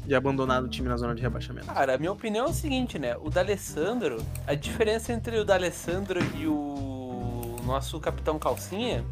E 0.07 0.15
abandonado 0.15 0.65
o 0.65 0.67
time 0.69 0.88
na 0.88 0.97
zona 0.97 1.13
de 1.13 1.21
rebaixamento? 1.21 1.67
Cara, 1.67 1.95
a 1.95 1.97
minha 1.97 2.12
opinião 2.12 2.45
é 2.47 2.49
o 2.49 2.53
seguinte, 2.53 2.97
né? 2.97 3.15
O 3.17 3.29
D'Alessandro, 3.29 4.23
a 4.45 4.55
diferença 4.55 5.12
entre 5.13 5.38
o 5.38 5.45
D'Alessandro 5.45 6.19
e 6.36 6.47
o 6.47 7.57
nosso 7.65 7.99
capitão 7.99 8.39
Calcinha 8.39 9.03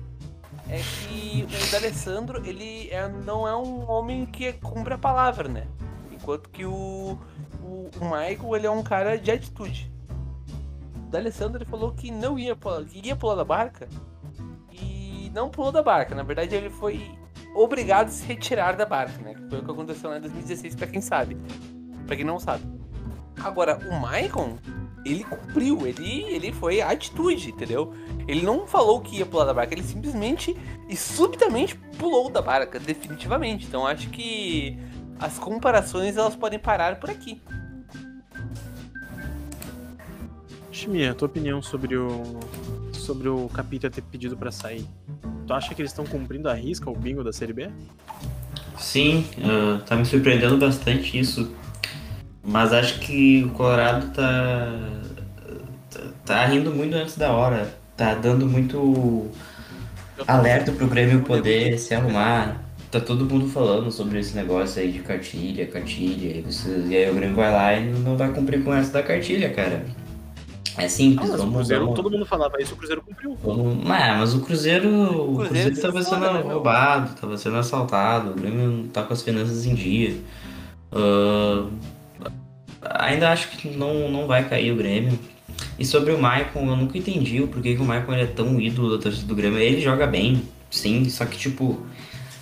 é 0.69 0.78
que 0.80 1.43
o 1.45 1.71
D'Alessandro, 1.71 2.45
ele 2.45 2.89
é, 2.89 3.08
não 3.10 3.45
é 3.48 3.56
um 3.56 3.89
homem 3.89 4.26
que 4.26 4.54
cumpre 4.54 4.93
a 4.93 4.98
palavra, 4.98 5.50
né? 5.50 5.67
Enquanto 6.12 6.50
que 6.50 6.65
o, 6.65 7.19
o, 7.62 7.89
o 8.00 8.06
Michael, 8.06 8.56
ele 8.56 8.65
é 8.67 8.71
um 8.71 8.82
cara 8.82 9.17
de 9.17 9.30
atitude. 9.32 9.91
D'Alessandro, 11.10 11.58
ele 11.62 11.70
falou 11.70 11.91
que 11.94 12.12
não 12.12 12.38
ia, 12.38 12.56
pular- 12.56 12.84
que 12.84 13.06
ia 13.08 13.15
pular 13.15 13.36
da 13.36 13.46
barca 13.46 13.88
e 14.72 15.32
não 15.34 15.50
pulou 15.50 15.72
da 15.72 15.82
barca. 15.84 16.13
Na 16.15 16.24
verdade, 16.24 16.56
ele 16.56 16.70
foi 16.70 17.02
obrigado 17.56 18.08
a 18.08 18.12
se 18.12 18.26
retirar 18.26 18.76
da 18.76 18.86
barca, 18.86 19.22
né? 19.22 19.34
Que 19.34 19.50
foi 19.50 19.60
o 19.60 19.63
que 19.63 19.72
aconteceu 19.72 20.10
lá 20.10 20.18
em 20.18 20.22
2016, 20.22 20.76
pra 20.76 20.88
quem 20.88 21.02
sabe. 21.02 21.38
Pra 22.06 22.15
quem 22.15 22.26
não 22.26 22.39
sabe. 22.39 22.63
Agora, 23.44 23.78
o 23.89 24.00
Maicon, 24.00 24.58
ele 25.06 25.24
cumpriu, 25.24 25.86
ele, 25.86 26.24
ele 26.24 26.52
foi 26.52 26.82
a 26.82 26.89
atitude, 26.89 27.52
entendeu? 27.52 27.94
Ele 28.28 28.41
não 28.44 28.65
falou 28.65 29.02
que 29.02 29.18
ia 29.18 29.26
pular 29.26 29.46
da 29.46 29.54
barca, 29.54 29.74
ele 29.74 29.84
simplesmente 29.84 30.56
e 30.89 30.96
subitamente 30.96 31.76
pulou 32.00 32.30
da 32.30 32.41
barca, 32.41 32.80
definitivamente. 32.80 33.65
Então 33.68 33.86
acho 33.86 34.10
que 34.10 34.78
as 35.20 35.38
comparações 35.38 36.18
elas 36.18 36.36
podem 36.36 36.58
parar 36.60 37.00
por 37.00 37.10
aqui. 37.10 37.41
Chimia, 40.76 41.14
tua 41.14 41.28
opinião 41.28 41.62
sobre 41.62 41.96
o 41.96 42.38
sobre 42.92 43.30
o 43.30 43.48
Capita 43.48 43.90
ter 43.90 44.02
pedido 44.02 44.36
pra 44.36 44.52
sair? 44.52 44.86
Tu 45.48 45.54
acha 45.54 45.74
que 45.74 45.82
eles 45.82 45.92
estão 45.92 46.06
cumprindo 46.06 46.50
a 46.50 46.54
risca 46.54 46.90
o 46.90 46.96
bingo 46.96 47.24
da 47.24 47.32
Série 47.32 47.54
B? 47.54 47.70
Sim, 48.78 49.26
ah, 49.42 49.82
tá 49.86 49.96
me 49.96 50.06
surpreendendo 50.06 50.58
bastante 50.58 51.18
isso. 51.18 51.50
Mas 52.44 52.74
acho 52.74 53.00
que 53.00 53.46
o 53.46 53.52
Colorado 53.52 54.14
tá, 54.14 54.80
tá. 55.90 56.00
tá 56.26 56.46
rindo 56.48 56.72
muito 56.72 56.94
antes 56.94 57.18
da 57.18 57.32
hora. 57.32 57.74
Tá 57.96 58.14
dando 58.14 58.46
muito 58.46 59.32
alerta 60.28 60.74
pro 60.74 60.88
Grêmio 60.88 61.22
poder 61.22 61.80
se 61.80 61.96
arrumar. 61.96 62.62
Tá 62.92 63.00
todo 63.00 63.26
mundo 63.26 63.48
falando 63.48 63.90
sobre 63.92 64.20
esse 64.20 64.36
negócio 64.36 64.82
aí 64.82 64.92
de 64.92 65.00
cartilha, 65.00 65.68
cartilha. 65.68 66.36
E, 66.36 66.90
e 66.90 66.98
aí 66.98 67.10
o 67.10 67.16
Grêmio 67.16 67.36
vai 67.36 67.52
lá 67.52 67.74
e 67.76 67.90
não 67.92 68.18
vai 68.18 68.34
cumprir 68.34 68.62
com 68.62 68.74
essa 68.74 68.92
da 68.92 69.04
cartilha, 69.04 69.54
cara. 69.54 69.86
É 70.78 70.86
Ah, 70.86 70.90
simples, 70.90 71.30
mas 71.30 71.40
o 71.42 71.48
Cruzeiro, 71.52 71.84
vamos- 71.84 71.96
todo 71.96 72.12
mundo 72.12 72.26
falava 72.26 72.62
isso, 72.62 72.74
o 72.74 72.78
Cruzeiro 72.78 73.02
cumpriu. 73.02 73.38
Vamos- 73.44 73.78
Ah, 73.90 74.16
mas 74.20 74.34
o 74.34 74.42
Cruzeiro. 74.42 74.90
O 74.90 75.36
Cruzeiro 75.36 75.46
Cruzeiro 75.48 75.76
se 75.76 75.82
tava 75.82 76.04
foda, 76.04 76.04
sendo 76.28 76.34
né, 76.34 76.54
roubado, 76.54 77.16
tava 77.20 77.38
sendo 77.38 77.56
assaltado, 77.58 78.32
o 78.32 78.34
Grêmio 78.34 78.68
não 78.70 78.88
tá 78.88 79.04
com 79.04 79.14
as 79.14 79.22
finanças 79.22 79.66
em 79.66 79.74
dia. 79.74 80.16
Ah, 80.92 81.66
ainda 82.82 83.32
acho 83.32 83.50
que 83.50 83.70
não, 83.70 84.10
não 84.10 84.28
vai 84.28 84.48
cair 84.48 84.72
o 84.72 84.76
Grêmio. 84.76 85.18
E 85.80 85.86
sobre 85.86 86.12
o 86.12 86.22
Maicon, 86.22 86.68
eu 86.68 86.76
nunca 86.76 86.98
entendi 86.98 87.42
o 87.42 87.48
porquê 87.48 87.76
que 87.76 87.82
o 87.82 87.86
Maicon 87.86 88.14
ele 88.14 88.24
é 88.24 88.28
tão 88.28 88.60
ídolo 88.60 88.96
da 88.98 89.02
torcida 89.02 89.26
do 89.28 89.36
Grêmio. 89.36 89.60
Ele 89.60 89.82
joga 89.82 90.06
bem, 90.08 90.42
sim, 90.70 91.08
só 91.10 91.26
que 91.26 91.38
tipo. 91.38 91.80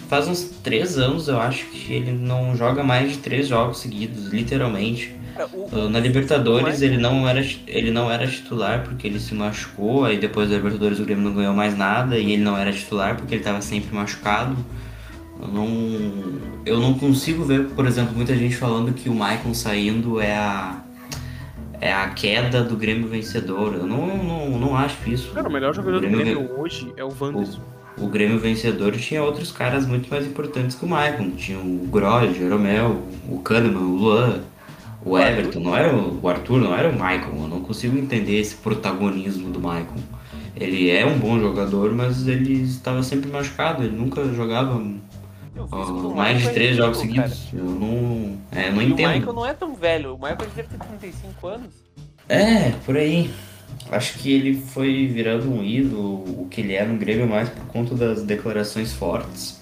Faz 0.10 0.28
uns 0.28 0.44
três 0.62 0.98
anos 0.98 1.28
eu 1.28 1.40
acho 1.40 1.66
que 1.68 1.92
ele 1.92 2.12
não 2.12 2.56
joga 2.56 2.84
mais 2.84 3.12
de 3.14 3.18
três 3.18 3.48
jogos 3.48 3.80
seguidos, 3.80 4.26
literalmente. 4.28 5.16
O- 5.54 5.76
Uh, 5.76 5.90
Na 5.90 6.00
Libertadores 6.00 6.80
o 6.82 6.86
ele 6.86 6.98
não, 6.98 7.28
era, 7.28 7.44
ele 7.68 7.90
não 7.92 8.12
era 8.12 8.28
titular 8.28 8.84
porque 8.84 9.08
ele 9.08 9.20
se 9.20 9.34
machucou, 9.34 10.06
aí 10.06 10.18
depois 10.18 10.50
da 10.50 10.56
Libertadores 10.58 11.00
o 11.00 11.04
Grêmio 11.06 11.24
não 11.24 11.34
ganhou 11.34 11.54
mais 11.54 11.78
nada 11.78 12.18
e 12.18 12.34
ele 12.34 12.44
não 12.44 12.58
era 12.58 12.72
titular 12.72 13.16
porque 13.16 13.34
ele 13.36 13.42
estava 13.42 13.62
sempre 13.62 13.94
machucado. 13.96 14.56
Eu 15.42 15.48
não, 15.48 15.68
eu 16.66 16.80
não 16.80 16.94
consigo 16.94 17.44
ver, 17.44 17.66
por 17.70 17.86
exemplo, 17.88 18.16
muita 18.16 18.36
gente 18.36 18.56
falando 18.56 18.94
que 18.94 19.10
o 19.10 19.14
Maicon 19.16 19.54
saindo 19.54 20.20
é 20.22 20.36
a, 20.38 20.78
é 21.82 21.92
a 21.92 22.10
queda 22.10 22.64
do 22.64 22.76
Grêmio 22.78 23.08
vencedor. 23.10 23.74
Eu 23.74 23.88
não, 23.88 24.24
não, 24.24 24.50
não 24.60 24.76
acho 24.78 24.98
isso. 25.10 25.32
Cara, 25.34 25.50
o 25.50 25.52
melhor 25.52 25.74
jogador 25.74 26.00
do 26.00 26.08
Grêmio 26.08 26.20
Grêmio 26.20 26.60
hoje 26.60 26.94
é 26.96 27.04
o 27.04 27.10
Wanderson. 27.20 27.60
o 27.98 28.08
Grêmio 28.08 28.40
vencedor 28.40 28.94
tinha 28.94 29.22
outros 29.24 29.52
caras 29.52 29.86
muito 29.86 30.10
mais 30.10 30.26
importantes 30.26 30.76
que 30.78 30.86
o 30.86 30.88
Maicon. 30.88 31.32
Tinha 31.32 31.58
o 31.60 31.88
Groy, 31.92 32.30
o 32.30 32.34
Jeromel, 32.34 33.02
o 33.28 33.40
Kahneman, 33.40 33.82
o 33.82 33.96
Luan, 33.96 34.40
o 35.06 35.18
Everton, 35.18 35.60
não 35.60 35.76
era 35.76 35.96
o, 35.96 36.20
o 36.22 36.28
Arthur, 36.30 36.60
não 36.62 36.76
era 36.76 36.90
o 36.90 36.98
Maicon. 36.98 37.44
Eu 37.44 37.48
não 37.48 37.62
consigo 37.62 37.98
entender 37.98 38.40
esse 38.40 38.56
protagonismo 38.56 39.50
do 39.50 39.60
Maicon. 39.60 40.00
Ele 40.56 40.90
é 40.90 41.06
um 41.06 41.18
bom 41.18 41.40
jogador, 41.40 41.94
mas 41.94 42.28
ele 42.28 42.62
estava 42.64 43.02
sempre 43.04 43.30
machucado, 43.30 43.84
ele 43.84 43.96
nunca 43.96 44.24
jogava 44.34 44.80
mais 46.16 46.38
de 46.38 46.44
Michael 46.46 46.50
é 46.50 46.54
três 46.54 46.78
jogos 46.78 46.98
seguidos. 46.98 47.48
Eu 47.54 47.64
não, 47.66 48.38
é, 48.52 48.72
não. 48.72 48.82
E 48.82 48.86
o 48.92 48.96
Michael 48.96 49.18
entendo. 49.18 49.34
não 49.34 49.46
é 49.46 49.54
tão 49.54 49.76
velho, 49.76 50.16
o 50.16 50.18
Michael 50.18 50.38
deve 50.56 50.64
ter 50.64 50.78
35 50.78 51.48
anos. 51.48 51.70
É, 52.30 52.72
por 52.86 52.96
aí. 52.98 53.30
Acho 53.92 54.18
que 54.20 54.32
ele 54.32 54.56
foi 54.56 55.08
virando 55.08 55.52
um 55.52 55.64
ídolo, 55.64 56.24
o 56.42 56.48
que 56.50 56.62
ele 56.62 56.74
é 56.74 56.86
no 56.86 56.98
Grêmio 56.98 57.28
mais 57.28 57.50
por 57.50 57.66
conta 57.66 57.96
das 57.96 58.24
declarações 58.24 58.94
fortes 58.94 59.62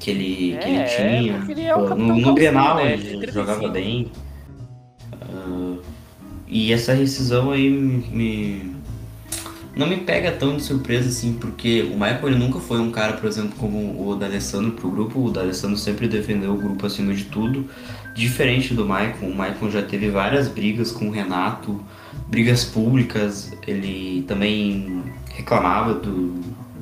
que 0.00 0.10
ele, 0.10 0.58
que 0.58 0.68
ele 0.68 0.76
É, 0.78 0.84
tinha. 0.84 1.34
porque 1.38 1.52
ele 1.52 1.62
é 1.62 1.74
Pô, 1.74 1.94
no, 1.94 2.16
no 2.16 2.34
Grenal 2.34 2.76
né? 2.76 2.92
ele 2.94 3.08
Ele 3.08 3.26
é 3.26 3.32
jogava 3.32 3.70
35. 3.70 3.72
bem. 3.72 4.10
E 6.56 6.72
essa 6.72 6.92
rescisão 6.94 7.50
aí 7.50 7.68
me, 7.68 8.76
não 9.76 9.88
me 9.88 9.96
pega 9.96 10.30
tão 10.30 10.56
de 10.56 10.62
surpresa 10.62 11.08
assim, 11.08 11.32
porque 11.32 11.82
o 11.82 11.94
Michael 11.94 12.28
ele 12.28 12.36
nunca 12.38 12.60
foi 12.60 12.78
um 12.78 12.92
cara, 12.92 13.14
por 13.14 13.26
exemplo, 13.28 13.54
como 13.58 14.08
o 14.08 14.14
D'Alessandro 14.14 14.70
pro 14.70 14.88
grupo. 14.88 15.18
O 15.26 15.30
D'Alessandro 15.32 15.76
sempre 15.76 16.06
defendeu 16.06 16.54
o 16.54 16.56
grupo 16.56 16.86
acima 16.86 17.12
de 17.12 17.24
tudo. 17.24 17.68
Diferente 18.14 18.72
do 18.72 18.84
Michael, 18.84 19.16
o 19.22 19.30
Michael 19.30 19.68
já 19.72 19.82
teve 19.82 20.08
várias 20.10 20.46
brigas 20.46 20.92
com 20.92 21.08
o 21.08 21.10
Renato, 21.10 21.80
brigas 22.28 22.64
públicas. 22.64 23.52
Ele 23.66 24.22
também 24.28 25.02
reclamava 25.34 25.94
do, 25.94 26.34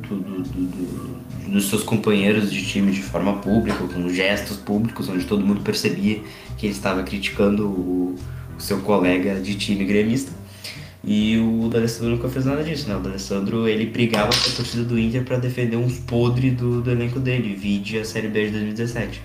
do- 0.07 0.17
do- 0.17 0.43
do- 0.43 0.67
do- 0.67 1.23
dos 1.51 1.71
seus 1.71 1.83
companheiros 1.83 2.53
de 2.53 2.63
time 2.67 2.93
de 2.93 3.03
forma 3.03 3.33
pública, 3.39 3.83
com 3.85 4.07
gestos 4.11 4.59
públicos, 4.59 5.09
onde 5.09 5.25
todo 5.25 5.47
mundo 5.47 5.63
percebia 5.63 6.21
que 6.59 6.67
ele 6.67 6.75
estava 6.75 7.03
criticando 7.03 7.67
o 7.67 8.15
seu 8.63 8.81
colega 8.81 9.41
de 9.41 9.55
time 9.55 9.85
gremista. 9.85 10.33
E 11.05 11.37
o 11.37 11.69
D'Alessandro 11.69 12.13
nunca 12.13 12.29
fez 12.29 12.45
nada 12.45 12.63
disso, 12.63 12.89
né? 12.89 12.97
O 12.97 13.01
D'Alessandro, 13.01 13.67
ele 13.67 13.87
brigava 13.87 14.31
com 14.31 14.51
a 14.51 14.55
torcida 14.55 14.85
do 14.85 14.97
Inter 14.99 15.25
para 15.25 15.37
defender 15.37 15.77
uns 15.77 15.99
podres 15.99 16.55
do, 16.55 16.81
do 16.81 16.91
elenco 16.91 17.19
dele, 17.19 17.57
vide 17.57 17.99
a 17.99 18.05
Série 18.05 18.29
B 18.29 18.47
de 18.47 18.53
2017. 18.53 19.21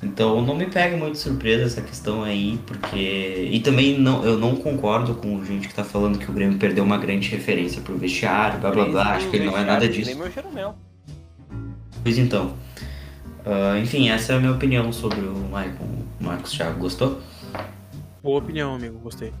Então 0.00 0.40
não 0.40 0.54
me 0.54 0.66
pega 0.66 0.96
muito 0.96 1.14
de 1.14 1.18
surpresa 1.18 1.64
essa 1.64 1.82
questão 1.82 2.22
aí, 2.22 2.60
porque. 2.64 3.48
E 3.50 3.58
também 3.58 3.98
não, 3.98 4.24
eu 4.24 4.38
não 4.38 4.54
concordo 4.54 5.14
com 5.14 5.44
gente 5.44 5.66
que 5.66 5.74
tá 5.74 5.82
falando 5.82 6.18
que 6.18 6.30
o 6.30 6.32
Grêmio 6.32 6.56
perdeu 6.58 6.84
uma 6.84 6.96
grande 6.96 7.28
referência 7.28 7.82
pro 7.82 7.98
vestiário, 7.98 8.60
blá 8.60 8.70
blá 8.70 8.84
blá. 8.84 9.14
Acho 9.14 9.28
que 9.28 9.36
ele 9.36 9.46
não 9.46 9.58
é 9.58 9.64
nada 9.64 9.88
disso. 9.88 10.16
Jeromel. 10.32 10.76
Pois 12.04 12.16
então. 12.16 12.54
Ah, 13.44 13.78
enfim, 13.78 14.08
essa 14.10 14.34
é 14.34 14.36
a 14.36 14.38
minha 14.38 14.52
opinião 14.52 14.92
sobre 14.92 15.20
o 15.20 15.48
Maicon. 15.50 15.86
Marcos 16.20 16.52
Thiago, 16.52 16.78
gostou? 16.78 17.20
Boa 18.22 18.38
opinião, 18.38 18.74
amigo, 18.74 18.98
gostei. 18.98 19.32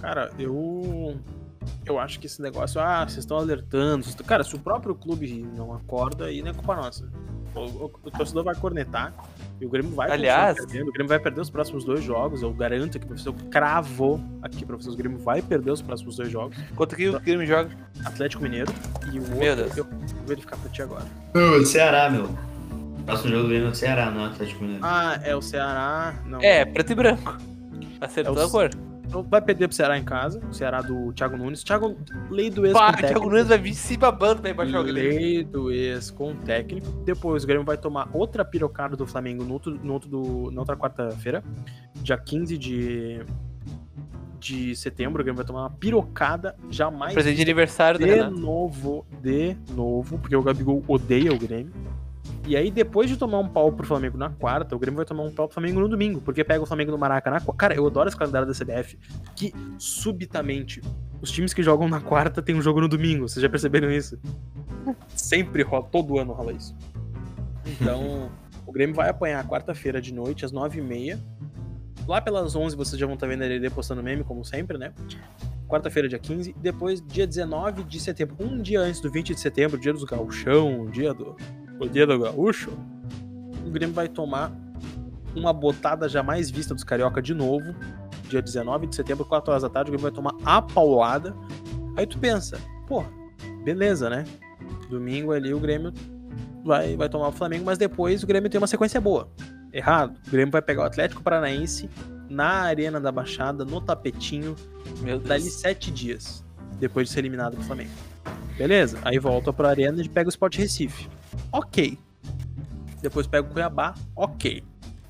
Cara, 0.00 0.30
eu. 0.38 1.18
eu 1.86 1.98
acho 1.98 2.20
que 2.20 2.26
esse 2.26 2.40
negócio, 2.42 2.80
ah, 2.80 3.04
vocês 3.04 3.18
estão 3.18 3.38
alertando. 3.38 4.04
Cara, 4.24 4.44
se 4.44 4.54
o 4.54 4.58
próprio 4.58 4.94
clube 4.94 5.46
não 5.56 5.72
acorda, 5.72 6.26
aí 6.26 6.42
não 6.42 6.50
é 6.50 6.54
culpa 6.54 6.76
nossa. 6.76 7.08
O, 7.54 7.60
o- 7.60 7.84
o 8.02 8.10
torcedor 8.10 8.42
vai 8.44 8.54
cornetar 8.56 9.14
e 9.60 9.64
o 9.64 9.68
Grêmio 9.70 9.92
vai 9.92 10.10
Aliás- 10.10 10.56
perdendo. 10.56 10.88
O 10.88 10.92
Grêmio 10.92 11.08
vai 11.08 11.20
perder 11.20 11.40
os 11.40 11.48
próximos 11.48 11.84
dois 11.84 12.02
jogos. 12.02 12.42
Eu 12.42 12.52
garanto 12.52 12.98
aqui 12.98 13.06
pra 13.06 13.16
você, 13.16 13.28
eu 13.28 13.34
cravo 13.50 14.20
aqui 14.42 14.64
vocês. 14.64 14.92
O 14.92 14.96
Grêmio 14.96 15.18
vai 15.18 15.40
perder 15.40 15.70
os 15.70 15.80
próximos 15.80 16.16
dois 16.16 16.30
jogos. 16.30 16.56
Quanto 16.74 16.96
que 16.96 17.08
o 17.08 17.18
Grêmio 17.20 17.46
joga? 17.46 17.70
Atlético 18.04 18.42
Mineiro 18.42 18.72
e 19.12 19.18
o 19.18 19.22
outro. 19.22 19.36
Meu 19.38 19.56
Deus. 19.56 19.76
Eu 19.76 19.84
vou 19.84 20.26
verificar 20.26 20.56
pra 20.58 20.68
ti 20.70 20.82
agora. 20.82 21.04
O 21.32 21.64
Ceará, 21.64 22.10
meu. 22.10 22.28
Próximo 23.06 23.30
jogo 23.30 23.42
do 23.44 23.48
Grêmio 23.50 23.68
é 23.68 23.70
o 23.70 23.74
Ceará, 23.74 24.10
não 24.10 24.22
é 24.22 24.24
o 24.24 24.30
Atlético 24.30 24.60
Mineiro. 24.62 24.84
Ah, 24.84 25.20
é 25.22 25.36
o 25.36 25.40
Ceará. 25.42 26.14
Não. 26.26 26.40
É, 26.42 26.64
preto 26.64 26.90
e 26.90 26.94
branco. 26.96 27.36
Acertou 28.00 28.36
É 28.36 28.44
o- 28.44 28.46
a 28.46 28.50
cor. 28.50 28.70
Então 29.06 29.22
vai 29.22 29.40
perder 29.40 29.68
pro 29.68 29.76
Ceará 29.76 29.96
em 29.98 30.02
casa. 30.02 30.40
O 30.48 30.52
Ceará 30.52 30.80
do 30.80 31.12
Thiago 31.12 31.36
Nunes. 31.36 31.62
Thiago, 31.62 31.96
lei 32.30 32.50
do 32.50 32.64
ex 32.66 32.72
Pá, 32.72 32.90
com 32.92 32.98
o 32.98 33.06
Thiago. 33.06 33.28
Nunes 33.30 33.46
vai 33.48 33.58
vir 33.58 33.74
se 33.74 33.96
babando 33.96 34.40
pra 34.40 34.50
ir 34.50 34.54
baixar 34.54 34.80
o 34.80 34.84
Grêmio. 34.84 35.10
Lei 35.20 35.44
do 35.44 35.70
ex 35.70 36.10
com 36.10 36.34
técnico. 36.34 36.86
Depois 37.04 37.44
o 37.44 37.46
Grêmio 37.46 37.64
vai 37.64 37.76
tomar 37.76 38.08
outra 38.12 38.44
pirocada 38.44 38.96
do 38.96 39.06
Flamengo 39.06 39.44
no 39.44 39.52
outro, 39.52 39.78
no 39.82 39.92
outro 39.92 40.08
do, 40.08 40.50
na 40.50 40.60
outra 40.62 40.74
quarta-feira. 40.76 41.44
Dia 42.02 42.16
15 42.16 42.56
de, 42.58 43.20
de 44.40 44.74
setembro. 44.74 45.20
O 45.20 45.24
Grêmio 45.24 45.36
vai 45.36 45.44
tomar 45.46 45.60
uma 45.64 45.70
pirocada 45.70 46.56
jamais 46.70 47.12
Presente 47.14 47.36
de 47.36 47.42
aniversário 47.42 48.00
do 48.00 48.06
de 48.06 48.10
Renato. 48.14 48.36
novo, 48.36 49.06
de 49.22 49.54
novo, 49.76 50.18
porque 50.18 50.34
o 50.34 50.42
Gabigol 50.42 50.82
odeia 50.88 51.32
o 51.32 51.38
Grêmio. 51.38 51.72
E 52.46 52.56
aí, 52.56 52.70
depois 52.70 53.08
de 53.08 53.16
tomar 53.16 53.38
um 53.38 53.48
pau 53.48 53.72
pro 53.72 53.86
Flamengo 53.86 54.18
na 54.18 54.28
quarta, 54.28 54.76
o 54.76 54.78
Grêmio 54.78 54.96
vai 54.96 55.06
tomar 55.06 55.22
um 55.22 55.32
pau 55.32 55.46
pro 55.46 55.54
Flamengo 55.54 55.80
no 55.80 55.88
domingo, 55.88 56.20
porque 56.20 56.44
pega 56.44 56.62
o 56.62 56.66
Flamengo 56.66 56.90
no 56.90 56.98
Maracanã. 56.98 57.38
Cara, 57.56 57.74
eu 57.74 57.86
adoro 57.86 58.08
esse 58.08 58.16
calendário 58.16 58.46
da 58.46 58.52
CBF, 58.52 58.98
que 59.34 59.52
subitamente 59.78 60.82
os 61.22 61.30
times 61.30 61.54
que 61.54 61.62
jogam 61.62 61.88
na 61.88 62.00
quarta 62.00 62.42
tem 62.42 62.54
um 62.54 62.60
jogo 62.60 62.82
no 62.82 62.88
domingo. 62.88 63.26
Vocês 63.26 63.42
já 63.42 63.48
perceberam 63.48 63.90
isso? 63.90 64.18
Sempre 65.14 65.62
rola, 65.62 65.84
todo 65.84 66.18
ano 66.18 66.34
rola 66.34 66.52
isso. 66.52 66.76
Então, 67.66 68.30
o 68.66 68.72
Grêmio 68.72 68.94
vai 68.94 69.08
apanhar 69.08 69.46
quarta-feira 69.48 70.00
de 70.00 70.12
noite, 70.12 70.44
às 70.44 70.52
nove 70.52 70.80
e 70.80 70.82
meia. 70.82 71.18
Lá 72.06 72.20
pelas 72.20 72.54
11 72.54 72.76
vocês 72.76 73.00
já 73.00 73.06
vão 73.06 73.14
estar 73.14 73.26
vendo 73.26 73.40
a 73.40 73.46
LD 73.46 73.70
postando 73.70 74.02
meme, 74.02 74.22
como 74.22 74.44
sempre, 74.44 74.76
né? 74.76 74.92
quarta-feira, 75.66 76.08
dia 76.08 76.18
15, 76.18 76.54
depois 76.60 77.00
dia 77.00 77.26
19 77.26 77.84
de 77.84 77.98
setembro, 77.98 78.36
um 78.38 78.60
dia 78.60 78.80
antes 78.80 79.00
do 79.00 79.10
20 79.10 79.34
de 79.34 79.40
setembro, 79.40 79.78
dia 79.78 79.92
dos 79.92 80.04
gauchão, 80.04 80.86
dia 80.90 81.12
do 81.14 81.34
o 81.80 81.88
dia 81.88 82.06
do 82.06 82.18
gaúcho, 82.18 82.70
o 83.66 83.70
Grêmio 83.70 83.94
vai 83.94 84.08
tomar 84.08 84.52
uma 85.34 85.52
botada 85.52 86.08
jamais 86.08 86.50
vista 86.50 86.74
dos 86.74 86.84
carioca 86.84 87.20
de 87.20 87.34
novo, 87.34 87.74
dia 88.28 88.40
19 88.40 88.86
de 88.86 88.96
setembro, 88.96 89.24
4 89.24 89.50
horas 89.50 89.62
da 89.62 89.68
tarde, 89.68 89.90
o 89.90 89.92
Grêmio 89.92 90.10
vai 90.10 90.12
tomar 90.12 90.34
a 90.44 90.62
paulada. 90.62 91.34
Aí 91.96 92.06
tu 92.06 92.18
pensa, 92.18 92.58
pô, 92.86 93.04
beleza, 93.64 94.08
né? 94.08 94.24
Domingo 94.88 95.32
ali 95.32 95.52
o 95.52 95.58
Grêmio 95.60 95.92
vai, 96.64 96.96
vai 96.96 97.08
tomar 97.08 97.28
o 97.28 97.32
Flamengo, 97.32 97.64
mas 97.64 97.78
depois 97.78 98.22
o 98.22 98.26
Grêmio 98.26 98.50
tem 98.50 98.58
uma 98.58 98.66
sequência 98.66 99.00
boa. 99.00 99.28
Errado. 99.72 100.16
O 100.26 100.30
Grêmio 100.30 100.52
vai 100.52 100.62
pegar 100.62 100.82
o 100.82 100.86
Atlético 100.86 101.22
Paranaense 101.22 101.90
na 102.28 102.62
Arena 102.62 103.00
da 103.00 103.10
Baixada, 103.12 103.64
no 103.64 103.80
tapetinho, 103.80 104.54
Meu 105.00 105.18
Deus. 105.18 105.28
dali 105.28 105.50
sete 105.50 105.90
dias, 105.90 106.44
depois 106.78 107.08
de 107.08 107.14
ser 107.14 107.20
eliminado 107.20 107.56
do 107.56 107.62
Flamengo. 107.62 107.90
Beleza? 108.56 108.98
Aí 109.02 109.18
volta 109.18 109.52
pra 109.52 109.68
Arena 109.68 110.00
e 110.00 110.08
pega 110.08 110.28
o 110.28 110.30
Sport 110.30 110.56
Recife. 110.58 111.08
Ok. 111.52 111.98
Depois 113.00 113.26
pega 113.26 113.46
o 113.46 113.50
Cuiabá. 113.50 113.94
Ok. 114.16 114.64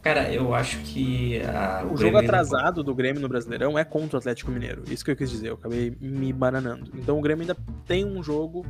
Cara, 0.04 0.30
eu 0.30 0.54
acho 0.54 0.78
que 0.80 1.40
a, 1.42 1.82
O, 1.82 1.88
jogo 1.88 1.96
Grêmio 1.96 2.18
ainda 2.18 2.32
atrasado 2.32 2.82
do 2.82 2.94
Grêmio 2.94 3.22
no 3.22 3.28
Brasileirão 3.28 3.78
é 3.78 3.84
contra 3.84 4.16
o 4.16 4.18
Atlético 4.18 4.50
Mineiro. 4.50 4.82
Isso 4.90 5.02
que 5.02 5.10
eu 5.10 5.16
quis 5.16 5.30
dizer. 5.30 5.48
Eu 5.48 5.54
acabei 5.54 5.96
me 5.98 6.30
bananando. 6.30 6.90
Então 6.94 7.18
o 7.18 7.22
Grêmio 7.22 7.42
ainda 7.42 7.56
tem 7.86 8.04
um 8.04 8.22
jogo 8.22 8.66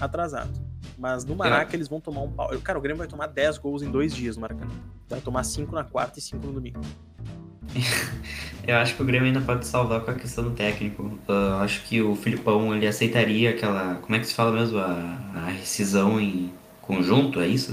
atrasado. 0.00 0.52
Mas 0.96 1.24
no 1.24 1.34
Maraca 1.34 1.74
eles 1.74 1.88
vão 1.88 2.00
tomar 2.00 2.20
um 2.20 2.30
pau. 2.30 2.50
Cara, 2.60 2.78
o 2.78 2.82
Grêmio 2.82 2.98
vai 2.98 3.08
tomar 3.08 3.26
10 3.26 3.58
gols 3.58 3.82
em 3.82 3.90
dois 3.90 4.14
dias 4.14 4.36
no 4.36 4.42
Maracanã. 4.42 4.70
Vai 5.08 5.20
tomar 5.20 5.42
5 5.42 5.74
na 5.74 5.82
quarta 5.82 6.20
e 6.20 6.22
5 6.22 6.46
no 6.46 6.52
domingo. 6.52 6.80
Eu 8.66 8.76
acho 8.76 8.94
que 8.94 9.02
o 9.02 9.04
Grêmio 9.04 9.26
ainda 9.26 9.40
pode 9.40 9.66
salvar 9.66 10.02
com 10.02 10.10
a 10.12 10.14
questão 10.14 10.44
do 10.44 10.50
técnico. 10.50 11.18
Eu 11.26 11.56
acho 11.56 11.82
que 11.84 12.00
o 12.00 12.14
Filipão 12.14 12.74
ele 12.74 12.86
aceitaria 12.86 13.50
aquela. 13.50 13.96
Como 13.96 14.14
é 14.14 14.18
que 14.18 14.26
se 14.26 14.34
fala 14.34 14.52
mesmo? 14.52 14.78
A, 14.78 15.18
a 15.34 15.46
rescisão 15.46 16.20
em 16.20 16.52
conjunto, 16.86 17.40
é 17.40 17.46
isso? 17.48 17.72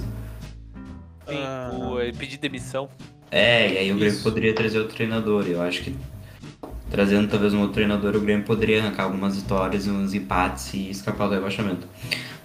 Sim, 1.28 1.38
Ah. 1.44 1.72
o, 1.74 2.00
ele 2.02 2.14
pediu 2.18 2.40
demissão. 2.40 2.90
É, 3.32 3.74
e 3.74 3.78
aí 3.78 3.92
o 3.92 3.96
Grêmio 3.96 4.14
Isso. 4.14 4.24
poderia 4.24 4.54
trazer 4.54 4.78
outro 4.80 4.96
treinador. 4.96 5.46
Eu 5.48 5.62
acho 5.62 5.82
que 5.84 5.96
trazendo 6.92 7.28
talvez 7.28 7.52
um 7.54 7.60
outro 7.60 7.74
treinador, 7.74 8.16
o 8.16 8.20
Grêmio 8.22 8.46
poderia 8.46 8.80
arrancar 8.82 9.04
algumas 9.06 9.36
vitórias 9.36 9.88
e 9.88 9.90
uns 9.90 10.14
empates 10.14 10.72
e 10.76 10.90
escapar 10.92 11.28
do 11.28 11.34
rebaixamento. 11.34 11.88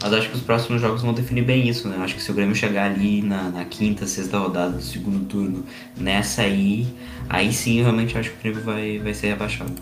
Mas 0.01 0.13
acho 0.15 0.31
que 0.31 0.37
os 0.37 0.43
próximos 0.43 0.81
jogos 0.81 1.03
vão 1.03 1.13
definir 1.13 1.43
bem 1.45 1.69
isso, 1.69 1.89
né? 1.89 1.97
Acho 1.99 2.15
que 2.15 2.23
se 2.23 2.31
o 2.31 2.35
Grêmio 2.35 2.55
chegar 2.55 2.91
ali 2.91 3.21
na, 3.21 3.51
na 3.51 3.65
quinta, 3.67 4.07
sexta 4.07 4.39
rodada 4.39 4.77
do 4.77 4.83
segundo 4.83 5.27
turno, 5.27 5.67
nessa 5.97 6.43
aí, 6.43 6.87
aí 7.29 7.53
sim 7.53 7.79
eu 7.79 7.85
realmente 7.85 8.17
acho 8.17 8.31
que 8.31 8.37
o 8.37 8.41
Grêmio 8.41 8.63
vai, 8.63 8.99
vai 9.01 9.13
ser 9.13 9.27
rebaixado. 9.29 9.75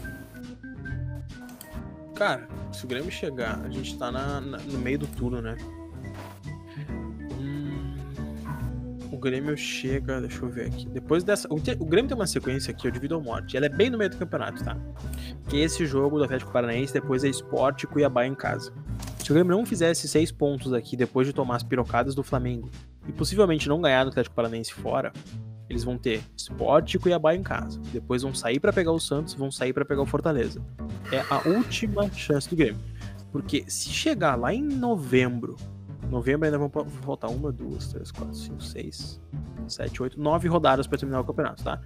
Cara, 2.15 2.49
se 2.73 2.85
o 2.85 2.89
Grêmio 2.89 3.11
chegar, 3.13 3.61
a 3.65 3.69
gente 3.69 3.97
tá 3.99 4.11
na- 4.11 4.41
na- 4.41 4.59
no 4.59 4.79
meio 4.79 4.99
do 4.99 5.07
turno, 5.07 5.43
né? 5.43 5.57
Grêmio 9.27 9.57
chega, 9.57 10.21
deixa 10.21 10.45
eu 10.45 10.49
ver 10.49 10.67
aqui. 10.67 10.89
Depois 10.89 11.25
dessa. 11.25 11.49
O, 11.49 11.57
o 11.57 11.87
Grêmio 11.87 12.09
tem 12.09 12.17
uma 12.17 12.27
sequência 12.27 12.71
aqui, 12.71 12.87
ó, 12.87 12.91
de 12.91 12.99
vida 12.99 13.17
ou 13.17 13.23
morte. 13.23 13.57
Ela 13.57 13.67
é 13.67 13.69
bem 13.69 13.91
no 13.91 13.99
meio 13.99 14.11
do 14.11 14.17
campeonato, 14.17 14.65
tá? 14.65 14.77
Que 15.49 15.59
esse 15.59 15.85
jogo 15.85 16.19
do 16.19 16.25
Atlético 16.25 16.53
Paranaense, 16.53 16.93
depois 16.93 17.25
é 17.25 17.29
Sport 17.29 17.83
e 17.83 17.87
Cuiabá 17.87 18.27
em 18.27 18.35
casa. 18.35 18.73
Se 19.19 19.31
o 19.31 19.35
Grêmio 19.35 19.57
não 19.57 19.67
fizesse 19.67 20.07
seis 20.07 20.31
pontos 20.31 20.73
aqui 20.73 20.97
depois 20.97 21.27
de 21.27 21.33
tomar 21.33 21.57
as 21.57 21.63
pirocadas 21.63 22.15
do 22.15 22.23
Flamengo 22.23 22.71
e 23.09 23.13
possivelmente 23.13 23.69
não 23.69 23.81
ganhar 23.81 24.05
do 24.05 24.11
Atlético 24.11 24.37
Paranaense 24.37 24.73
fora, 24.73 25.13
eles 25.69 25.83
vão 25.83 25.99
ter 25.99 26.23
Sport 26.37 26.95
e 26.95 26.99
Cuiabá 26.99 27.35
em 27.35 27.43
casa. 27.43 27.81
Depois 27.93 28.23
vão 28.23 28.33
sair 28.33 28.61
pra 28.61 28.73
pegar 28.73 28.93
o 28.93 29.01
Santos, 29.01 29.35
vão 29.35 29.51
sair 29.51 29.73
pra 29.73 29.85
pegar 29.85 30.03
o 30.03 30.07
Fortaleza. 30.07 30.63
É 31.11 31.21
a 31.29 31.49
última 31.49 32.09
chance 32.13 32.49
do 32.49 32.55
Grêmio. 32.55 32.81
Porque 33.33 33.65
se 33.67 33.89
chegar 33.89 34.37
lá 34.37 34.55
em 34.55 34.63
novembro, 34.63 35.57
novembro 36.11 36.45
ainda 36.47 36.59
vão 36.59 36.69
faltar 37.03 37.31
uma, 37.31 37.51
duas, 37.53 37.89
três, 37.89 38.11
quatro, 38.11 38.35
cinco, 38.35 38.63
seis, 38.63 39.21
sete, 39.69 40.03
oito, 40.03 40.21
nove 40.21 40.49
rodadas 40.49 40.87
pra 40.87 40.99
terminar 40.99 41.21
o 41.21 41.25
campeonato, 41.25 41.63
tá? 41.65 41.81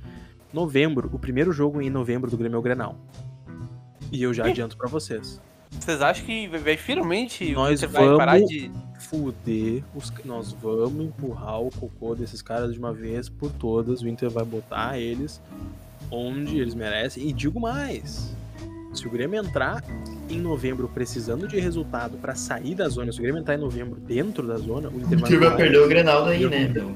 Novembro, 0.52 1.08
o 1.12 1.18
primeiro 1.18 1.52
jogo 1.52 1.80
em 1.80 1.88
novembro 1.90 2.30
do 2.30 2.36
Grêmio 2.36 2.56
é 2.56 2.58
o 2.58 2.62
Grenal. 2.62 2.96
E 4.10 4.22
eu 4.22 4.34
já 4.34 4.44
adianto 4.46 4.76
pra 4.76 4.88
vocês. 4.88 5.40
Vocês 5.70 6.02
acham 6.02 6.26
que 6.26 6.48
vai, 6.48 6.76
finalmente 6.76 7.52
Nós 7.52 7.78
você 7.78 7.86
vai 7.86 8.04
vamos- 8.04 8.18
parar 8.18 8.40
de. 8.40 8.70
Fuder, 8.98 9.82
os, 9.94 10.12
nós 10.24 10.52
vamos 10.52 11.06
empurrar 11.06 11.60
o 11.60 11.70
cocô 11.70 12.14
desses 12.14 12.42
caras 12.42 12.72
de 12.74 12.78
uma 12.78 12.92
vez 12.92 13.28
por 13.28 13.50
todas. 13.52 14.02
O 14.02 14.08
Inter 14.08 14.28
vai 14.28 14.44
botar 14.44 14.98
eles 14.98 15.40
onde 16.10 16.58
eles 16.58 16.74
merecem. 16.74 17.26
E 17.28 17.32
digo 17.32 17.58
mais: 17.60 18.34
se 18.92 19.06
o 19.06 19.10
Grêmio 19.10 19.40
entrar 19.42 19.82
em 20.28 20.40
novembro 20.40 20.88
precisando 20.88 21.46
de 21.48 21.58
resultado 21.60 22.16
pra 22.18 22.34
sair 22.34 22.74
da 22.74 22.88
zona, 22.88 23.12
se 23.12 23.18
o 23.18 23.22
Grêmio 23.22 23.40
entrar 23.40 23.54
em 23.54 23.58
novembro 23.60 24.00
dentro 24.00 24.46
da 24.46 24.56
zona, 24.56 24.88
o 24.88 24.96
Inter 25.00 25.18
vai. 25.18 25.36
vai 25.36 25.56
perder 25.56 25.78
o 25.78 25.88
Grenal 25.88 26.24
daí, 26.24 26.42
Eu 26.42 26.50
né, 26.50 26.68
meu? 26.68 26.94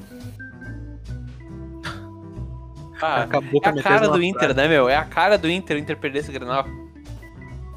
Ah, 3.01 3.23
Acabou 3.23 3.61
com 3.61 3.67
é 3.67 3.71
a 3.71 3.75
metade 3.75 3.93
cara 3.95 4.07
de 4.07 4.13
do 4.17 4.23
Inter, 4.23 4.55
né, 4.55 4.67
meu? 4.67 4.87
É 4.89 4.95
a 4.95 5.03
cara 5.03 5.37
do 5.37 5.49
Inter 5.49 5.75
o 5.75 5.79
Inter 5.79 5.97
perder 5.97 6.19
esse 6.19 6.31
Grenal. 6.31 6.65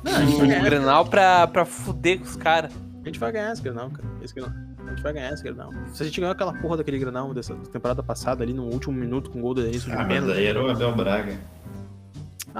Não, 0.05 0.47
O. 0.59 0.63
Grenal 0.63 1.05
pra, 1.07 1.47
pra 1.49 1.65
fuder 1.65 2.19
com 2.19 2.25
os 2.25 2.37
caras. 2.37 2.73
A 3.03 3.07
gente 3.07 3.19
vai 3.19 3.33
ganhar 3.33 3.53
esse 3.53 3.61
Grenal, 3.63 3.91
cara. 3.91 4.09
Esse 4.23 4.33
Grenal. 4.35 4.53
A 4.87 4.91
gente 4.91 5.03
vai 5.03 5.13
ganhar 5.13 5.33
esse 5.33 5.43
Grenal. 5.43 5.71
Se 5.93 6.03
a 6.03 6.07
gente 6.07 6.21
ganhar 6.21 6.33
aquela 6.33 6.53
porra 6.55 6.77
daquele 6.79 6.99
Grenal 6.99 7.35
dessa 7.35 7.55
temporada 7.55 8.03
passada 8.03 8.43
ali 8.45 8.53
no 8.55 8.65
último 8.65 8.95
minuto 8.95 9.29
com 9.31 9.41
gol 9.41 9.55
do 9.55 9.63
Denilson 9.63 9.91
de 9.91 9.97
Ah, 9.97 9.99
mas 9.99 10.09
pênalti. 10.09 10.39
aí 10.39 10.47
era 10.47 10.63
o 10.63 10.71
Abel 10.71 10.95
Braga. 10.95 11.37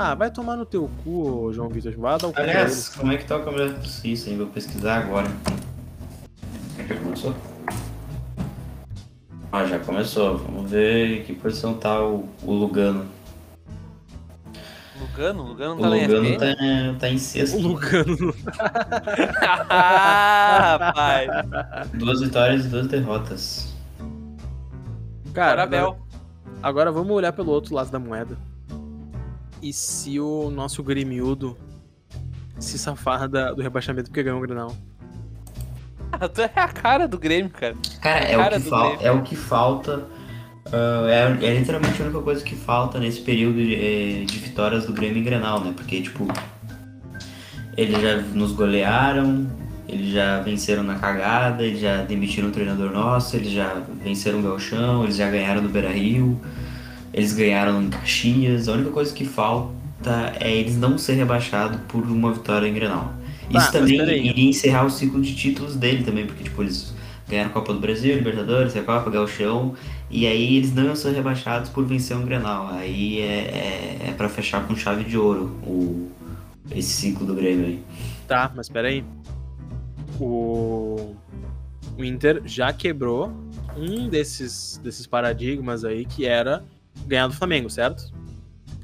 Ah, 0.01 0.15
vai 0.15 0.31
tomar 0.31 0.55
no 0.55 0.65
teu 0.65 0.89
cu, 1.03 1.47
ô, 1.47 1.53
João 1.53 1.69
Vitor. 1.69 1.93
Vai 1.97 2.17
dar 2.17 2.29
o 2.29 2.33
cu 2.33 2.41
Aliás, 2.41 2.89
como 2.91 3.11
é 3.11 3.17
que 3.17 3.25
tá 3.25 3.37
o 3.37 3.43
campeonato 3.45 3.89
suíço, 3.89 4.31
hein? 4.31 4.39
Vou 4.39 4.47
pesquisar 4.47 4.99
agora. 4.99 5.27
Que 6.77 6.87
já 6.87 7.01
começou? 7.01 7.35
Ah, 9.51 9.65
já 9.65 9.81
começou. 9.81 10.39
Vamos 10.39 10.71
ver 10.71 11.19
em 11.19 11.25
que 11.25 11.35
posição 11.35 11.75
tá 11.75 12.01
o, 12.01 12.29
o 12.45 12.53
Lugano. 12.53 13.09
Lugano? 15.01 15.43
Lugano 15.43 15.75
O 15.75 15.81
tá 15.81 15.89
na 15.89 15.97
Lugano 15.97 16.39
tá, 16.39 16.47
tá 17.01 17.09
em 17.09 17.17
O 17.17 17.19
sexto. 17.19 17.59
Lugano. 17.59 18.35
ah, 19.69 20.79
rapaz. 20.79 21.29
Duas 21.95 22.21
vitórias 22.21 22.67
e 22.67 22.69
duas 22.69 22.87
derrotas. 22.87 23.75
Cara, 25.35 25.67
Parabéns. 25.67 25.83
agora, 25.83 25.99
agora 26.63 26.93
vamos 26.93 27.11
olhar 27.11 27.33
pelo 27.33 27.51
outro 27.51 27.75
lado 27.75 27.91
da 27.91 27.99
moeda. 27.99 28.39
E 29.63 29.73
se 29.73 30.21
o 30.21 30.51
nosso 30.51 30.83
gremiudo 30.83 31.57
se 32.59 32.79
safar 32.79 33.29
da- 33.29 33.53
do 33.53 33.63
rebaixamento 33.63 34.09
porque 34.11 34.23
ganhou 34.23 34.39
o 34.39 34.43
Grenal? 34.43 34.75
Ah, 36.13 36.29
tu 36.29 36.41
é 36.41 36.51
a 36.55 36.69
cara 36.69 37.07
do 37.07 37.19
Grêmio, 37.19 37.51
cara. 37.51 37.77
Cara, 38.01 38.25
é, 38.25 38.37
Cara 38.37 38.57
o, 38.57 38.59
que 38.59 38.65
do 38.65 38.71
fal- 38.71 38.89
Grêmio. 38.91 39.07
é 39.07 39.11
o 39.13 39.23
que 39.23 39.37
falta. 39.37 40.05
ah, 40.73 41.07
é, 41.09 41.47
é 41.47 41.59
literalmente 41.59 42.01
a 42.01 42.05
única 42.07 42.21
coisa 42.21 42.43
que 42.43 42.55
falta 42.57 42.99
nesse 42.99 43.21
período 43.21 43.57
de, 43.57 43.75
eh, 43.75 44.25
de 44.25 44.39
vitórias 44.39 44.87
do 44.87 44.93
Grêmio 44.93 45.19
em 45.19 45.25
Grenal, 45.25 45.61
né? 45.61 45.73
Porque, 45.77 46.01
tipo. 46.03 46.27
eles 47.77 48.01
já 48.03 48.17
nos 48.35 48.53
golearam, 48.53 49.47
eles 49.89 50.13
já 50.13 50.41
venceram 50.41 50.83
na 50.83 50.97
cagada, 50.99 51.63
eles 51.65 51.81
já 51.81 52.03
demitiram 52.03 52.49
o 52.49 52.51
treinador 52.53 52.91
nosso, 52.91 53.37
eles 53.37 53.53
já 53.53 53.75
venceram 54.03 54.41
o 54.41 54.43
Galchão, 54.43 55.05
eles 55.05 55.17
já 55.17 55.31
ganharam 55.31 55.63
no 55.63 55.69
Beira 55.69 55.91
Rio, 55.91 56.41
eles 57.13 57.33
ganharam 57.33 57.83
em 57.83 57.91
Caxias. 57.91 58.69
A 58.69 58.73
única 58.73 58.91
coisa 58.91 59.13
que 59.13 59.25
falta 59.25 60.33
é 60.41 60.55
eles 60.55 60.77
não 60.77 60.99
ser 60.99 61.15
rebaixados 61.15 61.81
por 61.89 62.05
uma 62.05 62.33
vitória 62.33 62.67
em 62.67 62.75
Grenal. 62.75 63.15
Tá, 63.53 63.59
Isso 63.59 63.59
mas 63.59 63.71
também 63.71 64.27
iria 64.27 64.49
encerrar 64.49 64.85
o 64.85 64.91
ciclo 64.91 65.21
de 65.21 65.35
títulos 65.35 65.75
dele 65.75 66.05
também, 66.05 66.27
porque 66.27 66.45
tipo, 66.45 66.63
eles 66.63 66.95
ganharam 67.29 67.51
a 67.51 67.53
Copa 67.53 67.73
do 67.73 67.81
Brasil, 67.81 68.15
Libertadores, 68.15 68.77
a 68.77 68.83
Copa, 68.83 69.11
Galchão, 69.11 69.75
e 70.11 70.27
aí 70.27 70.57
eles 70.57 70.75
não 70.75 70.85
iam 70.85 70.97
ser 70.97 71.13
rebaixados 71.13 71.71
por 71.71 71.85
vencer 71.85 72.17
um 72.17 72.25
Grenal. 72.25 72.69
Aí 72.69 73.21
é, 73.21 73.25
é, 73.25 74.09
é 74.09 74.13
para 74.13 74.29
fechar 74.29 74.67
com 74.67 74.77
chave 74.77 75.05
de 75.05 75.17
ouro 75.17 75.57
o, 75.63 76.11
esse 76.71 76.91
ciclo 76.91 77.27
do 77.27 77.35
Grêmio 77.35 77.67
aí. 77.67 77.83
Tá, 78.27 78.51
mas 78.55 78.69
peraí. 78.69 79.05
O... 80.21 81.15
o 81.97 82.05
Inter 82.05 82.43
já 82.45 82.73
quebrou 82.73 83.33
um 83.77 84.09
desses, 84.09 84.81
desses 84.83 85.07
paradigmas 85.07 85.85
aí 85.85 86.05
que 86.05 86.27
era 86.27 86.65
ganhar 87.07 87.27
do 87.27 87.35
Flamengo, 87.35 87.69
certo? 87.71 88.13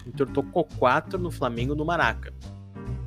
O 0.04 0.08
Inter 0.08 0.26
tocou 0.28 0.64
4 0.78 1.18
no 1.18 1.30
Flamengo 1.30 1.74
no 1.74 1.84
Maraca. 1.84 2.32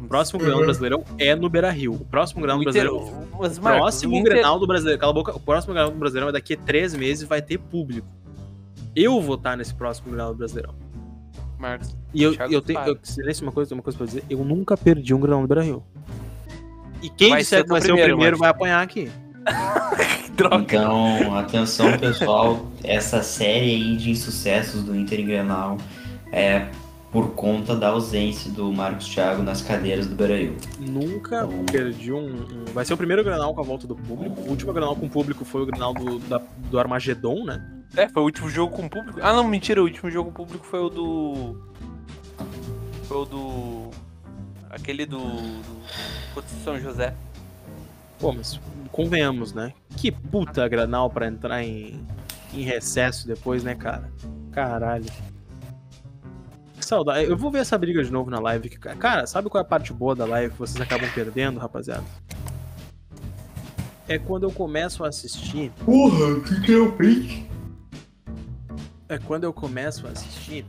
O 0.01 0.07
próximo 0.07 0.39
Grenal 0.39 0.59
do 0.59 0.65
Brasileirão 0.65 1.03
é 1.17 1.35
no 1.35 1.49
Beira 1.49 1.69
Rio. 1.69 1.93
O 1.93 2.05
próximo 2.05 2.41
Grenal 2.41 2.57
do 2.59 2.63
Brasileirão. 2.63 3.27
mas, 3.39 3.57
O 3.57 3.61
Marcos, 3.61 3.79
próximo 3.81 4.15
Inter- 4.15 4.33
Grenal 4.33 4.59
do 4.59 4.65
Brasileiro. 4.67 4.99
Cala 4.99 5.11
a 5.11 5.13
boca. 5.13 5.35
O 5.35 5.39
próximo 5.39 5.73
Grenal 5.73 5.91
do 5.91 5.97
Brasileirão 5.97 6.29
é 6.29 6.31
daqui 6.31 6.53
a 6.53 6.57
três 6.57 6.93
meses 6.95 7.27
vai 7.27 7.41
ter 7.41 7.57
público. 7.57 8.07
Eu 8.95 9.19
vou 9.21 9.35
estar 9.35 9.55
nesse 9.57 9.73
próximo 9.75 10.09
Grenal 10.11 10.31
do 10.33 10.37
Brasileirão. 10.37 10.73
Marcos, 11.59 11.95
E 12.13 12.23
eu, 12.23 12.33
eu 12.49 12.61
tenho. 12.61 12.79
Eu, 12.79 12.97
silêncio, 13.03 13.43
uma 13.45 13.51
coisa, 13.51 13.73
uma 13.73 13.81
coisa 13.83 13.97
pra 13.97 14.05
dizer. 14.07 14.23
Eu 14.29 14.43
nunca 14.45 14.77
perdi 14.77 15.13
um 15.13 15.19
Grenal 15.19 15.41
do 15.41 15.47
Beira 15.47 15.63
Rio. 15.63 15.83
E 17.01 17.09
quem 17.09 17.31
Vai 17.31 17.39
disser 17.41 17.59
ser 17.59 17.63
que 17.65 17.69
vai 17.69 17.81
ser 17.81 17.87
o 17.87 17.89
primeiro, 17.95 18.13
primeiro 18.13 18.37
vai 18.37 18.49
apanhar 18.49 18.81
aqui. 18.81 19.11
droga. 20.35 20.63
Então, 20.63 21.37
atenção 21.37 21.97
pessoal, 21.97 22.65
essa 22.83 23.21
série 23.23 23.71
aí 23.75 23.95
de 23.97 24.11
insucessos 24.11 24.83
do 24.83 24.95
Inter 24.95 25.19
e 25.19 25.23
Grenal 25.23 25.77
é 26.31 26.67
por 27.11 27.29
conta 27.31 27.73
da 27.75 27.87
ausência 27.87 28.51
do 28.51 28.71
Marcos 28.71 29.07
Thiago 29.07 29.41
nas 29.41 29.61
cadeiras 29.61 30.07
do 30.07 30.15
Beira-Rio. 30.15 30.57
Nunca 30.79 31.37
Então- 31.45 31.65
perdi 31.71 32.11
um, 32.11 32.19
um- 32.27 32.65
Vai 32.73 32.83
ser 32.85 32.93
o 32.93 32.97
primeiro 32.97 33.23
Grenal 33.23 33.53
com 33.55 33.61
a 33.61 33.63
volta 33.63 33.87
do 33.87 33.95
público. 33.95 34.41
O 34.41 34.49
último 34.49 34.73
Grenal 34.73 34.95
com 34.95 35.07
público 35.07 35.45
foi 35.45 35.61
o 35.61 35.65
Grenal 35.65 35.93
do, 35.93 36.19
da- 36.19 36.41
do 36.69 36.77
Armagedon, 36.77 37.45
né? 37.45 37.65
É, 37.95 38.09
foi 38.09 38.21
o 38.21 38.25
último 38.25 38.49
jogo 38.49 38.75
com 38.75 38.87
público. 38.89 39.19
Ah, 39.23 39.31
não, 39.33 39.45
mentira, 39.47 39.81
o 39.81 39.85
último 39.85 40.11
jogo 40.11 40.29
com 40.31 40.43
público 40.43 40.65
foi 40.65 40.79
o 40.81 40.89
do. 40.89 41.57
Foi 43.07 43.17
o 43.17 43.25
do. 43.25 43.89
Aquele 44.69 45.05
do. 45.05 45.17
do... 45.17 46.43
São 46.65 46.77
José. 46.79 47.13
Pô, 48.19 48.31
mas 48.31 48.59
convenhamos, 48.91 49.53
né? 49.53 49.73
Que 49.95 50.11
puta 50.11 50.67
Grenal 50.67 51.09
pra 51.09 51.27
entrar 51.27 51.63
em, 51.63 52.03
em 52.53 52.61
recesso 52.63 53.27
depois, 53.27 53.63
né, 53.63 53.75
cara? 53.75 54.11
Caralho. 54.51 55.05
Que 56.73 56.85
saudade. 56.85 57.29
Eu 57.29 57.37
vou 57.37 57.51
ver 57.51 57.59
essa 57.59 57.77
briga 57.77 58.03
de 58.03 58.11
novo 58.11 58.29
na 58.31 58.39
live. 58.39 58.69
Cara, 58.69 59.27
sabe 59.27 59.49
qual 59.49 59.61
é 59.61 59.65
a 59.65 59.67
parte 59.67 59.93
boa 59.93 60.15
da 60.15 60.25
live 60.25 60.53
que 60.53 60.59
vocês 60.59 60.81
acabam 60.81 61.09
perdendo, 61.13 61.59
rapaziada? 61.59 62.03
É 64.07 64.17
quando 64.17 64.43
eu 64.43 64.51
começo 64.51 65.03
a 65.03 65.09
assistir. 65.09 65.71
Porra, 65.85 66.33
o 66.33 66.43
que, 66.43 66.61
que 66.61 66.73
é 66.73 66.77
o 66.77 66.91
print? 66.93 67.47
É 69.09 69.17
quando 69.17 69.43
eu 69.43 69.53
começo 69.53 70.07
a 70.07 70.11
assistir 70.11 70.65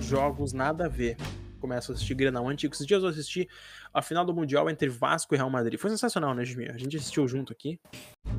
jogos 0.00 0.52
nada 0.52 0.86
a 0.86 0.88
ver. 0.88 1.16
Começo 1.60 1.90
a 1.90 1.94
assistir 1.94 2.14
Grenal 2.14 2.48
antigo. 2.48 2.74
Esses 2.74 2.86
dias 2.86 3.02
eu 3.02 3.08
assisti 3.08 3.48
a 3.96 4.02
final 4.02 4.26
do 4.26 4.34
Mundial 4.34 4.68
entre 4.68 4.90
Vasco 4.90 5.34
e 5.34 5.38
Real 5.38 5.48
Madrid. 5.48 5.80
Foi 5.80 5.88
sensacional, 5.88 6.34
né, 6.34 6.44
Jimmy? 6.44 6.68
A 6.68 6.76
gente 6.76 6.98
assistiu 6.98 7.26
junto 7.26 7.50
aqui. 7.50 7.80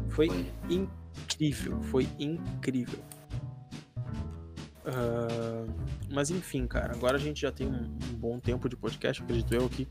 Foi 0.09 0.29
incrível. 0.69 1.81
Foi 1.81 2.07
incrível. 2.19 2.99
Ah, 4.85 5.65
mas 6.11 6.29
enfim, 6.29 6.67
cara. 6.67 6.93
Agora 6.93 7.17
a 7.17 7.19
gente 7.19 7.41
já 7.41 7.51
tem 7.51 7.65
um, 7.65 7.85
um 8.11 8.13
bom 8.15 8.39
tempo 8.39 8.69
de 8.69 8.75
podcast, 8.77 9.23
acredito 9.23 9.51
eu, 9.55 9.65
aqui. 9.65 9.87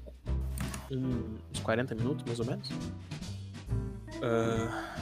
Um- 0.89 1.37
uns 1.51 1.59
40 1.61 1.97
minutos, 1.97 2.25
mais 2.25 2.39
ou 2.39 2.47
menos. 2.47 2.71
Ah, 4.23 4.95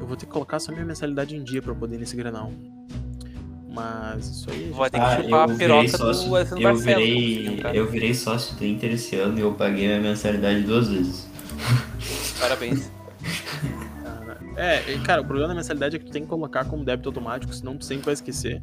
eu 0.00 0.04
vou 0.06 0.16
ter 0.16 0.26
que 0.26 0.32
colocar 0.32 0.58
só 0.58 0.72
minha 0.72 0.84
mensalidade 0.84 1.36
em 1.36 1.44
dia 1.44 1.62
pra 1.62 1.72
poder 1.74 1.94
ir 1.94 2.00
nesse 2.00 2.16
Grenal. 2.16 2.52
Mas 3.78 4.26
isso 4.28 4.50
aí. 4.50 4.70
Vai 4.74 4.90
ter 4.90 4.98
que 4.98 5.04
Ah, 5.04 5.16
chupar 5.22 5.30
eu 5.30 5.36
a 5.38 5.46
virei 5.46 5.66
piroca 5.68 5.88
sócio, 5.98 6.28
do 6.28 6.36
Alessandro 6.36 6.64
eu 6.64 6.70
conseguir 6.72 6.94
virei, 6.94 7.46
entrar. 7.46 7.74
eu 7.76 7.86
virei 7.90 8.14
sócio 8.14 8.56
do 8.56 8.64
Inter 8.66 8.92
esse 8.92 9.14
ano 9.16 9.38
e 9.38 9.40
eu 9.42 9.52
paguei 9.52 9.86
minha 9.86 10.00
mensalidade 10.00 10.62
duas 10.62 10.88
vezes. 10.88 11.26
Parabéns. 12.40 12.90
É, 14.56 14.82
cara, 15.04 15.20
o 15.22 15.24
problema 15.24 15.48
da 15.48 15.54
mensalidade 15.54 15.94
é 15.96 15.98
que 16.00 16.06
tu 16.06 16.10
tem 16.10 16.22
que 16.22 16.28
colocar 16.28 16.64
como 16.64 16.84
débito 16.84 17.08
automático, 17.08 17.52
senão 17.54 17.76
tu 17.76 17.84
sempre 17.84 18.06
vai 18.06 18.14
esquecer. 18.14 18.60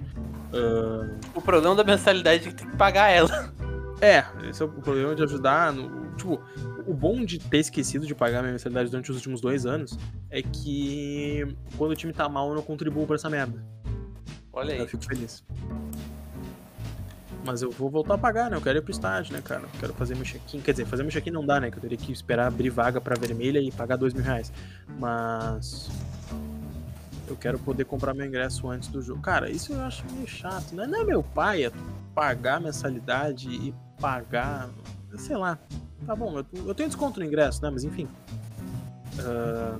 Ah, 0.53 1.09
O 1.33 1.41
problema 1.41 1.73
da 1.75 1.83
mensalidade 1.85 2.47
é 2.47 2.51
que 2.51 2.55
tem 2.55 2.69
que 2.69 2.75
pagar 2.75 3.09
ela. 3.09 3.53
é, 4.01 4.25
esse 4.49 4.61
é 4.61 4.65
o 4.65 4.69
problema 4.69 5.15
de 5.15 5.23
ajudar. 5.23 5.71
No, 5.71 6.13
tipo, 6.17 6.41
o 6.85 6.93
bom 6.93 7.23
de 7.23 7.39
ter 7.39 7.59
esquecido 7.59 8.05
de 8.05 8.13
pagar 8.13 8.41
minha 8.41 8.51
mensalidade 8.51 8.89
durante 8.89 9.09
os 9.09 9.15
últimos 9.17 9.39
dois 9.39 9.65
anos 9.65 9.97
é 10.29 10.41
que 10.41 11.47
quando 11.77 11.91
o 11.91 11.95
time 11.95 12.11
tá 12.11 12.27
mal 12.27 12.49
eu 12.49 12.55
não 12.55 12.61
contribuo 12.61 13.05
pra 13.07 13.15
essa 13.15 13.29
merda. 13.29 13.63
Olha 14.55 14.73
Eu 14.73 14.81
aí. 14.83 14.87
fico 14.87 15.03
feliz. 15.05 15.43
Mas 17.45 17.61
eu 17.61 17.69
vou 17.69 17.91
voltar 17.91 18.15
a 18.15 18.17
pagar, 18.17 18.49
né? 18.49 18.57
Eu 18.57 18.61
quero 18.61 18.79
ir 18.79 18.81
pro 18.81 18.91
estádio, 18.91 19.33
né, 19.33 19.41
cara? 19.41 19.61
Eu 19.63 19.79
quero 19.79 19.93
fazer 19.93 20.15
meu 20.15 20.23
check-in. 20.25 20.61
Quer 20.61 20.71
dizer, 20.71 20.85
fazer 20.85 21.03
meu 21.03 21.11
check-in 21.11 21.29
não 21.29 21.45
dá, 21.45 21.59
né? 21.59 21.69
Que 21.69 21.77
eu 21.77 21.81
teria 21.81 21.97
que 21.97 22.11
esperar 22.11 22.47
abrir 22.47 22.69
vaga 22.71 22.99
pra 22.99 23.15
vermelha 23.15 23.59
e 23.59 23.71
pagar 23.71 23.97
dois 23.97 24.13
mil 24.13 24.23
reais. 24.23 24.51
Mas. 24.97 25.89
Eu 27.27 27.35
quero 27.35 27.59
poder 27.59 27.85
comprar 27.85 28.13
meu 28.13 28.25
ingresso 28.25 28.67
antes 28.69 28.87
do 28.87 29.01
jogo. 29.01 29.21
Cara, 29.21 29.49
isso 29.49 29.73
eu 29.73 29.81
acho 29.81 30.03
meio 30.13 30.27
chato, 30.27 30.73
né? 30.75 30.87
Não 30.87 31.01
é 31.01 31.03
meu 31.03 31.21
pai, 31.21 31.65
é 31.65 31.71
pagar 32.15 32.59
mensalidade 32.61 33.49
e 33.49 33.73
pagar. 33.99 34.69
Sei 35.17 35.35
lá. 35.35 35.57
Tá 36.05 36.15
bom, 36.15 36.37
eu, 36.39 36.45
eu 36.67 36.75
tenho 36.75 36.89
desconto 36.89 37.19
no 37.19 37.25
ingresso, 37.25 37.61
né? 37.63 37.69
Mas 37.69 37.83
enfim. 37.83 38.07
Ah, 39.19 39.77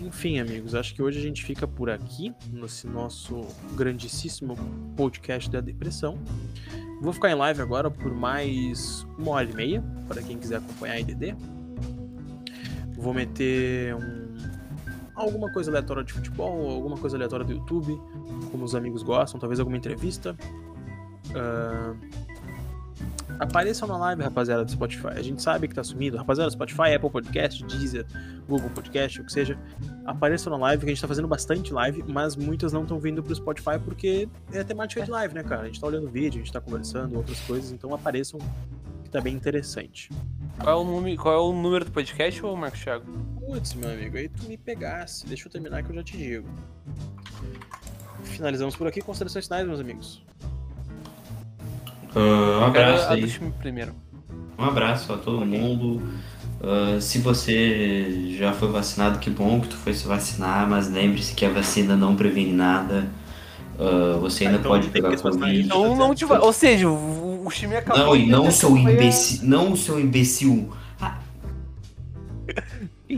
Enfim, 0.00 0.38
amigos, 0.38 0.74
acho 0.76 0.94
que 0.94 1.02
hoje 1.02 1.18
a 1.18 1.22
gente 1.22 1.44
fica 1.44 1.66
por 1.66 1.90
aqui, 1.90 2.32
nesse 2.52 2.86
nosso 2.86 3.40
grandíssimo 3.74 4.56
podcast 4.96 5.50
da 5.50 5.60
depressão. 5.60 6.16
Vou 7.00 7.12
ficar 7.12 7.30
em 7.30 7.34
live 7.34 7.60
agora 7.60 7.90
por 7.90 8.14
mais 8.14 9.06
uma 9.18 9.32
hora 9.32 9.50
e 9.50 9.54
meia, 9.54 9.84
para 10.06 10.22
quem 10.22 10.38
quiser 10.38 10.58
acompanhar 10.58 10.94
a 10.94 11.00
IDD. 11.00 11.34
Vou 12.96 13.12
meter 13.12 13.94
um, 13.94 14.36
alguma 15.16 15.50
coisa 15.52 15.70
aleatória 15.70 16.04
de 16.04 16.12
futebol, 16.12 16.70
alguma 16.70 16.96
coisa 16.96 17.16
aleatória 17.16 17.44
do 17.44 17.52
YouTube, 17.52 18.00
como 18.52 18.64
os 18.64 18.76
amigos 18.76 19.02
gostam, 19.02 19.40
talvez 19.40 19.58
alguma 19.58 19.76
entrevista. 19.76 20.36
Ah, 21.34 21.94
Apareçam 23.38 23.86
na 23.86 23.96
live, 23.96 24.22
rapaziada, 24.22 24.64
do 24.64 24.70
Spotify. 24.70 25.08
A 25.14 25.22
gente 25.22 25.40
sabe 25.40 25.68
que 25.68 25.74
tá 25.74 25.84
sumido. 25.84 26.16
Rapaziada, 26.16 26.50
Spotify, 26.50 26.94
Apple 26.94 27.10
Podcast, 27.10 27.64
Deezer, 27.64 28.04
Google 28.48 28.68
Podcast, 28.70 29.20
o 29.20 29.24
que 29.24 29.32
seja. 29.32 29.56
Apareçam 30.04 30.50
na 30.50 30.58
live, 30.58 30.80
que 30.80 30.90
a 30.90 30.94
gente 30.94 31.00
tá 31.00 31.06
fazendo 31.06 31.28
bastante 31.28 31.72
live, 31.72 32.04
mas 32.08 32.34
muitas 32.34 32.72
não 32.72 32.82
estão 32.82 32.98
vindo 32.98 33.22
pro 33.22 33.34
Spotify 33.34 33.78
porque 33.84 34.28
é 34.52 34.60
a 34.60 34.64
temática 34.64 35.02
de 35.02 35.10
live, 35.10 35.34
né, 35.34 35.44
cara? 35.44 35.62
A 35.62 35.66
gente 35.66 35.80
tá 35.80 35.86
olhando 35.86 36.08
vídeo, 36.08 36.40
a 36.40 36.44
gente 36.44 36.52
tá 36.52 36.60
conversando, 36.60 37.16
outras 37.16 37.38
coisas, 37.40 37.70
então 37.70 37.94
apareçam, 37.94 38.40
que 39.04 39.10
tá 39.10 39.20
bem 39.20 39.34
interessante. 39.34 40.10
Qual 40.58 40.80
é 40.80 40.82
o, 40.82 40.84
nome, 40.84 41.16
qual 41.16 41.34
é 41.34 41.38
o 41.38 41.52
número 41.52 41.84
do 41.84 41.92
podcast, 41.92 42.44
ô 42.44 42.56
Marcos 42.56 42.80
Thiago? 42.80 43.04
Putz, 43.38 43.74
meu 43.74 43.90
amigo, 43.90 44.16
aí 44.16 44.28
tu 44.28 44.48
me 44.48 44.58
pegasse. 44.58 45.24
Deixa 45.26 45.46
eu 45.46 45.52
terminar 45.52 45.84
que 45.84 45.90
eu 45.90 45.94
já 45.94 46.02
te 46.02 46.16
digo. 46.16 46.48
Finalizamos 48.24 48.76
por 48.76 48.86
aqui. 48.86 49.00
Considerações 49.00 49.44
finais, 49.46 49.66
meus 49.66 49.80
amigos. 49.80 50.22
Ah, 52.18 52.60
um 52.60 52.64
abraço 52.64 53.08
a 53.08 53.12
aí. 53.12 53.28
primeiro. 53.60 53.94
Um 54.58 54.64
abraço 54.64 55.12
a 55.12 55.16
todo 55.16 55.46
mundo. 55.46 56.02
Ah, 56.60 57.00
se 57.00 57.18
você 57.18 58.34
já 58.36 58.52
foi 58.52 58.68
vacinado, 58.68 59.18
que 59.18 59.30
bom 59.30 59.60
que 59.60 59.68
tu 59.68 59.76
foi 59.76 59.94
se 59.94 60.06
vacinar, 60.06 60.68
mas 60.68 60.90
lembre-se 60.90 61.34
que 61.34 61.44
a 61.44 61.50
vacina 61.50 61.96
não 61.96 62.16
previne 62.16 62.52
nada. 62.52 63.08
Ah, 63.78 64.18
você 64.20 64.44
ainda 64.44 64.56
Ah, 64.56 64.60
então 64.60 64.70
pode 64.72 64.88
pegar 64.88 65.16
Covid. 65.16 65.44
ainda. 65.44 65.66
Então 65.66 65.96
não 65.96 66.14
te 66.14 66.24
Ou 66.24 66.52
seja, 66.52 66.88
o, 66.88 67.46
o 67.46 67.50
time 67.50 67.76
acabou. 67.76 68.06
Não, 68.06 68.16
e 68.16 68.26
não 68.26 68.50
seu 68.50 68.76
imbecil. 68.76 69.40
Não 69.48 69.72
o 69.72 69.76
seu 69.76 70.00
imbecil. 70.00 70.72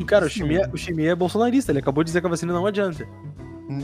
Cara, 0.06 0.26
o 0.26 0.28
Chimia, 0.28 0.70
o 0.72 0.76
Chimia 0.76 1.10
é 1.10 1.14
bolsonarista. 1.14 1.72
Ele 1.72 1.80
acabou 1.80 2.04
de 2.04 2.08
dizer 2.08 2.20
que 2.20 2.26
a 2.26 2.30
vacina 2.30 2.52
não 2.52 2.66
adianta. 2.66 3.06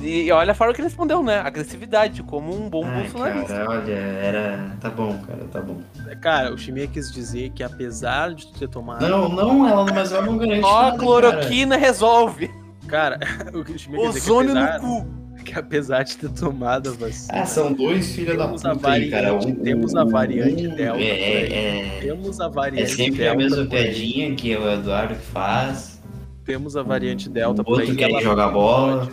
E 0.02 0.32
olha 0.32 0.50
a 0.50 0.54
forma 0.54 0.74
que 0.74 0.80
ele 0.80 0.88
respondeu, 0.88 1.22
né? 1.22 1.38
Agressividade, 1.38 2.22
como 2.24 2.52
um 2.52 2.68
bom 2.68 2.84
Ai, 2.84 3.02
bolsonarista. 3.02 3.54
cara, 3.54 3.70
olha, 3.70 3.92
era. 3.92 4.76
Tá 4.80 4.90
bom, 4.90 5.16
cara, 5.26 5.44
tá 5.52 5.60
bom. 5.60 5.80
Cara, 6.20 6.52
o 6.52 6.58
Chimia 6.58 6.86
quis 6.88 7.12
dizer 7.12 7.50
que 7.50 7.62
apesar 7.62 8.34
de 8.34 8.46
tu 8.48 8.58
ter 8.58 8.68
tomado. 8.68 9.06
Não, 9.06 9.28
não, 9.28 9.68
ela, 9.68 9.84
mas 9.92 10.10
ela 10.12 10.26
não 10.26 10.36
garante 10.38 10.64
Ó, 10.64 10.82
nada, 10.82 10.96
a 10.96 10.98
cloroquina 10.98 11.76
resolve. 11.76 12.50
Cara, 12.88 13.20
o 13.54 13.62
que 13.64 13.72
o 13.72 13.78
Chimia 13.78 14.00
quis 14.00 14.14
dizer 14.14 14.20
que 14.24 14.30
Ozônio 14.30 14.50
apesar, 14.58 14.80
no 14.82 15.04
cu. 15.04 15.44
que 15.44 15.58
apesar 15.58 16.02
de 16.02 16.16
ter 16.16 16.30
tomado 16.30 16.88
a 16.88 16.92
vacina, 16.92 17.42
Ah, 17.42 17.46
são 17.46 17.72
dois 17.72 18.12
filhos 18.12 18.36
da 18.36 18.44
Temos 18.46 18.64
a 18.64 18.70
puta 18.74 18.90
aí, 18.90 19.08
cara. 19.10 19.32
variante- 19.34 19.46
Um- 19.60 19.62
temos 19.62 19.94
a 19.94 20.04
variante 20.04 20.66
um- 20.66 20.74
Delta 20.74 21.00
É, 21.00 21.04
é, 21.06 21.96
é, 21.96 22.00
temos 22.00 22.40
a 22.40 22.46
é 22.46 22.50
variante 22.50 22.90
sempre 22.90 23.18
Delta. 23.20 23.32
a 23.32 23.36
mesma 23.36 23.66
piadinha 23.66 24.34
que 24.34 24.56
o 24.56 24.68
Eduardo 24.68 25.14
que 25.14 25.20
faz. 25.26 26.02
Temos 26.44 26.76
a 26.76 26.82
variante 26.82 27.28
Delta 27.28 27.62
o 27.64 27.70
outro 27.70 27.94
quer 27.94 28.20
jogar 28.20 28.48
bola. 28.48 29.08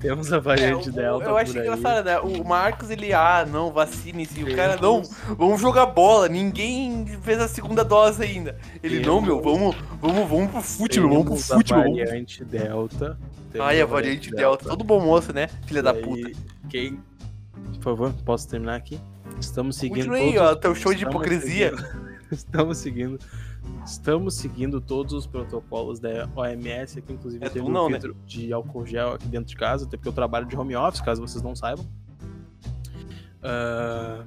Temos 0.00 0.32
a 0.32 0.36
É, 0.36 0.40
variante 0.40 0.88
o- 0.88 0.92
Delta 0.92 1.26
eu 1.26 1.36
acho 1.36 1.52
aí. 1.52 1.58
engraçado, 1.66 2.04
né? 2.04 2.18
O 2.20 2.42
Marcos, 2.44 2.88
ele, 2.90 3.12
ah, 3.12 3.46
não, 3.50 3.70
vacine-se. 3.70 4.42
O 4.42 4.56
cara, 4.56 4.76
não, 4.80 5.02
vamos 5.36 5.60
jogar 5.60 5.86
bola. 5.86 6.26
Ninguém 6.28 7.06
fez 7.22 7.38
a 7.38 7.46
segunda 7.46 7.84
dose 7.84 8.22
ainda. 8.22 8.56
Ele, 8.82 9.00
Temos- 9.00 9.06
não, 9.06 9.20
meu, 9.20 9.42
vamos, 9.42 9.76
vamos, 10.00 10.28
vamos 10.28 10.50
pro 10.50 10.62
fute, 10.62 10.98
meu, 11.00 11.08
vamos 11.10 11.24
pro 11.24 11.34
Temos 11.34 11.46
fute, 11.48 11.74
a 11.74 11.76
variante 11.76 12.44
Delta. 12.44 13.18
Temos 13.52 13.66
Ai, 13.66 13.80
a 13.80 13.86
variante 13.86 14.30
Delta. 14.30 14.68
Todo 14.68 14.82
bom 14.84 15.00
moço, 15.00 15.32
né? 15.34 15.48
Filha 15.66 15.82
da 15.82 15.92
E 15.92 15.96
aí, 15.96 16.02
puta. 16.02 16.30
Quem... 16.70 17.00
Por 17.74 17.82
favor, 17.82 18.12
posso 18.24 18.48
terminar 18.48 18.76
aqui? 18.76 18.98
Estamos 19.38 19.76
seguindo 19.76 20.06
Continua 20.06 20.16
aí, 20.16 20.34
todos- 20.34 20.50
ó, 20.50 20.54
teu 20.54 20.74
show 20.74 20.94
de 20.94 21.04
hipocrisia. 21.04 21.70
seguindo- 21.76 22.10
Estamos 22.32 22.78
seguindo... 22.78 23.18
Estamos 23.84 24.34
seguindo 24.34 24.80
todos 24.80 25.12
os 25.12 25.26
protocolos 25.26 25.98
da 25.98 26.28
OMS 26.36 26.98
aqui, 26.98 27.12
inclusive 27.12 27.44
É 27.44 27.48
teve 27.48 27.64
um 27.64 27.70
não, 27.70 27.88
né? 27.88 28.00
filtro 28.00 28.16
de 28.26 28.52
álcool 28.52 28.84
gel 28.86 29.14
aqui 29.14 29.26
dentro 29.26 29.46
de 29.48 29.56
casa, 29.56 29.84
até 29.86 29.96
porque 29.96 30.08
eu 30.08 30.12
trabalho 30.12 30.46
de 30.46 30.56
home 30.56 30.76
office, 30.76 31.00
caso 31.00 31.20
vocês 31.20 31.42
não 31.42 31.54
saibam. 31.56 31.84
Ah, 33.42 34.24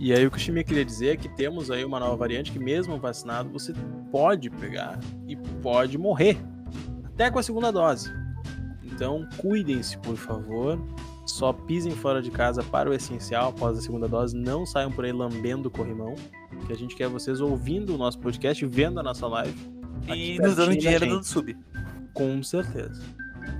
E 0.00 0.12
aí 0.12 0.24
o 0.26 0.30
que 0.30 0.36
o 0.36 0.40
Chimia 0.40 0.62
queria 0.64 0.84
dizer 0.84 1.08
é 1.08 1.16
que 1.16 1.28
temos 1.28 1.70
aí 1.70 1.84
uma 1.84 1.98
nova 1.98 2.16
variante 2.16 2.52
que 2.52 2.58
mesmo 2.58 2.98
vacinado 2.98 3.50
você 3.50 3.72
pode 4.12 4.48
pegar 4.48 4.98
e 5.26 5.36
pode 5.36 5.98
morrer. 5.98 6.38
Até 7.04 7.30
com 7.30 7.38
a 7.38 7.42
segunda 7.42 7.72
dose. 7.72 8.10
Então 8.84 9.28
cuidem-se, 9.38 9.98
por 9.98 10.16
favor. 10.16 10.78
Só 11.28 11.52
pisem 11.52 11.92
fora 11.92 12.22
de 12.22 12.30
casa 12.30 12.62
para 12.62 12.88
o 12.88 12.94
essencial 12.94 13.50
após 13.50 13.78
a 13.78 13.80
segunda 13.82 14.08
dose. 14.08 14.34
Não 14.36 14.64
saiam 14.64 14.90
por 14.90 15.04
aí 15.04 15.12
lambendo 15.12 15.68
o 15.68 15.70
corrimão. 15.70 16.14
Que 16.66 16.72
a 16.72 16.76
gente 16.76 16.96
quer 16.96 17.08
vocês 17.08 17.40
ouvindo 17.40 17.94
o 17.94 17.98
nosso 17.98 18.18
podcast, 18.18 18.64
vendo 18.66 18.98
a 18.98 19.02
nossa 19.02 19.26
live. 19.26 19.54
E 20.08 20.38
nos 20.38 20.56
dando 20.56 20.76
dinheiro 20.76 21.06
do 21.06 21.22
sub. 21.22 21.56
Com 22.14 22.42
certeza. 22.42 23.02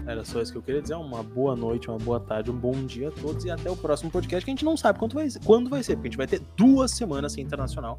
Era 0.07 0.25
só 0.25 0.41
isso 0.41 0.51
que 0.51 0.59
eu 0.59 0.63
queria 0.63 0.81
dizer. 0.81 0.95
Uma 0.95 1.23
boa 1.23 1.55
noite, 1.55 1.89
uma 1.89 1.99
boa 1.99 2.19
tarde, 2.19 2.51
um 2.51 2.57
bom 2.57 2.73
dia 2.87 3.09
a 3.09 3.13
todos 3.13 3.45
e 3.45 3.51
até 3.51 3.71
o 3.71 3.77
próximo 3.77 4.11
podcast 4.11 4.45
que 4.45 4.51
a 4.51 4.55
gente 4.55 4.65
não 4.65 4.77
sabe 4.77 4.99
quando 4.99 5.15
vai 5.15 5.29
ser, 5.29 5.41
quando 5.45 5.69
vai 5.69 5.83
ser 5.83 5.97
porque 5.97 6.09
a 6.09 6.11
gente 6.11 6.19
vai 6.19 6.27
ter 6.27 6.41
duas 6.57 6.91
semanas 6.91 7.33
sem 7.33 7.45
internacional. 7.45 7.99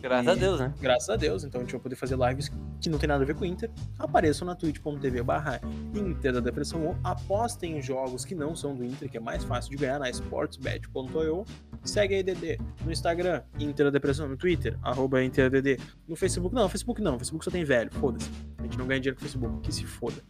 Graças 0.00 0.26
E- 0.26 0.30
a 0.30 0.34
Deus, 0.34 0.60
né? 0.60 0.74
Graças 0.80 1.08
a 1.08 1.16
Deus, 1.16 1.44
então 1.44 1.60
a 1.60 1.64
gente 1.64 1.72
vai 1.72 1.80
poder 1.80 1.96
fazer 1.96 2.16
lives 2.16 2.50
que 2.80 2.88
não 2.88 2.98
tem 2.98 3.08
nada 3.08 3.22
a 3.24 3.26
ver 3.26 3.34
com 3.34 3.42
o 3.42 3.46
Inter. 3.46 3.70
Apareçam 3.98 4.46
na 4.46 4.54
twitch.tv 4.54 5.22
barra 5.22 5.60
Inter 5.94 6.32
da 6.32 6.40
Depressão 6.40 6.86
ou 6.86 6.96
apostem 7.02 7.78
em 7.78 7.82
jogos 7.82 8.24
que 8.24 8.34
não 8.34 8.54
são 8.54 8.74
do 8.74 8.84
Inter, 8.84 9.10
que 9.10 9.16
é 9.16 9.20
mais 9.20 9.42
fácil 9.44 9.70
de 9.70 9.76
ganhar 9.76 9.98
na 9.98 10.08
sportsbet.io. 10.10 11.44
Segue 11.84 12.14
a 12.14 12.18
IDD 12.20 12.58
no 12.84 12.92
Instagram, 12.92 13.42
Inter 13.58 13.86
da 13.86 13.90
Depressão, 13.90 14.28
no 14.28 14.36
Twitter, 14.36 14.78
arroba 14.82 15.22
InterDD. 15.22 15.78
No 16.06 16.14
Facebook, 16.16 16.54
não, 16.54 16.68
Facebook 16.68 17.00
não, 17.02 17.18
Facebook 17.18 17.44
só 17.44 17.50
tem 17.50 17.64
velho, 17.64 17.90
foda-se. 17.94 18.30
A 18.58 18.62
gente 18.62 18.78
não 18.78 18.86
ganha 18.86 19.00
dinheiro 19.00 19.16
com 19.16 19.20
o 19.24 19.28
Facebook, 19.28 19.60
que 19.60 19.72
se 19.72 19.84
foda. 19.84 20.22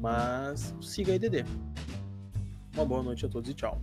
Mas 0.00 0.74
siga 0.80 1.12
a 1.12 1.16
IDD. 1.16 1.44
Uma 2.74 2.84
boa 2.84 3.02
noite 3.02 3.24
a 3.24 3.28
todos 3.28 3.48
e 3.50 3.54
tchau. 3.54 3.80